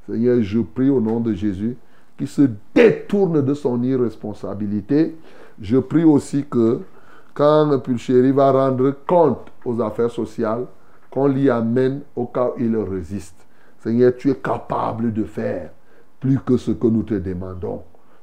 [0.06, 1.76] Seigneur, je prie au nom de Jésus
[2.16, 5.16] qu'il se détourne de son irresponsabilité.
[5.60, 6.80] Je prie aussi que
[7.34, 10.66] quand Pulchéry va rendre compte aux affaires sociales,
[11.10, 13.46] qu'on l'y amène au cas où il résiste.
[13.78, 15.70] Seigneur, tu es capable de faire
[16.20, 17.82] plus que ce que nous te demandons.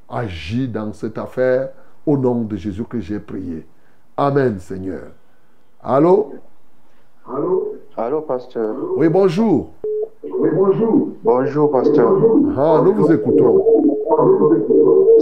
[0.09, 1.69] Agis dans cette affaire
[2.05, 3.65] au nom de Jésus que j'ai prié.
[4.17, 5.11] Amen, Seigneur.
[5.85, 6.31] Allô?
[7.27, 7.75] Allô?
[7.97, 8.73] Allô, pasteur.
[8.95, 9.67] Oui, bonjour.
[10.23, 11.09] Oui, bonjour.
[11.21, 12.09] Bonjour, pasteur.
[12.57, 13.65] Ah, nous vous écoutons.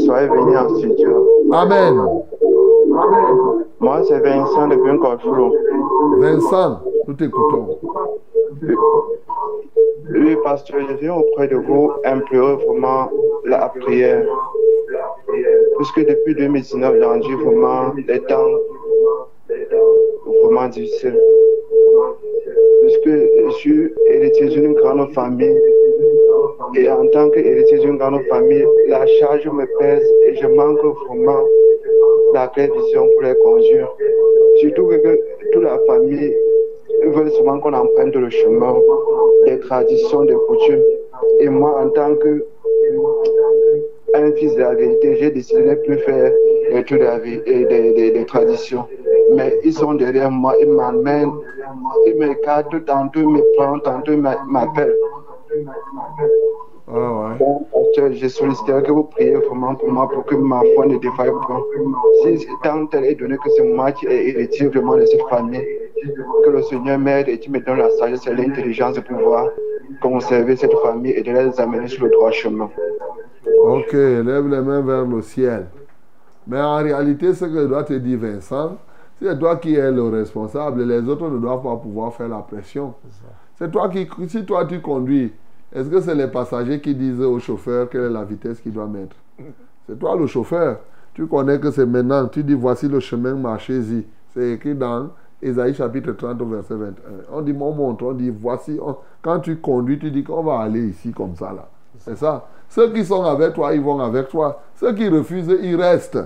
[0.05, 1.27] Soyez venu en studio.
[1.51, 1.99] Amen.
[3.79, 5.51] Moi, c'est Vincent de Bunkorflou.
[6.19, 7.79] Vincent, nous t'écoutons.
[10.13, 13.09] Oui, pasteur, je viens auprès de vous implorer vraiment
[13.45, 14.27] la prière.
[15.77, 18.45] Puisque depuis 2019, j'ai rendu vraiment des temps
[20.43, 21.19] vraiment difficiles.
[22.81, 25.59] Puisque je suis héritier d'une grande famille.
[26.75, 31.43] Et en tant qu'héritier d'une grande famille, la charge me pèse et je manque vraiment
[32.33, 33.95] la claire vision pour les conjure.
[34.57, 35.19] Surtout que,
[35.51, 36.33] toute la famille
[37.03, 38.75] veut souvent qu'on emprunte le chemin
[39.45, 40.83] des traditions, des coutumes.
[41.39, 42.45] Et moi, en tant que
[44.13, 46.31] un fils de la vérité, j'ai décidé de ne plus faire
[46.87, 48.85] toutes les des, des, des, des traditions.
[49.35, 51.31] Mais ils sont derrière moi, ils m'emmènent,
[52.07, 54.95] ils m'écartent, tantôt ils me prennent, tantôt ils m'a- m'appellent.
[57.39, 60.97] Donc, pasteur, je solliciterai que vous priez vraiment pour moi pour que ma foi ne
[60.97, 61.61] défaille pas.
[62.23, 65.65] Si tant tel est donné que c'est moi qui ai héritier vraiment de cette famille,
[66.43, 69.47] que le Seigneur m'aide et qu'il me donne la sagesse et l'intelligence de pouvoir
[70.01, 72.69] conserver cette famille et de les amener sur le droit chemin.
[73.63, 75.67] Ok, lève les mains vers le ciel.
[76.47, 78.77] Mais en réalité, ce que doit te dire Vincent,
[79.21, 80.83] c'est toi qui es le responsable.
[80.83, 82.93] Les autres ne doivent pas pouvoir faire la pression.
[83.55, 85.31] C'est toi qui, si toi tu conduis,
[85.73, 88.87] est-ce que c'est les passagers qui disent au chauffeur quelle est la vitesse qu'il doit
[88.87, 89.15] mettre?
[89.87, 90.79] C'est toi le chauffeur.
[91.13, 92.27] Tu connais que c'est maintenant.
[92.27, 94.05] Tu dis voici le chemin, marchez-y.
[94.33, 95.09] C'est écrit dans
[95.41, 96.93] Ésaïe chapitre 30 au verset 21.
[97.33, 98.79] On dit, on montre, on dit voici.
[98.81, 101.67] on- Quand tu conduis, tu dis qu'on va aller ici comme ça là.
[101.97, 102.47] C'est ça.
[102.69, 104.61] Ceux qui sont avec toi, ils vont avec toi.
[104.75, 106.19] Ceux qui refusent, ils restent.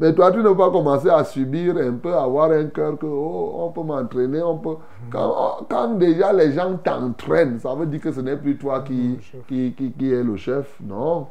[0.00, 3.04] Mais toi, tu ne peux pas commencer à subir un peu, avoir un cœur que,
[3.04, 4.76] oh, on peut m'entraîner, on peut...
[5.10, 9.18] Quand, quand déjà les gens t'entraînent, ça veut dire que ce n'est plus toi qui,
[9.46, 10.74] qui, qui, qui est le chef.
[10.82, 11.26] Non.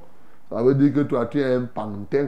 [0.51, 2.27] Ça veut dire que toi, tu es un pantin.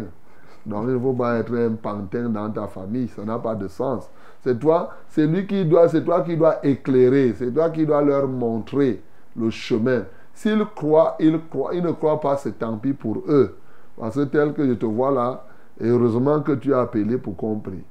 [0.66, 3.08] Donc, il ne faut pas être un pantin dans ta famille.
[3.08, 4.10] Ça n'a pas de sens.
[4.44, 7.36] C'est toi, c'est lui qui doit, c'est toi qui dois éclairer.
[7.38, 9.04] C'est toi qui dois leur montrer
[9.38, 10.06] le chemin.
[10.34, 11.76] S'ils croient, ils croient.
[11.76, 13.58] Ils ne croient pas, c'est tant pis pour eux.
[14.00, 15.44] Parce que tel que je te vois là,
[15.82, 17.84] et heureusement que tu as appelé pour compris.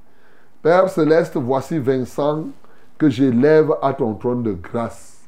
[0.62, 2.44] Père céleste, voici Vincent
[2.96, 5.18] que j'élève à ton trône de grâce.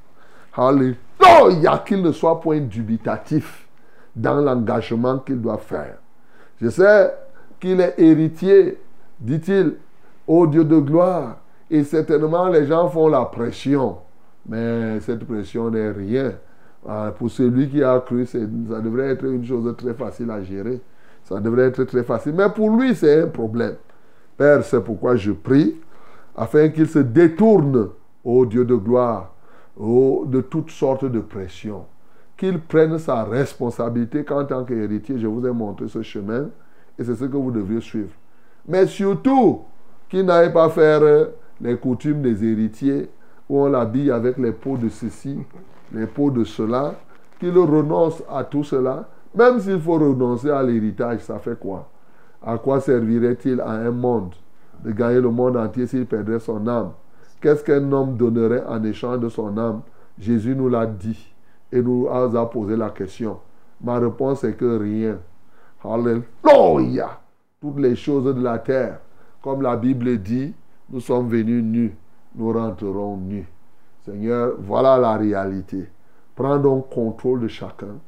[0.54, 3.66] Alléluia, qu'il ne soit point dubitatif
[4.14, 5.96] dans l'engagement qu'il doit faire.
[6.60, 7.12] Je sais
[7.58, 8.78] qu'il est héritier,
[9.18, 9.74] dit-il,
[10.26, 11.38] au Dieu de gloire.
[11.70, 13.98] Et certainement, les gens font la pression.
[14.46, 16.34] Mais cette pression n'est rien.
[16.86, 20.80] Ah, Pour celui qui a cru, ça devrait être une chose très facile à gérer.
[21.32, 22.34] Ça devrait être très facile.
[22.34, 23.76] Mais pour lui, c'est un problème.
[24.36, 25.76] Père, c'est pourquoi je prie,
[26.36, 27.88] afin qu'il se détourne,
[28.22, 29.32] ô Dieu de gloire,
[29.78, 31.86] ô, de toutes sortes de pressions.
[32.36, 36.50] Qu'il prenne sa responsabilité qu'en tant qu'héritier, je vous ai montré ce chemin,
[36.98, 38.12] et c'est ce que vous devriez suivre.
[38.68, 39.62] Mais surtout,
[40.10, 41.26] qu'il n'aille pas faire euh,
[41.62, 43.08] les coutumes des héritiers,
[43.48, 45.38] où on l'habille avec les peaux de ceci,
[45.94, 46.94] les peaux de cela,
[47.40, 51.88] qu'il renonce à tout cela, même s'il faut renoncer à l'héritage, ça fait quoi?
[52.42, 54.34] À quoi servirait-il à un monde
[54.84, 56.92] de gagner le monde entier s'il perdrait son âme?
[57.40, 59.82] Qu'est-ce qu'un homme donnerait en échange de son âme?
[60.18, 61.34] Jésus nous l'a dit
[61.70, 63.38] et nous a posé la question.
[63.80, 65.18] Ma réponse est que rien.
[65.84, 67.18] Alléluia.
[67.60, 69.00] Toutes les choses de la terre,
[69.42, 70.54] comme la Bible dit,
[70.90, 71.96] nous sommes venus nus,
[72.34, 73.48] nous rentrerons nus.
[74.04, 75.88] Seigneur, voilà la réalité.
[76.34, 77.98] Prends donc contrôle de chacun.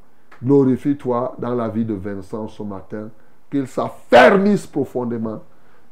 [0.43, 3.09] Glorifie-toi dans la vie de Vincent ce matin.
[3.51, 5.43] Qu'il s'affermisse profondément.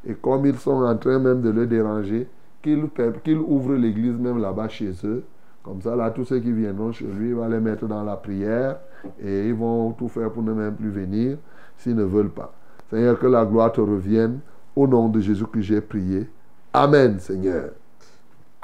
[0.05, 2.27] Et comme ils sont en train même de le déranger,
[2.61, 5.23] qu'il ouvre l'église même là-bas chez eux.
[5.63, 8.17] Comme ça, là, tous ceux qui viendront chez lui, il va les mettre dans la
[8.17, 8.77] prière
[9.21, 11.37] et ils vont tout faire pour ne même plus venir
[11.77, 12.53] s'ils ne veulent pas.
[12.89, 14.39] Seigneur, que la gloire te revienne.
[14.75, 16.27] Au nom de Jésus que j'ai prié.
[16.73, 17.69] Amen, Seigneur.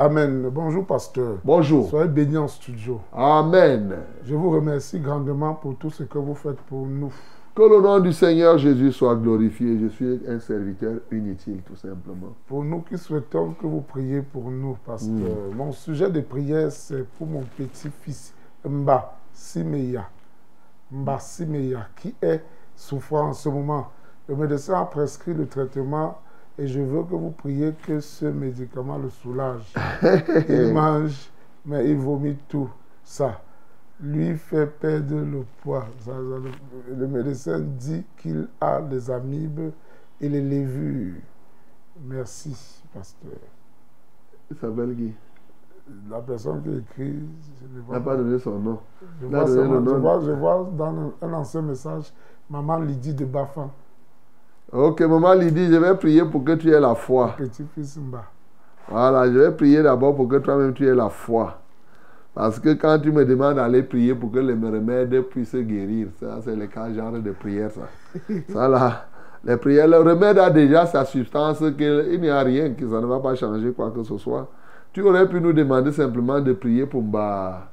[0.02, 0.48] Amen.
[0.50, 1.40] Bonjour, pasteur.
[1.44, 1.90] Bonjour.
[1.90, 3.02] Soyez bénis en studio.
[3.12, 3.98] Amen.
[4.24, 7.12] Je vous remercie grandement pour tout ce que vous faites pour nous.
[7.54, 9.78] Que le nom du Seigneur Jésus soit glorifié.
[9.78, 12.34] Je suis un serviteur inutile, tout simplement.
[12.48, 15.12] Pour nous qui souhaitons que vous priez pour nous, pasteur.
[15.12, 15.58] Mm.
[15.58, 20.08] Mon sujet de prière, c'est pour mon petit-fils, Mba Simeya.
[20.90, 22.42] Mba Simeya, qui est
[22.74, 23.90] souffrant en ce moment.
[24.30, 26.20] Le médecin a prescrit le traitement
[26.60, 29.74] et je veux que vous priez que ce médicament le soulage.
[30.50, 31.30] il mange,
[31.66, 32.70] mais il vomit tout
[33.04, 33.42] ça.
[34.02, 35.86] Lui fait perdre le poids.
[36.00, 36.52] Ça, ça, le,
[36.96, 39.72] le médecin dit qu'il a des amibes
[40.22, 41.16] et les lévures.
[42.06, 43.32] Merci, pasteur.
[44.52, 45.14] Il s'appelle qui
[46.10, 47.20] La personne qui écrit.
[47.60, 48.80] je ne Il vois n'a pas donné son nom.
[49.22, 50.00] Je vois, donné son- le je nom.
[50.00, 52.14] vois- je vois dans un, un ancien message
[52.50, 53.70] Maman Lydie de Bafan,
[54.72, 57.36] Ok, maman Lydie, je vais prier pour que tu aies la foi.
[58.88, 61.60] Voilà, je vais prier d'abord pour que toi-même tu aies la foi.
[62.36, 66.40] Parce que quand tu me demandes d'aller prier pour que les remèdes puissent guérir, ça
[66.44, 67.90] c'est le cas genre de prière ça.
[68.54, 69.08] Ça là,
[69.44, 73.02] les prières, le remède a déjà sa substance, qu'il il n'y a rien, que ça
[73.02, 74.48] ne va pas changer quoi que ce soit.
[74.94, 77.70] Tu aurais pu nous demander simplement de prier pour Mba,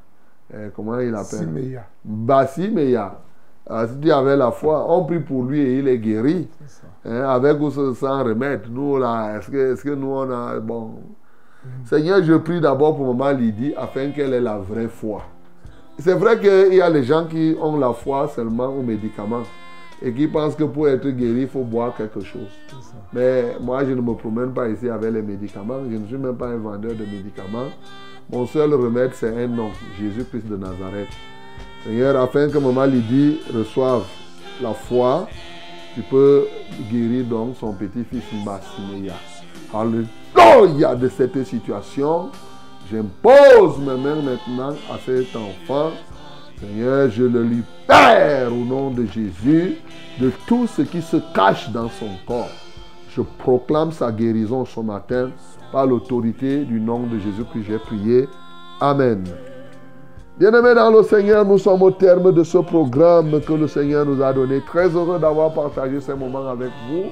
[0.55, 1.85] euh, comment il appelle Simeya.
[2.05, 3.19] Mba Simeya.
[3.71, 6.49] Euh, si tu avais la foi, on prie pour lui et il est guéri.
[7.05, 8.63] Hein, avec ou sans remède.
[8.71, 10.59] Nous, là, est-ce que, est que nous, on a.
[10.61, 10.95] Bon.
[11.85, 15.23] Seigneur, je prie d'abord pour maman Lydie afin qu'elle ait la vraie foi.
[15.99, 19.43] C'est vrai qu'il y a les gens qui ont la foi seulement aux médicaments
[20.03, 22.51] et qui pensent que pour être guéri, il faut boire quelque chose.
[23.13, 25.81] Mais moi, je ne me promène pas ici avec les médicaments.
[25.91, 27.71] Je ne suis même pas un vendeur de médicaments.
[28.31, 31.09] Mon seul remède, c'est un nom, Jésus-Christ de Nazareth.
[31.85, 34.05] Seigneur, afin que maman Lydie reçoive
[34.61, 35.29] la foi,
[35.95, 36.47] tu peux
[36.91, 39.15] guérir donc son petit-fils Massimeya.
[39.73, 42.31] Alléluia de cette situation.
[42.91, 45.91] J'impose mes mains maintenant à cet enfant.
[46.61, 49.77] Seigneur, je le libère au nom de Jésus
[50.21, 52.51] de tout ce qui se cache dans son corps.
[53.11, 55.31] Je proclame sa guérison ce matin
[55.73, 58.29] par l'autorité du nom de Jésus que j'ai prié.
[58.81, 59.25] Amen.
[60.39, 64.23] Bien-aimés dans le Seigneur, nous sommes au terme de ce programme que le Seigneur nous
[64.23, 64.61] a donné.
[64.61, 67.05] Très heureux d'avoir partagé ces moments avec vous.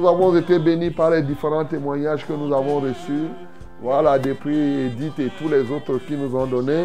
[0.00, 3.28] Nous avons été bénis par les différents témoignages que nous avons reçus.
[3.82, 6.84] Voilà, depuis Edith et tous les autres qui nous ont donné.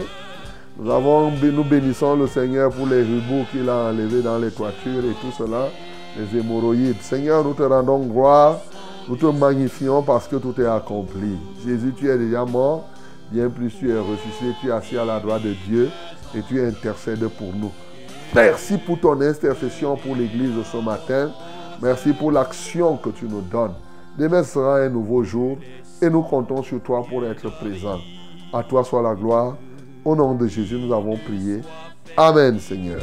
[0.77, 5.05] Nous, avons, nous bénissons le Seigneur pour les riboux qu'il a enlevés dans les toitures
[5.05, 5.69] et tout cela,
[6.19, 6.99] les hémorroïdes.
[6.99, 8.57] Seigneur, nous te rendons gloire.
[9.07, 11.38] Nous te magnifions parce que tout est accompli.
[11.65, 12.84] Jésus, tu es déjà mort.
[13.31, 14.53] Bien plus, tu es ressuscité.
[14.61, 15.89] Tu es assis à la droite de Dieu
[16.35, 17.71] et tu intercèdes pour nous.
[18.33, 21.31] Merci pour ton intercession pour l'Église ce matin.
[21.81, 23.73] Merci pour l'action que tu nous donnes.
[24.17, 25.57] Demain sera un nouveau jour
[26.01, 27.99] et nous comptons sur toi pour être présents.
[28.53, 29.57] À toi soit la gloire.
[30.03, 31.61] Au nom de Jésus, nous avons prié.
[32.15, 32.99] Amen, Seigneur.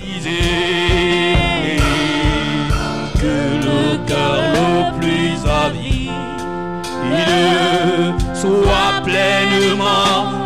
[3.14, 5.93] que le cœur le plus
[8.34, 10.43] soit pleinement